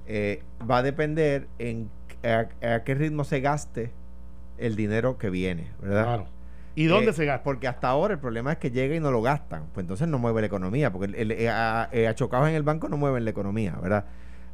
Eh, 0.06 0.42
va 0.68 0.78
a 0.78 0.82
depender 0.82 1.46
en 1.58 1.88
a, 2.24 2.46
a 2.74 2.85
qué 2.85 2.94
ritmo 2.94 3.24
se 3.24 3.40
gaste 3.40 3.90
el 4.58 4.76
dinero 4.76 5.18
que 5.18 5.30
viene, 5.30 5.68
¿verdad? 5.80 6.04
Claro. 6.04 6.26
¿Y 6.74 6.87
dónde 6.87 7.11
Eh, 7.11 7.14
se 7.14 7.24
gasta? 7.26 7.42
Porque 7.44 7.68
hasta 7.68 7.88
ahora 7.88 8.14
el 8.14 8.20
problema 8.20 8.52
es 8.52 8.58
que 8.58 8.70
llega 8.70 8.94
y 8.94 9.00
no 9.00 9.11
lo 9.11 9.20
gastan. 9.22 9.64
Pues 9.74 9.85
entonces 9.85 10.08
no 10.08 10.18
mueve 10.18 10.40
la 10.40 10.46
economía, 10.46 10.90
porque 10.92 11.06
el, 11.06 11.14
el- 11.16 11.30
eh, 11.32 11.48
a- 11.50 11.88
eh, 11.92 12.08
achocados 12.08 12.48
en 12.48 12.54
el 12.54 12.62
banco 12.62 12.88
no 12.88 12.96
mueven 12.96 13.24
la 13.24 13.30
economía, 13.30 13.76
¿verdad? 13.82 14.06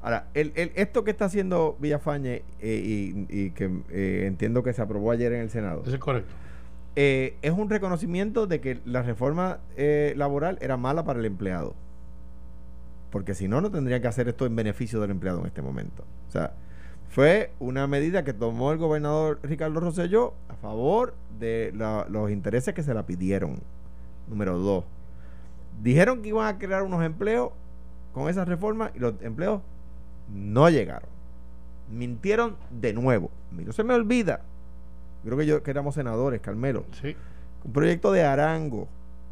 Ahora, 0.02 0.26
el, 0.34 0.52
el- 0.56 0.72
esto 0.74 1.04
que 1.04 1.10
está 1.12 1.24
haciendo 1.26 1.76
Villafañe 1.80 2.42
eh, 2.60 2.82
y, 2.84 3.26
y 3.28 3.50
que 3.50 3.70
eh, 3.90 4.24
entiendo 4.26 4.62
que 4.62 4.72
se 4.72 4.82
aprobó 4.82 5.10
ayer 5.10 5.32
en 5.32 5.40
el 5.42 5.50
Senado, 5.50 5.82
Eso 5.84 5.94
es 5.94 6.00
correcto. 6.00 6.32
eh, 6.96 7.36
es 7.42 7.52
un 7.52 7.68
reconocimiento 7.70 8.46
de 8.46 8.60
que 8.60 8.80
la 8.84 9.02
reforma 9.02 9.58
eh, 9.76 10.14
laboral 10.16 10.58
era 10.60 10.76
mala 10.76 11.04
para 11.04 11.18
el 11.20 11.24
empleado. 11.26 11.74
Porque 13.10 13.34
si 13.34 13.48
no, 13.48 13.60
no 13.60 13.70
tendrían 13.70 14.02
que 14.02 14.08
hacer 14.08 14.28
esto 14.28 14.44
en 14.44 14.54
beneficio 14.54 15.00
del 15.00 15.10
empleado 15.10 15.40
en 15.40 15.46
este 15.46 15.62
momento. 15.62 16.04
O 16.28 16.30
sea, 16.30 16.52
fue 17.08 17.50
una 17.58 17.86
medida 17.86 18.22
que 18.24 18.32
tomó 18.32 18.72
el 18.72 18.78
gobernador 18.78 19.40
Ricardo 19.42 19.80
Rosselló 19.80 20.34
a 20.48 20.54
favor 20.54 21.14
de 21.38 21.72
la- 21.76 22.06
los 22.08 22.30
intereses 22.30 22.74
que 22.74 22.82
se 22.82 22.94
la 22.94 23.06
pidieron. 23.06 23.60
Número 24.28 24.58
dos. 24.58 24.84
Dijeron 25.82 26.22
que 26.22 26.28
iban 26.28 26.46
a 26.46 26.58
crear 26.58 26.82
unos 26.82 27.02
empleos 27.04 27.50
con 28.12 28.28
esa 28.28 28.44
reforma 28.44 28.90
y 28.94 28.98
los 28.98 29.14
empleos 29.22 29.62
no 30.34 30.68
llegaron. 30.68 31.08
Mintieron 31.90 32.56
de 32.70 32.92
nuevo. 32.92 33.30
No 33.52 33.72
se 33.72 33.84
me 33.84 33.94
olvida. 33.94 34.40
Creo 35.24 35.38
que 35.38 35.46
yo 35.46 35.62
que 35.62 35.70
éramos 35.70 35.94
senadores, 35.94 36.40
Carmelo. 36.40 36.84
Sí. 37.00 37.16
Un 37.64 37.72
proyecto 37.72 38.12
de 38.12 38.24
Arango, 38.24 38.86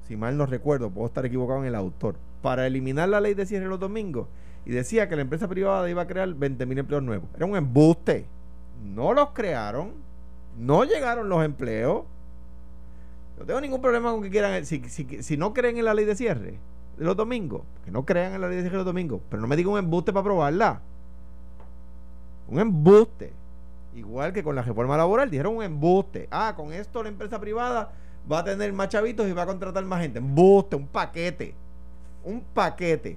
si 0.09 0.17
mal 0.17 0.37
no 0.39 0.47
recuerdo, 0.47 0.91
puedo 0.91 1.07
estar 1.07 1.27
equivocado 1.27 1.61
en 1.61 1.67
el 1.67 1.75
autor, 1.75 2.17
para 2.43 2.67
eliminar 2.67 3.09
la 3.09 3.21
ley 3.21 3.35
de 3.35 3.45
cierre 3.47 3.67
los 3.67 3.79
domingos. 3.81 4.29
Y 4.67 4.73
decía 4.73 5.09
que 5.09 5.15
la 5.15 5.23
empresa 5.23 5.47
privada 5.47 5.89
iba 5.89 6.03
a 6.03 6.07
crear 6.09 6.35
20 6.35 6.67
mil 6.67 6.79
empleos 6.79 7.03
nuevos. 7.03 7.29
Era 7.37 7.47
un 7.47 7.57
embuste. 7.57 8.27
No 8.83 9.15
los 9.15 9.31
crearon. 9.31 9.93
No 10.59 10.83
llegaron 10.85 11.29
los 11.29 11.45
empleos. 11.45 12.05
No 13.39 13.45
tengo 13.45 13.61
ningún 13.61 13.81
problema 13.81 14.11
con 14.11 14.23
que 14.23 14.31
quieran. 14.31 14.67
Si, 14.67 14.83
si, 14.89 15.23
si 15.23 15.37
no 15.37 15.55
creen 15.55 15.79
en 15.79 15.85
la 15.85 15.95
ley 15.95 16.05
de 16.05 16.17
cierre 16.17 16.59
de 16.97 17.05
los 17.05 17.17
domingos, 17.17 17.63
que 17.85 17.93
no 17.93 18.05
crean 18.05 18.35
en 18.35 18.41
la 18.41 18.49
ley 18.49 18.57
de 18.57 18.63
cierre 18.63 18.79
de 18.79 18.85
los 18.85 18.87
domingos, 18.87 19.21
pero 19.29 19.41
no 19.41 19.47
me 19.47 19.55
digan 19.55 19.75
un 19.75 19.79
embuste 19.79 20.13
para 20.13 20.23
aprobarla. 20.23 20.81
Un 22.49 22.59
embuste. 22.59 23.33
Igual 23.95 24.33
que 24.33 24.43
con 24.43 24.57
la 24.57 24.63
reforma 24.63 24.97
laboral, 24.97 25.31
dijeron 25.31 25.57
un 25.57 25.63
embuste. 25.63 26.27
Ah, 26.31 26.55
con 26.57 26.73
esto 26.73 27.05
la 27.05 27.09
empresa 27.09 27.41
privada 27.41 27.93
va 28.31 28.41
a 28.41 28.45
tener 28.45 28.73
más 28.73 28.89
chavitos 28.89 29.29
y 29.29 29.33
va 29.33 29.43
a 29.43 29.47
contratar 29.47 29.85
más 29.85 30.03
gente. 30.03 30.19
Embuste, 30.19 30.75
un 30.75 30.89
paquete. 30.89 31.55
Un 32.25 32.41
paquete. 32.53 33.17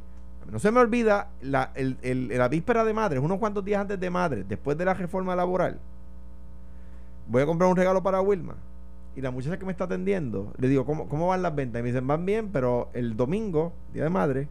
No 0.51 0.59
se 0.59 0.71
me 0.71 0.79
olvida 0.79 1.29
la, 1.41 1.71
el- 1.75 1.97
el- 2.01 2.27
la 2.29 2.47
víspera 2.47 2.83
de 2.83 2.93
madres, 2.93 3.21
unos 3.21 3.38
cuantos 3.39 3.63
días 3.65 3.81
antes 3.81 3.99
de 3.99 4.09
madres, 4.09 4.47
después 4.47 4.77
de 4.77 4.85
la 4.85 4.93
reforma 4.93 5.35
laboral. 5.35 5.79
Voy 7.27 7.41
a 7.41 7.45
comprar 7.45 7.69
un 7.69 7.75
regalo 7.75 8.01
para 8.01 8.21
Wilma. 8.21 8.55
Y 9.15 9.21
la 9.21 9.31
muchacha 9.31 9.57
que 9.57 9.65
me 9.65 9.71
está 9.71 9.83
atendiendo, 9.85 10.53
le 10.57 10.67
digo, 10.67 10.85
¿cómo, 10.85 11.07
cómo 11.09 11.27
van 11.27 11.41
las 11.41 11.53
ventas? 11.55 11.79
Y 11.79 11.83
me 11.83 11.89
dicen, 11.89 12.07
van 12.07 12.25
bien, 12.25 12.49
pero 12.51 12.89
el 12.93 13.17
domingo, 13.17 13.73
día 13.93 14.03
de 14.03 14.09
madre, 14.09 14.47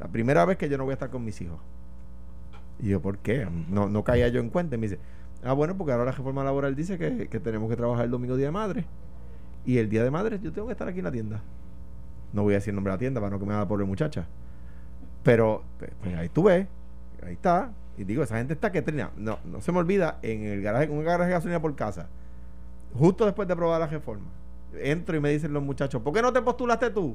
la 0.00 0.08
primera 0.08 0.44
vez 0.44 0.56
que 0.58 0.68
yo 0.68 0.76
no 0.78 0.84
voy 0.84 0.92
a 0.92 0.94
estar 0.94 1.10
con 1.10 1.24
mis 1.24 1.40
hijos. 1.40 1.58
Y 2.80 2.88
yo, 2.88 3.00
¿por 3.00 3.18
qué? 3.18 3.46
No, 3.68 3.88
no 3.88 4.02
caía 4.04 4.28
yo 4.28 4.40
en 4.40 4.48
cuenta. 4.50 4.74
Y 4.74 4.78
me 4.78 4.88
dice, 4.88 4.98
ah, 5.44 5.52
bueno, 5.52 5.76
porque 5.76 5.92
ahora 5.92 6.06
la 6.06 6.12
reforma 6.12 6.42
laboral 6.42 6.74
dice 6.74 6.98
que, 6.98 7.28
que 7.28 7.40
tenemos 7.40 7.68
que 7.70 7.76
trabajar 7.76 8.06
el 8.06 8.10
domingo 8.10 8.36
día 8.36 8.46
de 8.46 8.52
madre. 8.52 8.84
Y 9.66 9.78
el 9.78 9.88
día 9.90 10.02
de 10.02 10.10
madre 10.10 10.40
yo 10.42 10.52
tengo 10.52 10.66
que 10.66 10.72
estar 10.72 10.88
aquí 10.88 10.98
en 10.98 11.04
la 11.04 11.12
tienda. 11.12 11.40
No 12.32 12.42
voy 12.42 12.54
a 12.54 12.56
decir 12.56 12.70
el 12.70 12.76
nombre 12.76 12.90
de 12.92 12.96
la 12.96 12.98
tienda 12.98 13.20
para 13.20 13.30
no 13.30 13.38
que 13.38 13.44
me 13.44 13.52
haga 13.52 13.62
la 13.62 13.68
pobre 13.68 13.84
muchacha. 13.84 14.26
Pero, 15.22 15.62
pues, 15.78 15.90
ahí 16.16 16.28
tú 16.28 16.44
ves, 16.44 16.66
ahí 17.26 17.32
está. 17.34 17.70
Y 17.98 18.04
digo, 18.04 18.22
esa 18.22 18.38
gente 18.38 18.54
está 18.54 18.72
que 18.72 18.80
trina. 18.82 19.10
No, 19.16 19.38
no 19.44 19.60
se 19.60 19.72
me 19.72 19.78
olvida, 19.78 20.18
en 20.22 20.44
el 20.44 20.62
garaje, 20.62 20.84
en 20.84 20.92
un 20.92 21.04
garaje 21.04 21.28
de 21.28 21.34
gasolina 21.34 21.60
por 21.60 21.74
casa, 21.76 22.08
justo 22.98 23.24
después 23.26 23.46
de 23.46 23.52
aprobar 23.54 23.78
la 23.80 23.86
reforma, 23.86 24.26
entro 24.80 25.16
y 25.16 25.20
me 25.20 25.30
dicen 25.30 25.52
los 25.52 25.62
muchachos, 25.62 26.00
¿por 26.02 26.14
qué 26.14 26.22
no 26.22 26.32
te 26.32 26.40
postulaste 26.40 26.90
tú? 26.90 27.14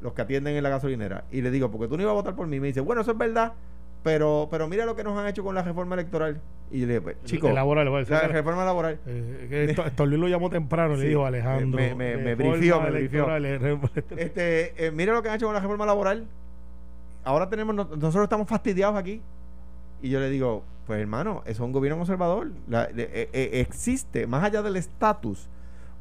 Los 0.00 0.12
que 0.12 0.22
atienden 0.22 0.54
en 0.56 0.62
la 0.62 0.68
gasolinera. 0.68 1.24
Y 1.32 1.42
le 1.42 1.50
digo, 1.50 1.70
porque 1.70 1.88
tú 1.88 1.96
no 1.96 2.02
ibas 2.02 2.12
a 2.12 2.14
votar 2.14 2.34
por 2.34 2.46
mí. 2.46 2.56
Y 2.56 2.60
me 2.60 2.66
dice, 2.68 2.80
bueno, 2.80 3.02
eso 3.02 3.12
es 3.12 3.18
verdad, 3.18 3.52
pero, 4.02 4.48
pero 4.50 4.68
mira 4.68 4.84
lo 4.84 4.94
que 4.96 5.04
nos 5.04 5.16
han 5.18 5.26
hecho 5.28 5.42
con 5.44 5.54
la 5.54 5.62
reforma 5.62 5.94
electoral. 5.94 6.40
Y 6.72 6.80
yo 6.80 6.86
le 6.86 6.92
dije, 6.94 7.00
pues, 7.02 7.16
chico, 7.24 7.48
El 7.48 7.54
laboral, 7.54 7.84
le 7.90 7.98
decir. 7.98 8.12
la 8.14 8.26
reforma 8.28 8.64
laboral. 8.64 8.98
Eh, 9.06 9.74
lo 9.98 10.28
llamó 10.28 10.50
temprano, 10.50 10.94
le 10.96 11.02
Sí, 11.02 11.08
dijo 11.08 11.24
Alejandro. 11.26 11.78
me- 11.80 11.94
me- 11.94 12.34
brifió, 12.34 12.80
me 12.80 12.90
brifió. 12.90 13.36
eh, 13.36 13.78
Este, 14.16 14.86
eh, 14.86 14.90
mira 14.90 15.12
lo 15.12 15.22
que 15.22 15.28
han 15.28 15.36
hecho 15.36 15.46
con 15.46 15.54
la 15.54 15.60
reforma 15.60 15.86
laboral. 15.86 16.26
Ahora 17.24 17.48
tenemos, 17.48 17.74
no- 17.74 17.84
nosotros 17.84 18.24
estamos 18.24 18.48
fastidiados 18.48 18.96
aquí. 18.96 19.20
Y 20.00 20.08
yo 20.10 20.18
le 20.20 20.30
digo, 20.30 20.64
pues 20.86 21.00
hermano, 21.00 21.42
eso 21.44 21.50
es 21.62 21.66
un 21.66 21.72
gobierno 21.72 21.98
conservador. 21.98 22.50
La- 22.68 22.84
eh, 22.84 23.28
eh, 23.32 23.50
existe, 23.60 24.26
más 24.26 24.42
allá 24.42 24.62
del 24.62 24.76
estatus, 24.76 25.48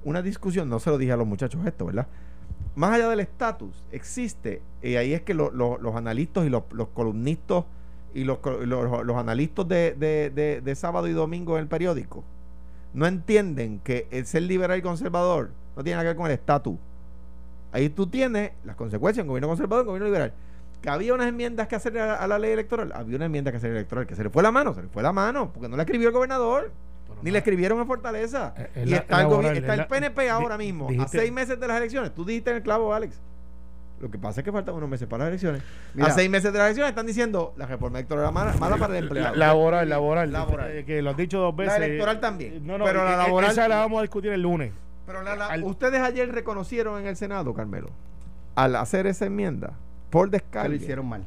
una 0.03 0.21
discusión, 0.21 0.69
no 0.69 0.79
se 0.79 0.89
lo 0.89 0.97
dije 0.97 1.11
a 1.11 1.17
los 1.17 1.27
muchachos 1.27 1.63
esto, 1.65 1.85
¿verdad? 1.85 2.07
Más 2.75 2.93
allá 2.93 3.09
del 3.09 3.19
estatus, 3.19 3.83
existe, 3.91 4.61
y 4.81 4.95
ahí 4.95 5.13
es 5.13 5.21
que 5.21 5.33
lo- 5.33 5.51
lo- 5.51 5.77
los 5.77 5.95
analistas 5.95 6.45
y 6.45 6.49
los, 6.49 6.63
columnistas 6.93 7.65
y 8.13 8.23
los, 8.23 8.39
los, 8.65 9.15
analistas 9.17 9.67
de, 9.67 9.93
de- 9.93 10.29
de- 10.31 10.61
de 10.61 10.75
sábado 10.75 11.07
y 11.07 11.11
domingo 11.13 11.55
en 11.57 11.63
el 11.63 11.67
periódico 11.67 12.23
no 12.93 13.05
entienden 13.05 13.79
que 13.83 14.07
el 14.11 14.25
ser 14.25 14.43
liberal 14.43 14.77
y 14.79 14.81
conservador 14.81 15.51
no 15.77 15.83
tiene 15.83 15.95
nada 15.97 16.03
que 16.03 16.07
ver 16.09 16.17
con 16.17 16.25
el 16.25 16.31
estatus. 16.33 16.75
Ahí 17.71 17.89
tú 17.89 18.07
tienes 18.07 18.51
las 18.65 18.75
consecuencias, 18.75 19.23
un 19.23 19.29
gobierno 19.29 19.47
conservador, 19.47 19.83
un 19.83 19.87
gobierno 19.87 20.07
liberal. 20.07 20.33
Que 20.81 20.89
había 20.89 21.13
unas 21.13 21.27
enmiendas 21.27 21.67
que 21.67 21.75
hacer 21.75 21.97
a, 21.99 22.15
a 22.15 22.27
la 22.27 22.39
ley 22.39 22.51
electoral. 22.51 22.91
Había 22.95 23.15
una 23.17 23.25
enmienda 23.25 23.51
que 23.51 23.57
hacer 23.57 23.71
electoral, 23.71 24.07
que 24.07 24.15
se 24.15 24.23
le 24.23 24.29
fue 24.29 24.41
la 24.43 24.51
mano, 24.51 24.73
se 24.73 24.81
le 24.81 24.87
fue 24.87 25.03
la 25.03 25.11
mano, 25.13 25.51
porque 25.53 25.69
no 25.69 25.77
la 25.77 25.83
escribió 25.83 26.07
el 26.07 26.13
gobernador, 26.13 26.71
ni 27.21 27.29
le 27.29 27.37
escribieron 27.37 27.79
en 27.79 27.85
Fortaleza. 27.87 28.53
Eh, 28.57 28.69
es 28.75 28.87
y 28.87 28.89
la- 28.91 28.97
está, 28.97 29.17
el, 29.21 29.29
laboral, 29.29 29.57
está 29.57 29.73
el 29.73 29.79
la- 29.79 29.87
PNP 29.87 30.21
di- 30.23 30.27
ahora 30.29 30.57
mismo, 30.57 30.87
a 30.99 31.07
seis 31.07 31.31
meses 31.31 31.59
de 31.59 31.67
las 31.67 31.77
elecciones. 31.77 32.13
Tú 32.15 32.25
dijiste 32.25 32.49
en 32.49 32.57
el 32.57 32.63
clavo, 32.63 32.93
Alex. 32.93 33.19
Lo 33.99 34.09
que 34.09 34.17
pasa 34.17 34.41
es 34.41 34.43
que 34.43 34.51
faltan 34.51 34.73
unos 34.73 34.89
meses 34.89 35.07
para 35.07 35.25
las 35.25 35.29
elecciones. 35.29 35.61
Mira. 35.93 36.07
a 36.07 36.11
seis 36.11 36.27
meses 36.27 36.51
de 36.51 36.57
las 36.57 36.65
elecciones 36.69 36.89
están 36.89 37.05
diciendo 37.05 37.53
la 37.57 37.67
reforma 37.67 37.99
electoral 37.99 38.23
era 38.23 38.31
mala, 38.31 38.53
mala 38.53 38.77
para 38.77 38.97
el 38.97 39.03
empleado. 39.03 39.35
La- 39.35 39.45
laboral, 39.47 39.87
laboral. 39.87 40.31
Laboral. 40.33 40.71
Eh, 40.71 40.85
que 40.85 41.03
lo 41.03 41.11
has 41.11 41.17
dicho 41.17 41.37
dos 41.37 41.55
veces. 41.55 41.77
electoral 41.77 42.19
también. 42.19 42.65
No, 42.65 42.79
no, 42.79 42.85
Pero 42.85 43.05
la 43.05 43.13
eh, 43.13 43.17
laboral- 43.17 43.51
Esa 43.51 43.67
la 43.67 43.75
vamos 43.75 43.99
a 43.99 44.01
discutir 44.01 44.31
el 44.31 44.41
lunes. 44.41 44.71
Pero 45.05 45.21
la- 45.21 45.35
la- 45.35 45.45
Al- 45.45 45.63
ustedes 45.63 46.01
ayer 46.01 46.31
reconocieron 46.31 46.99
en 46.99 47.05
el 47.05 47.15
Senado, 47.15 47.53
Carmelo, 47.53 47.91
al 48.55 48.75
hacer 48.75 49.05
esa 49.05 49.25
enmienda, 49.25 49.73
por 50.11 50.29
Que 50.29 50.37
descargo, 50.37 50.69
lo 50.69 50.75
hicieron 50.75 51.07
mal. 51.09 51.23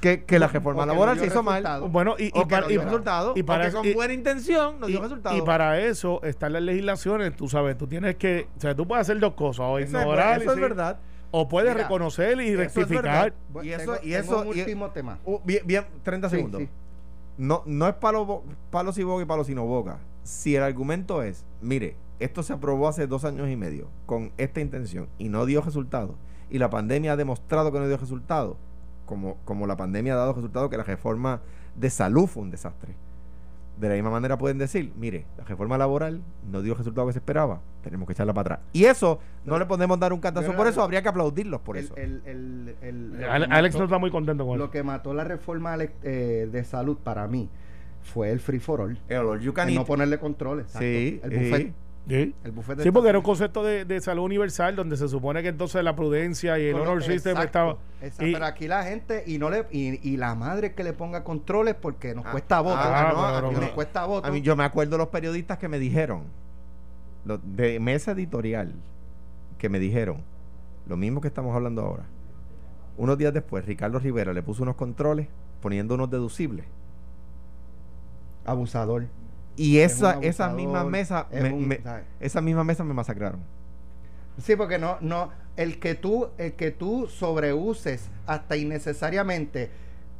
que, 0.00 0.24
que 0.24 0.38
la 0.38 0.46
reforma 0.46 0.82
que 0.84 0.86
no 0.86 0.92
laboral 0.94 1.18
se 1.18 1.26
hizo 1.26 1.42
mal. 1.42 1.62
Bueno, 1.90 2.14
y, 2.18 2.26
y 2.26 2.30
o 2.34 2.44
que 2.44 2.46
para, 2.46 2.60
no 2.62 2.66
y- 2.68 2.72
dio 2.74 2.82
resultado, 2.84 3.32
y 3.36 3.42
para 3.42 3.66
que 3.66 3.72
con 3.76 3.86
y- 3.86 3.92
buena 3.92 4.14
intención 4.14 4.78
no 4.80 4.86
dio 4.86 5.00
resultado. 5.02 5.36
Y 5.36 5.42
para 5.42 5.80
eso 5.80 6.22
están 6.22 6.52
las 6.52 6.62
legislaciones, 6.62 7.34
tú 7.36 7.48
sabes, 7.48 7.76
tú 7.76 7.86
tienes 7.88 8.14
que, 8.16 8.46
o 8.56 8.60
sea, 8.60 8.74
tú 8.74 8.86
puedes 8.86 9.02
hacer 9.02 9.18
dos 9.18 9.34
cosas, 9.34 9.66
o 9.66 9.78
eso, 9.78 9.98
es, 9.98 10.02
ignorar, 10.04 10.40
eso 10.40 10.52
es 10.52 10.60
verdad. 10.60 10.98
o 11.32 11.48
puedes 11.48 11.72
Mira, 11.72 11.82
reconocer 11.84 12.40
y 12.40 12.48
es 12.50 12.56
rectificar. 12.56 13.34
Y 13.62 13.70
eso- 13.70 13.78
tengo- 13.78 13.96
y 14.02 14.10
tengo 14.12 14.18
eso- 14.36 14.40
un 14.50 14.56
y- 14.56 14.60
último 14.60 14.90
tema. 14.90 15.18
Uh, 15.24 15.38
bien, 15.44 15.62
bien, 15.66 15.84
30 16.02 16.28
Sí, 16.30 16.36
segundos. 16.36 16.62
sí. 16.62 16.68
No, 17.38 17.62
no 17.66 17.88
es 17.88 17.94
palo, 17.94 18.42
palo 18.70 18.92
si 18.92 19.02
boca 19.02 19.22
y 19.22 19.26
palo 19.26 19.44
si 19.44 19.54
no 19.54 19.64
boca. 19.64 19.98
Si 20.24 20.56
el 20.56 20.62
argumento 20.62 21.22
es, 21.22 21.44
mire, 21.62 21.96
esto 22.18 22.42
se 22.42 22.52
aprobó 22.52 22.86
hace 22.88 23.06
dos 23.06 23.24
años 23.24 23.48
y 23.48 23.56
medio 23.56 23.88
con 24.06 24.30
esta 24.36 24.60
intención 24.60 25.08
y 25.18 25.28
no 25.30 25.46
dio 25.46 25.62
resultado, 25.62 26.16
y 26.50 26.58
la 26.58 26.68
pandemia 26.70 27.12
ha 27.12 27.16
demostrado 27.16 27.72
que 27.72 27.78
no 27.78 27.86
dio 27.88 27.96
resultado, 27.96 28.56
como, 29.06 29.36
como 29.44 29.66
la 29.66 29.76
pandemia 29.76 30.14
ha 30.14 30.16
dado 30.16 30.32
resultado 30.34 30.68
que 30.70 30.76
la 30.76 30.84
reforma 30.84 31.40
de 31.76 31.90
salud 31.90 32.26
fue 32.26 32.42
un 32.42 32.50
desastre. 32.50 32.94
De 33.78 33.88
la 33.88 33.94
misma 33.94 34.10
manera 34.10 34.36
pueden 34.36 34.58
decir, 34.58 34.92
mire, 34.98 35.24
la 35.38 35.44
reforma 35.44 35.78
laboral 35.78 36.20
no 36.50 36.60
dio 36.60 36.72
el 36.72 36.78
resultado 36.78 37.06
que 37.06 37.14
se 37.14 37.18
esperaba, 37.18 37.60
tenemos 37.82 38.06
que 38.06 38.12
echarla 38.12 38.34
para 38.34 38.56
atrás. 38.56 38.68
Y 38.74 38.84
eso 38.84 39.20
no 39.46 39.58
le 39.58 39.64
podemos 39.64 39.98
dar 39.98 40.12
un 40.12 40.20
cantazo 40.20 40.54
por 40.54 40.66
eso, 40.66 40.82
habría 40.82 41.00
que 41.00 41.08
aplaudirlos 41.08 41.62
por 41.62 41.78
El- 41.78 41.84
eso. 41.86 41.96
el- 41.96 42.22
el- 42.82 43.18
lo 43.20 43.30
Alex 43.32 43.74
mató- 43.74 43.78
no 43.78 43.84
está 43.84 43.98
muy 43.98 44.10
contento 44.10 44.44
con 44.46 44.58
Lo 44.58 44.64
eso. 44.64 44.70
que 44.70 44.82
mató 44.82 45.14
la 45.14 45.24
reforma 45.24 45.78
eh, 46.02 46.48
de 46.52 46.64
salud 46.64 46.98
para 47.02 47.26
mí 47.26 47.48
fue 48.02 48.30
el 48.30 48.40
free 48.40 48.58
for 48.58 48.82
all. 48.82 48.98
El 49.08 49.18
all 49.18 49.40
you 49.40 49.54
can 49.54 49.68
El 49.68 49.76
no 49.76 49.80
eat. 49.82 49.86
ponerle 49.88 50.18
controles. 50.18 50.66
exacto. 50.66 50.86
Sí, 50.86 51.20
el 51.22 51.30
sí. 51.30 51.38
buffet. 51.38 51.72
Sí, 52.10 52.34
El 52.44 52.52
buffet 52.52 52.76
de 52.76 52.82
Sí, 52.82 52.90
porque 52.90 53.08
era 53.08 53.18
un 53.18 53.24
concepto 53.24 53.62
de, 53.62 53.84
de 53.84 54.00
salud 54.00 54.24
universal 54.24 54.76
donde 54.76 54.96
se 54.96 55.08
supone 55.08 55.42
que 55.42 55.48
entonces 55.48 55.82
la 55.82 55.94
prudencia 55.96 56.58
y 56.58 56.66
el 56.66 56.74
honor 56.74 57.02
system 57.02 57.32
Exacto, 57.36 57.46
estaba... 57.46 57.76
exacto. 58.02 58.26
y- 58.26 58.32
pero 58.32 58.44
aquí 58.46 58.68
la 58.68 58.82
gente 58.84 59.24
y 59.26 59.38
no 59.38 59.48
le 59.50 59.66
y, 59.70 60.06
y 60.08 60.16
la 60.16 60.34
madre 60.34 60.74
que 60.74 60.84
le 60.84 60.92
ponga 60.92 61.24
controles 61.24 61.74
porque 61.74 62.14
nos 62.14 62.26
Ah, 62.26 62.32
cuesta 62.32 62.60
voto. 62.60 62.76
ah, 62.78 63.40
no, 63.42 63.52
nos 63.52 63.70
cuesta 63.70 64.04
voto. 64.04 64.26
A 64.26 64.30
mí, 64.30 64.40
yo 64.42 64.56
me 64.56 64.64
acuerdo 64.64 64.92
de 64.92 64.98
los 64.98 65.08
periodistas 65.08 65.58
que 65.58 65.68
me 65.68 65.78
dijeron, 65.78 66.24
los 67.24 67.40
de 67.44 67.78
mesa 67.80 68.12
editorial, 68.12 68.72
que 69.58 69.68
me 69.68 69.78
dijeron 69.78 70.18
lo 70.86 70.96
mismo 70.96 71.20
que 71.20 71.28
estamos 71.28 71.54
hablando 71.54 71.82
ahora. 71.82 72.04
Unos 72.96 73.16
días 73.16 73.32
después, 73.32 73.64
Ricardo 73.64 73.98
Rivera 73.98 74.32
le 74.32 74.42
puso 74.42 74.62
unos 74.62 74.74
controles 74.76 75.28
poniendo 75.62 75.94
unos 75.94 76.10
deducibles. 76.10 76.66
Abusador. 78.44 79.06
Y 79.56 79.78
Es 79.78 79.92
esa, 79.96 80.18
esa 80.20 80.48
misma 80.48 80.84
mesa, 80.84 81.26
es 81.30 81.42
me, 81.42 81.52
un- 81.52 81.68
me- 81.68 81.80
¿sabes? 81.82 82.04
esa 82.20 82.40
misma 82.40 82.64
mesa 82.64 82.84
me 82.84 82.94
masacraron. 82.94 83.40
Sí, 84.42 84.56
porque 84.56 84.78
no, 84.78 84.96
no, 85.00 85.30
el 85.56 85.78
que 85.78 85.94
tú, 85.94 86.28
el 86.38 86.54
que 86.54 86.70
tú 86.70 87.06
sobreuses 87.08 88.08
hasta 88.26 88.56
innecesariamente 88.56 89.70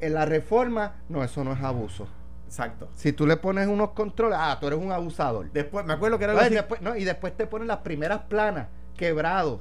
en 0.00 0.14
la 0.14 0.24
reforma, 0.26 0.96
no, 1.08 1.22
eso 1.24 1.44
no 1.44 1.52
es 1.52 1.62
abuso. 1.62 2.06
Exacto. 2.46 2.88
Si 2.96 3.12
tú 3.12 3.26
le 3.26 3.36
pones 3.36 3.68
unos 3.68 3.90
controles, 3.90 4.36
ah, 4.40 4.58
tú 4.60 4.66
eres 4.66 4.78
un 4.78 4.90
abusador. 4.90 5.50
Después, 5.52 5.86
me 5.86 5.92
acuerdo 5.92 6.18
que 6.18 6.24
era 6.24 6.34
No, 6.34 6.44
y, 6.46 6.50
después, 6.50 6.80
no, 6.82 6.96
y 6.96 7.04
después 7.04 7.36
te 7.36 7.46
ponen 7.46 7.68
las 7.68 7.78
primeras 7.78 8.22
planas, 8.22 8.66
quebrados, 8.96 9.60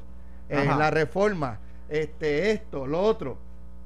eh, 0.50 0.66
la 0.66 0.90
reforma, 0.90 1.60
este, 1.88 2.52
esto, 2.52 2.88
lo 2.88 3.02
otro. 3.02 3.38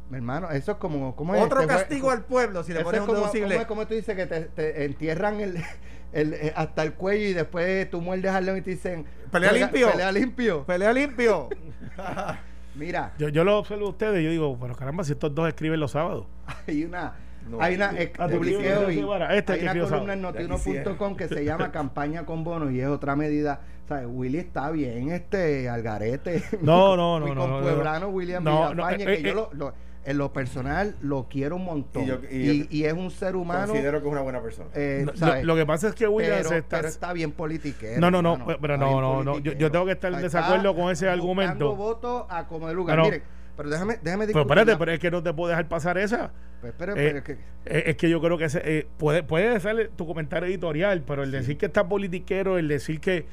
Mi 0.10 0.18
hermano, 0.18 0.50
eso 0.52 0.74
es 0.74 0.78
como. 0.78 1.16
¿cómo 1.16 1.34
es? 1.36 1.42
Otro 1.42 1.58
fue- 1.60 1.68
castigo 1.68 2.12
al 2.12 2.24
pueblo 2.26 2.64
si 2.64 2.72
le 2.74 2.80
Eso 2.80 2.86
pones 2.86 3.02
un 3.02 3.08
como, 3.08 3.20
deducible. 3.20 3.48
como, 3.56 3.62
es 3.62 3.68
como 3.68 3.88
tú 3.88 3.94
dices 3.96 4.16
que 4.16 4.26
te, 4.28 4.42
te 4.42 4.86
entierran 4.86 5.40
el, 5.42 5.58
el- 6.14 6.34
eh, 6.34 6.54
hasta 6.56 6.84
el 6.84 6.94
cuello 6.94 7.28
y 7.30 7.34
después 7.34 7.90
tú 7.90 8.02
muerdes 8.02 8.32
al 8.32 8.46
león 8.46 8.58
y 8.58 8.62
te 8.62 8.72
dicen 8.72 9.06
Pelea 9.32 9.50
"Juega- 9.50 9.66
limpio". 9.66 9.92
Pelea 9.92 10.12
limpio. 10.12 10.64
Pelea 10.66 10.94
limpio. 10.94 11.50
Mira, 12.76 13.14
Yo, 13.20 13.30
yo 13.30 13.44
lo 13.44 13.60
observo 13.60 13.86
a 13.86 13.90
ustedes 13.90 14.20
y 14.22 14.24
yo 14.24 14.32
digo, 14.32 14.58
pero 14.60 14.76
caramba, 14.76 15.04
si 15.04 15.12
estos 15.12 15.34
dos 15.36 15.48
escriben 15.48 15.80
los 15.80 15.92
sábados. 15.92 16.26
hay 16.68 16.84
una. 16.84 17.14
No. 17.48 17.62
hay 17.62 17.76
una. 17.76 17.92
eh, 18.00 18.14
publiqué 18.18 18.74
hoy. 18.78 19.06
Este 19.32 19.54
hay 19.54 19.60
que 19.60 19.66
una 19.82 19.90
columna 19.90 20.14
en 20.14 20.22
notiuno.com 20.22 21.16
que 21.16 21.28
se 21.28 21.44
llama 21.44 21.72
Campaña 21.74 22.26
con 22.26 22.44
bonos 22.44 22.72
y 22.72 22.80
es 22.80 22.88
otra 22.88 23.16
medida. 23.16 23.62
¿Sabes? 23.88 24.08
Willy 24.10 24.38
está 24.38 24.72
bien, 24.72 25.10
este 25.12 25.68
Algarete. 25.70 26.42
No, 26.62 26.96
no, 26.96 27.20
no, 27.20 27.26
Mi 27.26 27.36
no, 27.36 27.46
no, 27.48 27.54
compueblano 27.56 28.08
William 28.08 28.42
No, 28.44 28.74
no, 28.74 28.88
Villafañe, 28.88 29.04
eh, 29.04 29.18
que 29.18 29.22
yo 29.24 29.30
eh, 29.30 29.36
lo, 29.36 29.50
lo- 29.54 29.74
en 30.06 30.18
lo 30.18 30.34
personal 30.34 30.96
lo 31.02 31.28
quiero 31.30 31.56
un 31.56 31.66
montón. 31.66 32.04
Y 32.04 32.06
Y, 32.06 32.08
yo- 32.08 32.20
y 32.30 32.68
y 32.70 32.84
es 32.86 32.94
un 32.94 33.10
ser 33.12 33.36
humano. 33.36 33.68
Considero 33.68 34.02
que 34.02 34.08
es 34.08 34.12
una 34.12 34.22
buena 34.22 34.42
persona. 34.42 34.70
eh, 34.76 35.04
No, 35.06 35.16
¿sabes? 35.16 35.44
lo, 35.46 35.54
lo 35.54 35.60
que 35.60 35.66
pasa 35.66 35.88
es 35.90 35.96
que 35.96 36.08
William 36.08 36.38
pero, 36.44 36.56
está. 36.56 36.76
pero 36.78 36.88
está 36.88 37.14
bien 37.14 37.32
politiquero. 37.32 38.00
No, 38.02 38.12
no, 38.12 38.22
no, 38.22 38.34
hermano, 38.34 38.58
pero 38.62 38.78
no, 38.78 39.00
no, 39.02 39.24
no, 39.24 39.40
yo- 39.40 39.72
tengo 39.72 39.86
que 39.86 39.94
estar 39.94 40.12
en 40.14 40.22
desacuerdo 40.22 40.76
con 40.76 40.92
ese 40.92 41.08
argumento. 41.10 41.76
votos 41.76 42.26
a 42.30 42.48
como 42.48 42.68
de 42.68 42.74
lugar. 42.74 43.00
Miren, 43.02 43.24
pero 43.56 43.70
déjame, 43.70 43.98
déjame 44.02 44.28
Pero 44.28 44.42
espérate, 44.42 44.78
pero 44.78 44.92
es 44.92 45.00
que 45.00 45.12
no 45.12 45.22
te 45.24 45.34
puedo 45.34 45.50
dejar 45.50 45.68
pasar 45.68 45.98
esa. 45.98 46.32
pues, 46.62 46.74
pero- 46.78 46.94
Eh, 46.94 46.96
pero 46.96 47.18
es 47.20 47.24
que- 47.24 47.34
Eh, 47.66 47.84
es 47.88 47.96
que 47.98 48.10
yo 48.10 48.22
creo 48.22 48.38
que 48.38 48.46
ese, 48.46 48.62
eh, 48.64 48.88
puede, 48.98 49.24
puede 49.24 49.60
ser 49.60 49.90
tu 49.96 50.06
comentario 50.08 50.48
editorial, 50.50 51.04
pero 51.06 51.24
el 51.24 51.32
decir 51.32 51.58
que 51.58 51.66
está 51.68 51.88
politiquero, 51.88 52.58
el 52.58 52.68
decir 52.68 53.00
que. 53.00 53.26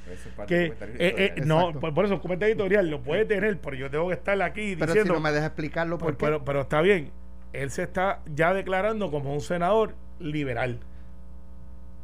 Que 0.47 0.73
no, 1.47 1.73
por, 1.81 1.95
por 1.95 2.05
eso, 2.05 2.21
comentario 2.21 2.53
editorial 2.55 2.89
lo 2.91 3.03
puede 3.03 3.25
tener, 3.25 3.59
pero 3.59 3.77
yo 3.77 3.91
tengo 3.91 4.09
que 4.09 4.15
estar 4.15 4.41
aquí 4.43 4.77
pero 4.77 4.93
si 4.93 5.09
no 5.09 5.21
me 5.21 5.33
deja 5.33 5.47
explicarlo 5.47 5.97
por 5.99 6.17
qué. 6.17 6.25
pero, 6.27 6.45
pero 6.45 6.61
está 6.63 6.81
bien, 6.83 7.11
él 7.53 7.71
se 7.71 7.83
está 7.83 8.21
ya 8.35 8.53
declarando 8.55 9.11
como 9.11 9.33
un 9.33 9.41
senador 9.41 9.95
liberal, 10.19 10.79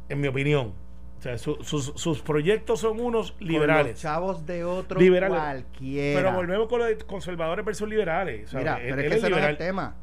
en 0.09 0.21
mi 0.21 0.27
opinión. 0.27 0.73
O 1.17 1.21
sea, 1.21 1.37
su- 1.37 1.57
sus, 1.63 1.93
sus 1.95 2.21
proyectos 2.21 2.79
son 2.79 2.99
unos 2.99 3.31
Con 3.31 3.47
liberales. 3.47 3.93
los 3.93 4.01
chavos 4.01 4.45
de 4.45 4.63
otro 4.63 4.99
Liberales. 4.99 5.37
cualquiera. 5.37 6.19
Pero 6.21 6.35
volvemos 6.35 6.67
con 6.67 6.79
los 6.79 7.03
conservadores 7.05 7.65
versus 7.65 7.89
liberales. 7.89 8.53
Mira, 8.53 8.75
él- 8.81 8.89
pero 8.91 9.01
es 9.01 9.07
que 9.09 9.15
ese 9.17 9.29
no 9.29 9.37
es 9.37 9.45
el 9.45 9.57
tema. 9.57 9.95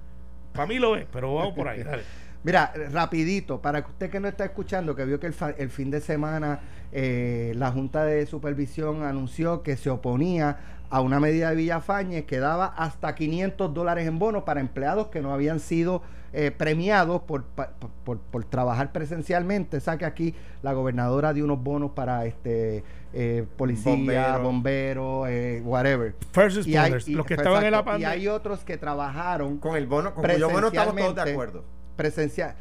Para 0.53 0.67
mí 0.67 0.79
lo 0.79 0.97
es, 0.97 1.07
pero 1.13 1.35
vamos 1.35 1.55
por 1.55 1.69
ahí, 1.69 1.83
dale. 1.83 2.03
Mira, 2.45 2.73
rapidito, 2.93 3.61
para 3.61 3.81
usted 3.81 4.11
que 4.11 4.21
no 4.21 4.29
está 4.29 4.45
escuchando, 4.45 4.95
que 4.95 5.05
vio 5.05 5.19
que 5.19 5.27
el, 5.27 5.33
fa- 5.33 5.51
el 5.57 5.71
fin 5.71 5.91
de 5.91 6.01
semana 6.01 6.61
eh, 6.93 7.53
la 7.57 7.73
Junta 7.73 8.05
de 8.05 8.27
Supervisión 8.27 9.03
anunció 9.03 9.63
que 9.63 9.77
se 9.77 9.91
oponía 9.91 10.59
a 10.91 11.01
una 11.01 11.19
medida 11.19 11.51
de 11.51 11.57
Villafañez 11.57 12.25
que 12.27 12.39
daba 12.39 12.67
hasta 12.67 13.15
500 13.15 13.73
dólares 13.75 14.07
en 14.07 14.19
bonos 14.19 14.43
para 14.45 14.61
empleados 14.61 15.09
que 15.09 15.21
no 15.23 15.33
habían 15.33 15.59
sido 15.59 16.03
eh, 16.35 16.51
premiados 16.51 17.23
por, 17.23 17.45
pa- 17.45 17.71
por, 18.05 18.45
trabajar 18.45 18.93
presencialmente. 18.93 19.79
O 19.79 19.81
sea 19.81 19.97
que 19.97 20.05
aquí 20.05 20.35
la 20.63 20.73
gobernadora 20.75 21.33
dio 21.33 21.45
unos 21.45 21.63
bonos 21.63 21.93
para 21.93 22.27
este 22.27 22.85
eh, 23.15 23.47
policía, 23.57 23.93
Bomberos. 23.93 24.43
bomberos, 24.43 25.27
eh, 25.31 25.63
whatever. 25.65 26.15
First 26.33 26.67
Y 26.67 26.77
hay- 26.77 26.93
responders, 26.93 27.09
y- 27.09 27.15
los 27.15 27.25
que 27.27 27.35
estaban 27.35 27.65
en 27.65 27.71
la 27.71 27.79
exacto, 27.79 27.91
y 27.99 28.03
pandemia. 28.05 28.11
hay 28.11 28.29
otros 28.29 28.65
que 28.65 28.77
trabajaron 28.77 29.59
Con 29.59 29.77
el 29.77 29.87
bono, 29.87 30.13
con 30.15 30.23
cuyo 30.25 30.51
bono 30.51 30.67
estamos 30.69 30.95
todos 30.97 31.15
de 31.15 31.33
acuerdo. 31.33 31.65
Presencial. 31.97 32.55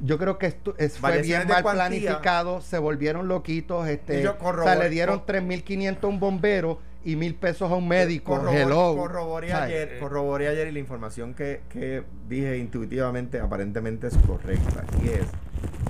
Yo 0.00 0.18
creo 0.18 0.36
que 0.38 0.46
esto 0.46 0.74
es, 0.78 0.98
fue 0.98 1.22
bien 1.22 1.48
mal 1.48 1.62
cuantía. 1.62 1.86
planificado, 1.86 2.60
se 2.60 2.78
volvieron 2.78 3.28
loquitos, 3.28 3.88
este, 3.88 4.26
o 4.28 4.62
sea, 4.62 4.76
le 4.76 4.90
dieron 4.90 5.20
cor- 5.20 5.36
3.500 5.36 6.04
a 6.04 6.06
un 6.06 6.20
bombero 6.20 6.80
y 7.02 7.16
mil 7.16 7.34
pesos 7.34 7.70
a 7.70 7.74
un 7.76 7.88
médico. 7.88 8.34
Corrobor- 8.34 8.54
Hello. 8.54 8.94
Corroboré 8.96 9.48
¿Sabes? 9.50 9.68
ayer, 9.68 9.98
corroboré 9.98 10.48
ayer 10.48 10.68
y 10.68 10.72
la 10.72 10.78
información 10.80 11.32
que, 11.32 11.62
que 11.70 12.02
dije 12.28 12.58
intuitivamente 12.58 13.40
aparentemente 13.40 14.08
es 14.08 14.16
correcta. 14.18 14.84
Y 15.02 15.08
es 15.08 15.26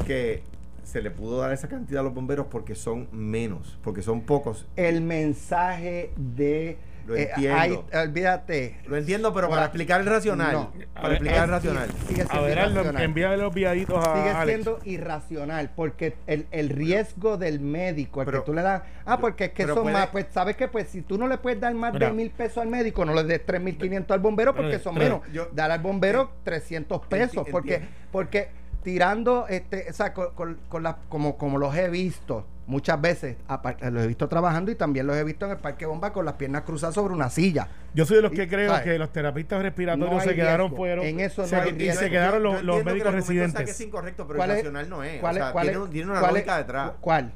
que 0.06 0.42
se 0.84 1.02
le 1.02 1.10
pudo 1.10 1.40
dar 1.40 1.52
esa 1.52 1.66
cantidad 1.68 2.02
a 2.02 2.04
los 2.04 2.14
bomberos 2.14 2.46
porque 2.48 2.76
son 2.76 3.08
menos, 3.10 3.76
porque 3.82 4.02
son 4.02 4.20
pocos. 4.20 4.66
El 4.76 5.00
mensaje 5.00 6.12
de 6.16 6.78
Lo 7.06 7.14
eh, 7.16 7.28
entiendo. 7.34 7.58
hay- 7.58 7.78
olvídate. 8.02 8.78
Lo 8.86 8.96
entiendo, 8.96 9.32
pero 9.32 9.48
para 9.48 9.64
explicar 9.66 10.00
el 10.00 10.06
racional. 10.06 10.52
no. 10.52 10.72
Para 10.94 11.10
explicar 11.14 11.38
el 11.38 11.44
Es- 11.44 11.50
racional. 11.50 11.88
Sigue 12.08 12.22
A 12.22 12.26
siendo 12.26 12.42
ver, 12.46 12.58
Aldo, 12.58 12.72
irracional. 12.80 13.02
envíale 13.02 13.36
los 13.36 13.54
viaditos 13.54 14.06
a 14.06 14.16
Sigue 14.16 14.30
Alex. 14.30 14.62
siendo 14.62 14.80
irracional 14.84 15.70
porque 15.76 16.16
el, 16.26 16.46
el 16.50 16.68
riesgo 16.70 17.36
del 17.36 17.60
médico, 17.60 18.22
el 18.22 18.26
Pero- 18.26 18.40
que 18.40 18.46
tú 18.46 18.54
le 18.54 18.62
das, 18.62 18.82
ah, 19.04 19.18
porque 19.18 19.44
es 19.46 19.50
que 19.52 19.66
son 19.66 19.82
puede- 19.82 19.92
más, 19.92 20.06
pues 20.08 20.26
sabes 20.32 20.56
que 20.56 20.68
pues 20.68 20.88
si 20.88 21.02
tú 21.02 21.16
no 21.18 21.28
le 21.28 21.38
puedes 21.38 21.60
dar 21.60 21.72
más 21.74 21.92
Mira. 21.92 22.08
de 22.08 22.12
mil 22.12 22.30
pesos 22.30 22.58
al 22.58 22.68
médico, 22.68 23.04
no 23.04 23.14
le 23.14 23.24
des 23.24 23.44
tres 23.46 23.60
mil 23.60 23.76
quinientos 23.78 24.14
al 24.14 24.20
bombero 24.20 24.54
porque 24.54 24.78
son 24.78 24.94
menos. 24.96 25.20
yo- 25.32 25.48
Dar 25.52 25.70
al 25.70 25.80
bombero 25.80 26.30
300 26.44 27.06
pesos 27.06 27.46
Enti- 27.46 27.50
porque 27.50 27.74
entiendo. 27.74 27.96
porque 28.10 28.48
tirando 28.86 29.48
este, 29.48 29.86
o 29.90 29.92
sea, 29.92 30.14
con, 30.14 30.30
con- 30.36 30.58
con 30.68 30.84
las- 30.84 30.94
como 31.08 31.36
como 31.36 31.58
los 31.58 31.74
he 31.74 31.88
visto 31.90 32.46
muchas 32.68 33.00
veces, 33.00 33.36
aparte, 33.48 33.90
los 33.90 34.04
he 34.04 34.06
visto 34.06 34.28
trabajando 34.28 34.70
y 34.70 34.76
también 34.76 35.08
los 35.08 35.16
he 35.16 35.24
visto 35.24 35.44
en 35.44 35.50
el 35.50 35.56
parque 35.56 35.86
bomba 35.86 36.12
con 36.12 36.24
las 36.24 36.34
piernas 36.34 36.62
cruzadas 36.62 36.94
sobre 36.94 37.12
una 37.12 37.28
silla. 37.28 37.66
Yo 37.94 38.06
soy 38.06 38.16
de 38.18 38.22
los 38.22 38.30
que 38.30 38.44
Y, 38.44 38.46
creo 38.46 38.70
¿sabes? 38.70 38.84
que 38.84 38.96
los 38.96 39.10
terapistas 39.12 39.60
respiratorios 39.60 40.14
No 40.14 40.20
se 40.20 40.36
quedaron 40.36 40.72
fuera. 40.72 41.02
En 41.02 41.18
eso 41.18 41.42
no 41.42 41.48
se- 41.48 41.56
hay 41.56 41.70
y 41.76 41.90
se 41.90 42.08
quedaron 42.10 42.44
los, 42.44 42.62
los 42.62 42.84
médicos 42.84 43.02
sea 43.02 43.10
que 43.10 43.16
residentes. 43.16 43.70
es 43.70 43.80
incorrecto, 43.80 44.24
pero 44.28 44.36
¿Cuál 44.36 44.50
es- 44.52 44.70
no 44.88 45.02
es. 45.02 45.20
¿Cuál 45.20 45.34
o 45.34 45.38
es- 45.38 45.42
sea, 45.42 45.52
cuál 45.52 45.88
tiene, 45.90 46.10
una 46.12 46.20
cuál 46.20 46.32
lógica 46.34 46.58
detrás. 46.58 46.92
¿Cuál? 47.00 47.32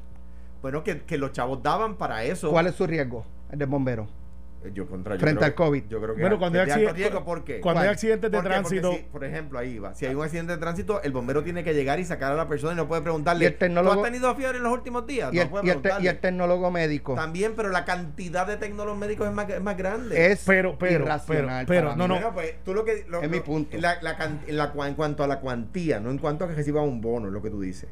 Bueno, 0.61 0.83
que, 0.85 1.01
que 1.01 1.17
los 1.17 1.33
chavos 1.33 1.61
daban 1.61 1.95
para 1.95 2.23
eso. 2.23 2.49
¿Cuál 2.49 2.67
es 2.67 2.75
su 2.75 2.87
riesgo? 2.87 3.25
El 3.51 3.59
del 3.59 3.67
bombero. 3.67 4.07
Yo 4.73 4.85
contra, 4.87 5.15
yo 5.15 5.19
Frente 5.21 5.37
creo 5.39 5.45
al 5.47 5.51
que- 5.51 5.55
COVID. 5.55 5.83
Yo 5.89 6.01
creo 6.01 6.15
que 6.15 6.21
Bueno, 6.21 6.37
cuando 6.37 6.59
hay 6.61 6.69
accidentes 6.69 6.95
de 6.95 7.19
¿Por 7.21 7.43
qué? 7.43 7.59
Porque 7.63 8.49
tránsito. 8.49 8.91
si, 8.91 8.97
por 9.11 9.23
ejemplo, 9.25 9.57
ahí 9.57 9.79
va. 9.79 9.95
Si 9.95 10.05
hay 10.05 10.13
un 10.13 10.23
accidente 10.23 10.51
de 10.53 10.59
tránsito, 10.59 11.01
el 11.01 11.11
bombero 11.11 11.43
tiene 11.43 11.63
que 11.63 11.73
llegar 11.73 11.99
y 11.99 12.05
sacar 12.05 12.31
a 12.31 12.35
la 12.35 12.47
persona 12.47 12.73
y 12.73 12.75
no 12.75 12.87
puede 12.87 13.01
preguntarle. 13.01 13.47
El 13.47 13.57
tecnólogo- 13.57 13.93
¿Tú 13.95 13.99
has 14.05 14.11
tenido 14.11 14.35
fiebre 14.35 14.57
en 14.59 14.63
los 14.63 14.71
últimos 14.73 15.07
días? 15.07 15.33
Y 15.33 15.37
no 15.37 15.41
el, 15.41 15.49
puede 15.49 15.65
y 15.65 15.69
el 15.71 15.81
te- 15.81 15.91
y 16.01 16.07
el 16.07 16.19
tecnólogo 16.19 16.69
médico. 16.69 17.15
También, 17.15 17.53
pero 17.55 17.69
la 17.69 17.85
cantidad 17.85 18.45
de 18.45 18.57
tecnólogos 18.57 18.99
médicos 18.99 19.27
es 19.27 19.33
más, 19.33 19.49
es 19.49 19.61
más 19.61 19.75
grande. 19.77 20.31
es 20.31 20.43
Pero, 20.45 20.77
pero, 20.77 21.05
irracional 21.05 21.65
pero, 21.65 21.87
pero, 21.89 21.95
no, 21.95 22.07
no. 22.07 22.13
Bueno, 22.15 22.33
pues 22.33 22.53
tú 22.63 22.73
lo 22.75 22.85
que. 22.85 23.03
lo- 23.09 23.21
Es 23.23 23.29
mi 23.31 23.39
punto. 23.39 23.77
La, 23.79 23.99
la 24.01 24.15
can- 24.15 24.41
la 24.47 24.73
cua- 24.73 24.87
en 24.87 24.93
cuanto 24.93 25.23
a 25.23 25.27
la 25.27 25.39
cuantía, 25.39 25.99
no 25.99 26.11
en 26.11 26.19
cuanto 26.19 26.45
a 26.45 26.47
que 26.47 26.53
reciba 26.55 26.81
un 26.83 27.01
bono, 27.01 27.27
es 27.27 27.33
lo 27.33 27.41
que 27.41 27.49
tú 27.49 27.61
dices. 27.61 27.89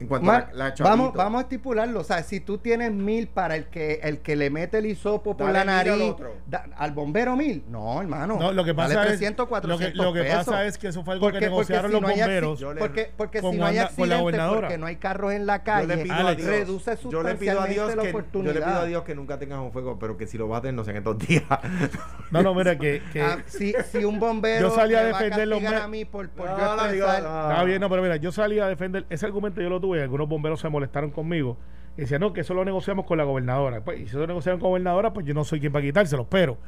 En 0.00 0.08
cuanto 0.08 0.26
Ma- 0.26 0.36
a 0.36 0.48
la, 0.52 0.68
la 0.70 0.74
vamos, 0.80 1.12
vamos 1.14 1.38
a 1.38 1.42
estipularlo. 1.42 2.00
O 2.00 2.04
sea, 2.04 2.22
si 2.24 2.40
tú 2.40 2.58
tienes 2.58 2.90
mil 2.92 3.28
para 3.28 3.54
el 3.54 3.66
que 3.66 4.00
el 4.02 4.18
que 4.18 4.34
le 4.34 4.50
mete 4.50 4.78
el 4.78 4.86
hisopo 4.86 5.36
por 5.36 5.46
Dale 5.52 5.64
la 5.64 5.78
al 5.78 5.86
nariz, 5.86 6.02
otro. 6.10 6.34
da- 6.48 6.66
al 6.76 6.90
bombero 6.92 7.36
mil. 7.36 7.62
No, 7.68 8.00
hermano. 8.02 8.36
No, 8.38 8.52
lo 8.52 8.64
que 8.64 8.72
Dale 8.74 8.94
pasa 8.94 9.06
300, 9.06 9.44
es 9.44 9.48
400 9.48 9.96
lo 9.96 10.12
que, 10.12 10.18
lo 10.18 10.24
que 10.24 10.30
pasa 10.34 10.66
es 10.66 10.78
que 10.78 10.88
eso 10.88 11.04
fue 11.04 11.14
algo 11.14 11.26
Porque- 11.26 11.38
que 11.38 11.44
porque 11.48 11.72
negociaron 11.72 11.90
si 11.90 11.92
los 11.92 12.02
no 12.02 12.08
hay 12.08 12.18
bomberos. 12.18 12.58
Yo 12.58 12.74
le- 12.74 12.80
porque 12.80 13.12
porque 13.16 13.40
con 13.40 13.52
si 13.52 13.58
no 13.58 13.66
hay 13.66 13.78
accidentes, 13.78 14.40
porque 14.52 14.78
no 14.78 14.86
hay 14.86 14.96
carros 14.96 15.32
en 15.32 15.46
la 15.46 15.58
Yo 15.58 15.64
calle, 15.64 15.96
Dios, 16.02 16.44
reduce 16.44 16.96
yo 17.08 17.22
le 17.22 17.34
pido 17.36 17.60
a 17.60 17.66
Dios 17.66 17.92
sustancialmente 17.92 17.96
la 17.96 18.02
que, 18.02 18.08
yo 18.12 18.18
oportunidad. 18.18 18.54
le 18.54 18.60
pido 18.62 18.78
a 18.80 18.84
Dios 18.86 19.02
que 19.04 19.14
nunca 19.14 19.38
tengas 19.38 19.60
un 19.60 19.70
fuego, 19.72 19.96
pero 20.00 20.16
que 20.16 20.26
si 20.26 20.36
lo 20.38 20.48
baten 20.48 20.74
no 20.74 20.82
sean 20.82 20.96
estos 20.96 21.18
días. 21.18 21.44
No, 22.30 22.42
no, 22.42 22.52
mira, 22.52 22.76
que, 22.76 23.00
que 23.12 23.22
Ah, 23.22 23.38
si, 23.46 23.72
si 23.92 24.04
un 24.04 24.18
bombero 24.18 24.68
Yo 24.68 24.74
salí 24.74 24.94
a 24.96 25.02
me 25.04 25.12
va 25.12 25.18
defender 25.20 25.46
los 25.46 25.62
a 25.64 25.86
mí 25.86 26.04
por, 26.04 26.28
por 26.30 26.48
No, 26.50 26.56
yo 26.92 27.06
no, 27.06 27.20
no. 27.20 27.50
Está 27.50 27.62
bien, 27.64 27.80
no, 27.80 27.88
pero 27.88 28.02
mira, 28.02 28.16
yo 28.16 28.32
salí 28.32 28.58
a 28.58 28.66
defender 28.66 29.06
ese 29.08 29.24
argumento, 29.26 29.60
yo 29.60 29.68
lo 29.68 29.80
tuve, 29.80 29.93
y 29.96 30.00
algunos 30.00 30.28
bomberos 30.28 30.60
se 30.60 30.68
molestaron 30.68 31.10
conmigo. 31.10 31.56
Y 31.96 32.02
decían, 32.02 32.20
no, 32.20 32.32
que 32.32 32.40
eso 32.40 32.54
lo 32.54 32.64
negociamos 32.64 33.04
con 33.06 33.18
la 33.18 33.24
gobernadora. 33.24 33.84
Pues, 33.84 33.98
y 34.00 34.02
si 34.02 34.08
eso 34.08 34.18
lo 34.20 34.26
negociaron 34.26 34.58
con 34.60 34.66
la 34.66 34.70
gobernadora, 34.70 35.12
pues 35.12 35.26
yo 35.26 35.34
no 35.34 35.44
soy 35.44 35.60
quien 35.60 35.72
para 35.72 35.84
quitárselo. 35.84 36.26
Pero 36.28 36.58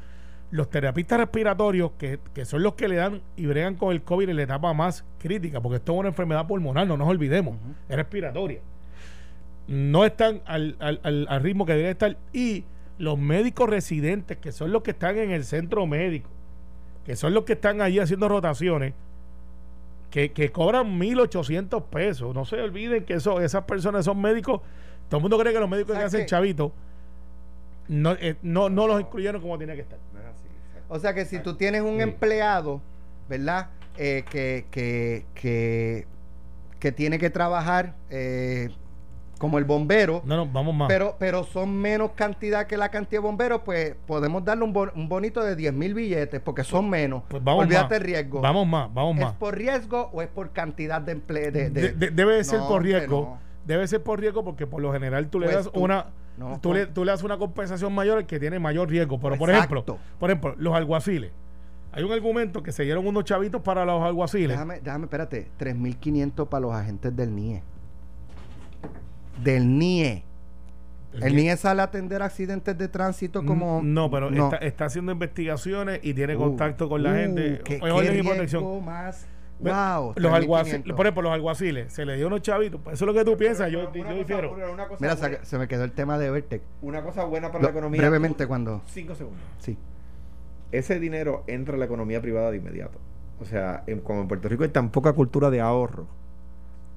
los 0.53 0.70
terapistas 0.70 1.18
respiratorios, 1.18 1.91
que, 1.99 2.20
que 2.33 2.45
son 2.45 2.62
los 2.62 2.74
que 2.74 2.87
le 2.87 2.97
dan 2.97 3.20
y 3.37 3.47
bregan 3.47 3.74
con 3.74 3.91
el 3.93 4.03
COVID 4.03 4.29
en 4.29 4.37
la 4.37 4.43
etapa 4.45 4.72
más 4.72 5.05
crítica, 5.18 5.61
porque 5.61 5.77
esto 5.79 5.93
es 5.95 5.99
una 5.99 6.09
enfermedad 6.11 6.47
pulmonar, 6.47 6.87
no 6.87 6.97
nos 6.97 7.09
olvidemos, 7.09 7.57
es 7.89 7.97
respiratoria. 7.97 8.61
No 9.66 10.05
están 10.05 10.43
al, 10.47 10.77
al- 10.79 11.01
al- 11.03 11.27
al 11.29 11.43
ritmo 11.43 11.66
que 11.66 11.72
deben 11.74 11.91
estar. 11.91 12.16
Y 12.33 12.64
los 12.99 13.18
médicos 13.18 13.68
residentes, 13.68 14.37
que 14.39 14.53
son 14.53 14.70
los 14.70 14.83
que 14.83 14.93
están 14.93 15.16
en 15.18 15.33
el 15.33 15.43
centro 15.45 15.85
médico, 15.87 16.31
que 17.05 17.16
son 17.16 17.35
los 17.35 17.43
que 17.45 17.55
están 17.55 17.81
allí 17.81 17.99
haciendo 17.99 18.29
rotaciones, 18.29 18.95
que, 20.16 20.32
que 20.32 20.50
cobran 20.50 20.98
1.800 20.98 21.82
pesos. 21.90 22.34
No 22.34 22.46
se 22.46 22.58
olviden 22.58 23.04
que 23.04 23.12
eso, 23.12 23.38
esas 23.42 23.64
personas 23.64 24.06
son 24.06 24.18
médicos. 24.18 24.62
Todo 25.10 25.18
el 25.18 25.22
mundo 25.22 25.38
cree 25.38 25.52
que 25.52 25.60
los 25.60 25.68
médicos 25.68 25.90
que 25.90 25.96
¿Sabes 25.98 26.06
hacen 26.14 26.20
qué? 26.20 26.26
chavito 26.26 26.72
no, 27.88 28.12
eh, 28.12 28.36
no, 28.40 28.70
no 28.70 28.86
los 28.86 28.98
incluyeron 28.98 29.42
como 29.42 29.58
tenía 29.58 29.74
que 29.74 29.82
estar. 29.82 29.98
No 30.14 30.20
es 30.20 30.24
así, 30.24 30.46
exacto. 30.70 30.94
O 30.94 30.98
sea 30.98 31.12
que 31.12 31.26
si 31.26 31.38
tú 31.40 31.54
tienes 31.56 31.82
un 31.82 31.96
Sí. 31.96 32.00
empleado, 32.02 32.80
¿verdad? 33.28 33.68
Eh, 33.98 34.24
que, 34.30 34.64
que, 34.70 35.26
que, 35.34 36.06
que 36.80 36.92
tiene 36.92 37.18
que 37.18 37.28
trabajar 37.28 37.94
eh, 38.08 38.70
como 39.39 39.59
el 39.59 39.64
bombero, 39.64 40.22
No, 40.24 40.37
no, 40.37 40.47
vamos 40.47 40.74
más. 40.74 40.89
pero, 40.89 41.16
pero 41.18 41.45
son 41.45 41.76
menos 41.76 42.12
cantidad 42.14 42.66
que 42.66 42.76
la 42.76 42.89
cantidad 42.91 43.20
de 43.20 43.26
bomberos, 43.26 43.61
pues 43.64 43.95
podemos 44.07 44.45
darle 44.45 44.64
un, 44.64 44.72
bon- 44.72 44.91
un 44.95 45.09
bonito 45.09 45.43
de 45.45 45.55
10 45.57 45.74
mil 45.74 45.93
billetes, 45.95 46.41
porque 46.41 46.64
son 46.64 46.89
menos. 46.89 47.22
Pues 47.28 47.45
vamos 47.45 47.64
Olvídate 47.64 47.84
más. 47.95 47.99
el 47.99 48.05
riesgo. 48.07 48.41
Vamos 48.41 48.66
más, 48.66 48.93
vamos 48.95 49.16
¿Es 49.18 49.24
más. 49.24 49.34
por 49.34 49.55
riesgo 49.57 50.09
o 50.12 50.22
es 50.22 50.28
por 50.28 50.51
cantidad 50.53 51.01
de 51.03 51.12
empleo? 51.12 51.53
De, 51.53 51.70
de- 51.70 51.82
De- 51.82 51.93
de- 51.93 52.11
debe 52.11 52.37
de 52.37 52.45
ser 52.45 52.61
No, 52.61 52.68
por 52.68 52.82
riesgo. 52.82 53.39
Debe 53.66 53.87
ser 53.89 54.03
por 54.03 54.20
riesgo 54.20 54.45
porque 54.45 54.66
por 54.66 54.80
lo 54.80 54.93
general 54.93 55.28
tú 55.28 55.41
le 55.41 55.47
Pues 55.47 55.57
das 55.64 55.72
tú- 55.72 55.80
una 55.80 56.07
no, 56.39 56.59
tú, 56.61 56.72
le, 56.72 56.87
tú 56.87 57.05
le 57.05 57.11
das 57.12 57.22
una 57.22 57.37
compensación 57.37 57.93
mayor 57.95 58.18
al 58.18 58.26
que 58.26 58.39
tiene 58.39 58.59
mayor 58.59 58.89
riesgo. 58.89 59.18
Pero 59.20 59.37
por 59.37 59.51
Exacto. 59.51 59.74
ejemplo, 59.74 59.99
por 60.18 60.30
ejemplo, 60.30 60.55
los 60.59 60.74
alguaciles. 60.74 61.32
hay 61.93 62.05
un 62.05 62.12
argumento 62.12 62.62
que 62.62 62.72
se 62.72 62.82
dieron 62.84 63.07
unos 63.07 63.24
chavitos 63.24 63.61
para 63.62 63.84
los 63.84 64.03
alguaciles. 64.03 64.49
Déjame, 64.51 64.80
déjame, 64.80 65.05
espérate. 65.05 65.49
3.500 65.59 66.47
para 66.49 66.61
los 66.61 66.72
agentes 66.74 67.14
del 67.16 67.34
NIE. 67.34 67.62
Del 69.43 69.78
NIE. 69.78 70.22
El 71.20 71.34
NIE 71.34 71.57
sale 71.57 71.80
a 71.80 71.84
atender 71.84 72.20
accidentes 72.22 72.76
de 72.76 72.89
tránsito 72.89 73.45
como... 73.45 73.80
No, 73.82 74.11
pero 74.11 74.30
No. 74.30 74.45
Está, 74.47 74.57
está 74.59 74.84
haciendo 74.87 75.12
investigaciones 75.12 76.01
y 76.03 76.12
tiene 76.12 76.37
Uh, 76.37 76.41
contacto 76.41 76.89
con 76.91 77.03
la 77.03 77.12
uh, 77.12 77.14
gente. 77.14 77.61
qué- 77.64 77.74
Es 77.76 77.80
qué 77.80 77.91
orden 77.91 78.18
y 78.18 78.22
protección. 78.22 78.84
más. 78.84 79.26
Wow, 79.59 80.12
los 80.16 80.32
alguaciles, 80.34 80.82
3.500. 80.84 80.95
por 80.97 81.07
ejemplo, 81.07 81.22
los 81.22 81.32
alguaciles, 81.32 81.91
se 81.91 82.05
le 82.05 82.16
dio 82.16 82.26
unos 82.26 82.43
chavitos. 82.43 82.78
pues 82.84 82.93
Eso 82.95 83.05
es 83.05 83.07
lo 83.07 83.14
que 83.14 83.24
tú 83.24 83.39
piensas, 83.39 83.70
yo, 83.72 83.91
yo 83.95 84.14
difiero. 84.14 84.55
Mira, 84.55 85.14
buena, 85.16 85.39
se, 85.45 85.57
me 85.59 85.66
quedó 85.66 85.84
el 85.84 85.93
tema 85.93 86.18
de 86.18 86.30
Vertec. 86.30 86.61
una 86.82 87.03
cosa 87.03 87.24
buena 87.24 87.49
para 87.51 87.61
Lo- 87.62 87.68
la 87.68 87.70
economía. 87.70 87.99
brevemente, 88.03 88.47
cuando... 88.47 88.82
Cinco 88.84 89.14
segundos. 89.14 89.41
Sí. 89.61 89.78
Ese 90.72 91.01
dinero 91.01 91.43
entra 91.47 91.76
a 91.76 91.78
la 91.78 91.87
economía 91.87 92.20
privada 92.20 92.51
de 92.51 92.59
inmediato. 92.59 92.99
O 93.41 93.47
sea, 93.47 93.82
en- 93.87 94.01
como 94.01 94.20
en 94.20 94.28
Puerto 94.28 94.47
Rico 94.51 94.64
hay 94.64 94.68
tan 94.68 94.91
poca 94.91 95.14
cultura 95.14 95.49
de 95.49 95.62
ahorro, 95.62 96.07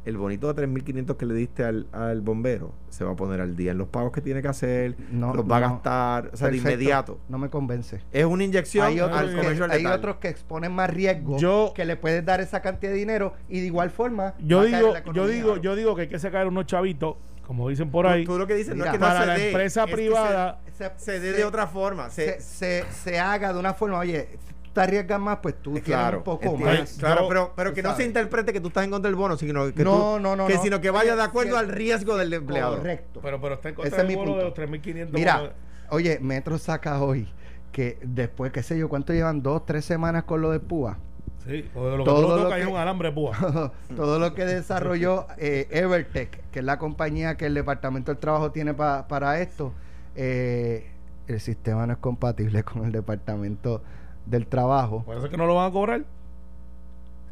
el 0.06 0.18
bonito 0.18 0.52
de 0.52 0.66
3.500 0.68 1.18
que 1.18 1.26
le 1.26 1.34
diste 1.34 1.64
al, 1.64 1.88
al 1.91 2.22
bombero 2.22 2.74
se 2.89 3.04
va 3.04 3.12
a 3.12 3.16
poner 3.16 3.41
al 3.41 3.56
día 3.56 3.72
en 3.72 3.78
los 3.78 3.88
pagos 3.89 4.12
que 4.12 4.22
tiene 4.22 4.41
que 4.41 4.47
hacer, 4.47 4.95
No, 5.12 5.34
los 5.34 5.45
va 5.50 5.58
a 5.58 5.60
no. 5.60 5.70
gastar, 5.74 6.32
o 6.34 6.38
sea, 6.38 6.50
de 6.50 6.58
inmediato. 6.58 7.20
No 7.30 7.38
me 7.38 7.50
convence. 7.50 8.02
Es 8.12 8.26
una 8.26 8.43
inyección 8.43 8.86
Hay 8.88 9.00
otros, 9.00 9.20
al 9.20 9.30
que, 9.30 9.36
comercio 9.36 9.64
al 9.66 9.72
hay 9.72 9.86
otros 9.86 10.16
que 10.18 10.30
exponen 10.30 10.72
más 10.72 10.89
riesgo 10.89 11.38
Yo- 11.38 11.74
que 11.76 11.86
le 11.86 11.95
puedes 11.97 12.26
dar 12.26 12.39
esa 12.41 12.62
cantidad 12.62 12.91
de 12.91 12.97
dinero 12.97 13.34
y 13.47 13.60
de 13.60 13.66
igual 13.68 13.89
forma 13.91 14.34
Yo 14.39 14.64
digo, 14.64 14.93
yo 15.14 15.28
digo, 15.28 15.58
yo 15.58 15.76
digo 15.76 15.95
que 15.95 16.04
hay 16.04 16.08
que 16.08 16.20
sacar 16.20 16.47
unos 16.47 16.66
chavitos, 16.66 17.16
como 17.45 17.68
dicen 17.70 17.89
por 17.91 18.06
ahí, 18.08 18.26
Tú, 18.26 18.38
lo 18.38 18.45
que 18.47 18.54
dices 18.56 18.76
no 18.76 18.84
Mira, 18.84 18.91
es 18.91 18.91
que 18.93 19.00
no 19.00 19.06
para 19.08 19.22
se 19.22 19.26
la 19.28 19.34
dé, 19.34 19.47
empresa 19.47 19.82
es 19.84 19.88
que 19.89 19.93
privada. 19.93 20.60
se, 20.78 20.84
se, 20.86 20.91
se 20.97 21.20
dé 21.20 21.34
de 21.34 21.43
otra 21.43 21.68
forma. 21.68 22.10
Se, 22.10 22.39
se, 22.39 22.84
se, 22.84 22.91
se 22.91 23.20
haga 23.20 23.52
de 23.54 23.60
una 23.60 23.74
forma, 23.74 23.97
oye, 24.00 24.30
te 24.74 24.82
arriesgas 24.82 25.20
más, 25.20 25.39
pues 25.41 25.55
tú 25.55 25.72
tienes 25.72 25.84
claro, 25.84 26.17
un 26.20 26.24
poco 26.24 26.45
entiendo. 26.45 26.65
más. 26.82 26.93
Claro, 26.97 27.28
pero, 27.28 27.53
pero 27.55 27.74
que 27.74 27.82
no 27.84 27.95
se 27.95 28.03
interprete 28.05 28.53
que 28.53 28.59
tú 28.61 28.67
estás 28.70 28.84
en 28.84 28.91
contra 28.91 29.09
del 29.09 29.15
bono, 29.15 29.36
sino 29.38 29.74
que, 29.74 29.84
No, 29.84 30.15
tú- 30.15 30.20
no, 30.22 30.36
no, 30.36 30.47
que 30.47 30.55
no. 30.55 30.61
sino 30.63 30.80
que 30.82 30.89
vaya 30.91 31.15
de 31.15 31.24
acuerdo 31.24 31.57
al 31.57 31.67
riesgo 31.70 32.17
del 32.17 32.34
empleado. 32.34 32.78
Correcto. 32.78 33.20
pero, 33.22 33.39
pero 33.41 33.55
está 33.55 33.70
en 33.70 33.74
Ese 33.76 33.82
contra 33.84 34.01
es 34.01 34.07
del 34.07 34.15
bono 34.17 34.38
de 34.38 34.43
los 34.43 34.53
punto. 34.53 34.72
3.500. 34.72 35.09
Mira, 35.11 35.53
oye, 35.89 36.20
Metro 36.22 36.57
saca 36.57 37.01
hoy 37.01 37.28
que 37.72 37.97
después, 38.03 38.51
qué 38.51 38.63
sé 38.63 38.78
yo, 38.78 38.89
¿cuánto 38.89 39.13
llevan? 39.13 39.41
Dos, 39.43 39.65
tres 39.65 39.86
semanas 39.86 40.24
con 40.24 40.41
lo 40.41 40.49
de 40.51 40.59
Púa. 40.59 40.97
sí, 41.45 41.70
o 41.76 41.86
de 41.86 41.91
lo 41.97 42.03
que 42.03 42.09
todo 42.09 42.38
tú 42.38 42.43
lo 42.43 42.49
que- 42.55 42.65
un 42.65 42.76
alambre 42.78 43.11
púa. 43.11 43.72
Todo 43.95 44.20
lo 44.20 44.34
que 44.36 44.45
desarrolló 44.45 45.26
eh, 45.38 45.67
Evertech, 45.72 46.41
que 46.51 46.59
es 46.59 46.65
la 46.65 46.78
compañía 46.78 47.36
que 47.38 47.45
el 47.45 47.53
Departamento 47.53 48.11
del 48.11 48.20
Trabajo 48.20 48.51
tiene 48.51 48.74
pa- 48.74 49.07
para 49.07 49.39
esto, 49.39 49.74
eh, 50.15 50.91
el 51.28 51.39
sistema 51.39 51.86
no 51.88 51.93
es 51.93 51.99
compatible 51.99 52.63
con 52.63 52.86
el 52.86 52.91
Departamento 52.91 53.82
del 54.30 54.48
Trabajo. 54.48 55.04
Por 55.06 55.16
eso 55.18 55.26
es 55.26 55.32
que 55.32 55.38
no 55.38 55.46
lo 55.48 55.56
van 55.56 55.70
a 55.70 55.72
cobrar. 55.72 56.04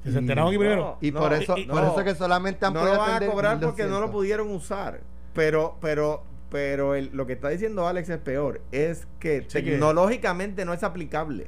Que 0.03 0.11
se 0.11 0.19
enteraron 0.19 0.49
aquí 0.49 0.57
primero. 0.57 0.97
Y 1.01 1.11
No, 1.11 1.19
por 1.19 1.33
eso, 1.33 1.57
y- 1.57 1.61
y- 1.61 1.65
por 1.65 1.81
no. 1.83 1.91
eso 1.91 2.03
que 2.03 2.15
solamente 2.15 2.65
han 2.65 2.73
no 2.73 2.79
podido 2.79 2.95
lo 2.95 3.01
van 3.01 3.23
a 3.23 3.25
cobrar 3.27 3.59
porque 3.59 3.83
no 3.83 3.99
lo 3.99 4.07
1.200. 4.07 4.11
pudieron 4.11 4.51
usar. 4.51 4.99
Pero, 5.33 5.75
pero, 5.81 6.23
pero 6.49 6.95
el- 6.95 7.09
lo 7.13 7.25
que 7.27 7.33
está 7.33 7.49
diciendo 7.49 7.87
Alex 7.87 8.09
es 8.09 8.17
peor. 8.19 8.61
Es 8.71 9.05
que 9.19 9.41
Sí 9.47 9.63
que- 9.63 9.71
tecnológicamente 9.71 10.65
no 10.65 10.73
es 10.73 10.83
aplicable. 10.83 11.47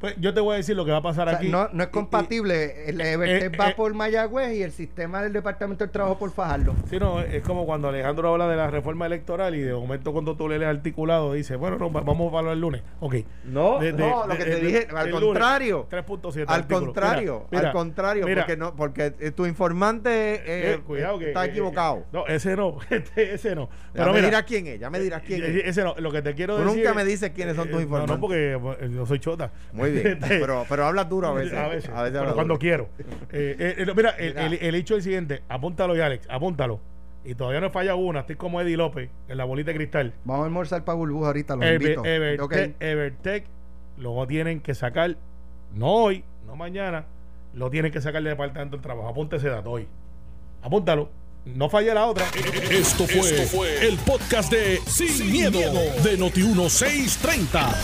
Pues 0.00 0.14
yo 0.18 0.32
te 0.32 0.40
voy 0.40 0.54
a 0.54 0.56
decir 0.56 0.74
lo 0.76 0.84
que 0.86 0.92
va 0.92 0.96
a 0.96 1.02
pasar 1.02 1.28
O 1.28 1.30
sea, 1.30 1.38
aquí. 1.40 1.48
no, 1.48 1.68
no 1.72 1.82
es 1.82 1.88
Y- 1.88 1.90
y- 1.90 1.92
compatible. 1.92 2.88
El 2.88 3.00
Evertech 3.00 3.52
eh, 3.52 3.56
va 3.56 3.68
eh, 3.70 3.74
por 3.76 3.92
Mayagüez 3.92 4.56
y 4.56 4.62
el 4.62 4.72
sistema 4.72 5.22
del 5.22 5.32
Departamento 5.34 5.84
del 5.84 5.90
Trabajo 5.92 6.18
por 6.18 6.30
Fajardo. 6.32 6.74
Sí, 6.88 6.98
no, 6.98 7.20
es 7.20 7.42
como 7.42 7.66
cuando 7.66 7.88
Alejandro 7.88 8.30
habla 8.32 8.48
de 8.48 8.56
la 8.56 8.70
reforma 8.70 9.04
electoral 9.06 9.54
y 9.54 9.60
de 9.60 9.74
momento 9.74 10.12
cuando 10.12 10.36
tú 10.36 10.48
lees 10.48 10.62
el 10.62 10.68
articulado 10.68 11.34
dice, 11.34 11.56
bueno, 11.56 11.76
no, 11.76 11.92
va- 11.92 12.00
vamos 12.00 12.32
a 12.32 12.38
hablar 12.38 12.54
el 12.54 12.60
lunes. 12.60 12.82
Ok. 13.00 13.16
No, 13.44 13.78
De- 13.78 13.92
de- 13.92 13.98
no, 13.98 14.26
lo 14.26 14.32
de- 14.32 14.38
que 14.38 14.44
de- 14.46 14.56
te 14.56 14.66
dije, 14.66 14.88
al 14.96 15.10
contrario. 15.10 15.86
3.7. 15.90 16.44
Al 16.48 16.66
contrario, 16.66 17.46
Mira, 17.50 17.60
mira, 17.60 17.68
al 17.68 17.74
contrario, 17.74 18.24
mira. 18.26 18.42
porque 18.42 18.56
no, 18.56 18.74
porque 18.74 19.12
eh, 19.20 19.30
tu 19.32 19.44
informante 19.44 20.10
eh, 20.36 20.74
Eh, 20.74 20.80
cuidado 20.86 21.18
que 21.18 21.28
está 21.28 21.44
eh, 21.44 21.48
equivocado. 21.50 22.06
no, 22.12 22.26
ese 22.26 22.56
no, 22.56 22.78
este, 22.90 23.34
ese 23.34 23.54
no. 23.54 23.68
ya 23.68 23.92
Pero 23.92 24.06
me 24.06 24.12
mira, 24.14 24.26
dirás 24.28 24.42
quién 24.44 24.66
es, 24.66 24.80
ya 24.80 24.88
me 24.88 24.98
dirás 24.98 25.22
quién 25.26 25.42
eh, 25.42 25.58
es. 25.60 25.66
ese 25.76 25.84
no, 25.84 25.94
lo 25.98 26.10
que 26.10 26.22
te 26.22 26.34
quiero 26.34 26.56
Tú 26.56 26.62
decir 26.64 26.76
nunca 26.78 26.94
me 26.94 27.04
dices 27.04 27.30
quiénes 27.34 27.54
son 27.54 27.68
tus 27.68 27.80
eh, 27.80 27.82
informantes. 27.82 28.08
No, 28.10 28.14
no, 28.16 28.20
porque 28.20 28.54
eh, 28.84 28.90
yo 28.94 29.04
soy 29.04 29.18
chota. 29.18 29.50
Muy 29.72 29.89
bien, 29.90 30.18
pero, 30.28 30.64
pero 30.68 30.86
hablas 30.86 31.08
duro 31.08 31.28
a 31.28 31.32
veces. 31.34 31.54
A 31.58 31.68
veces, 31.68 31.90
A 31.90 32.02
veces 32.02 32.18
pero 32.20 32.34
cuando 32.34 32.54
duro. 32.54 32.58
quiero. 32.60 32.88
Eh, 33.32 33.56
eh, 33.58 33.74
eh, 33.78 33.92
mira, 33.94 34.10
el, 34.10 34.34
Mira. 34.34 34.46
el- 34.46 34.54
el 34.54 34.74
hecho 34.74 34.94
es 34.94 34.98
el 34.98 35.02
siguiente, 35.04 35.42
apúntalo 35.48 35.94
ya, 35.96 36.06
Alex, 36.06 36.26
apúntalo. 36.30 36.80
Y 37.24 37.34
todavía 37.34 37.60
no 37.60 37.66
he 37.66 37.70
fallado 37.70 37.98
una, 37.98 38.20
estoy 38.20 38.36
como 38.36 38.60
Eddie 38.60 38.76
López 38.76 39.10
en 39.28 39.36
la 39.36 39.44
bolita 39.44 39.70
de 39.70 39.76
cristal. 39.76 40.14
Vamos 40.24 40.42
a 40.42 40.46
almorzar 40.46 40.84
para 40.84 40.96
Burbuja 40.96 41.28
ahorita, 41.28 41.54
los 41.54 41.64
Ever- 41.64 41.74
invito. 41.82 42.04
Evertech, 42.04 42.40
Ok. 42.70 42.76
Evertech 42.80 43.44
lo 43.98 44.26
tienen 44.26 44.60
que 44.60 44.74
sacar, 44.74 45.16
no 45.74 45.86
hoy, 45.92 46.24
no 46.46 46.56
mañana, 46.56 47.04
lo 47.54 47.68
tienen 47.70 47.92
que 47.92 48.00
sacar 48.00 48.22
del 48.22 48.32
Departamento 48.32 48.76
del 48.76 48.82
Trabajo. 48.82 49.08
Apunte 49.08 49.36
ese 49.36 49.48
dato 49.48 49.70
hoy. 49.70 49.86
Apúntalo. 50.62 51.10
No 51.44 51.68
falle 51.68 51.94
la 51.94 52.06
otra. 52.06 52.26
Esto 52.70 53.06
fue, 53.06 53.86
el 53.86 53.96
podcast 53.98 54.52
de 54.52 54.80
Sin, 54.86 55.32
miedo, 55.32 55.58
de 55.58 56.18
Noti1630. 56.18 57.74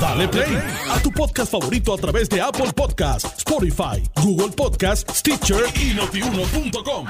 Dale 0.00 0.28
play 0.28 0.58
a 0.90 1.00
tu 1.00 1.10
podcast 1.10 1.52
favorito 1.52 1.94
a 1.94 1.98
través 1.98 2.28
de 2.28 2.40
Apple 2.40 2.72
Podcasts, 2.74 3.38
Spotify, 3.38 4.02
Google 4.22 4.50
Podcasts, 4.50 5.18
Stitcher 5.18 5.64
y 5.76 5.94
notiuno.com. 5.94 7.06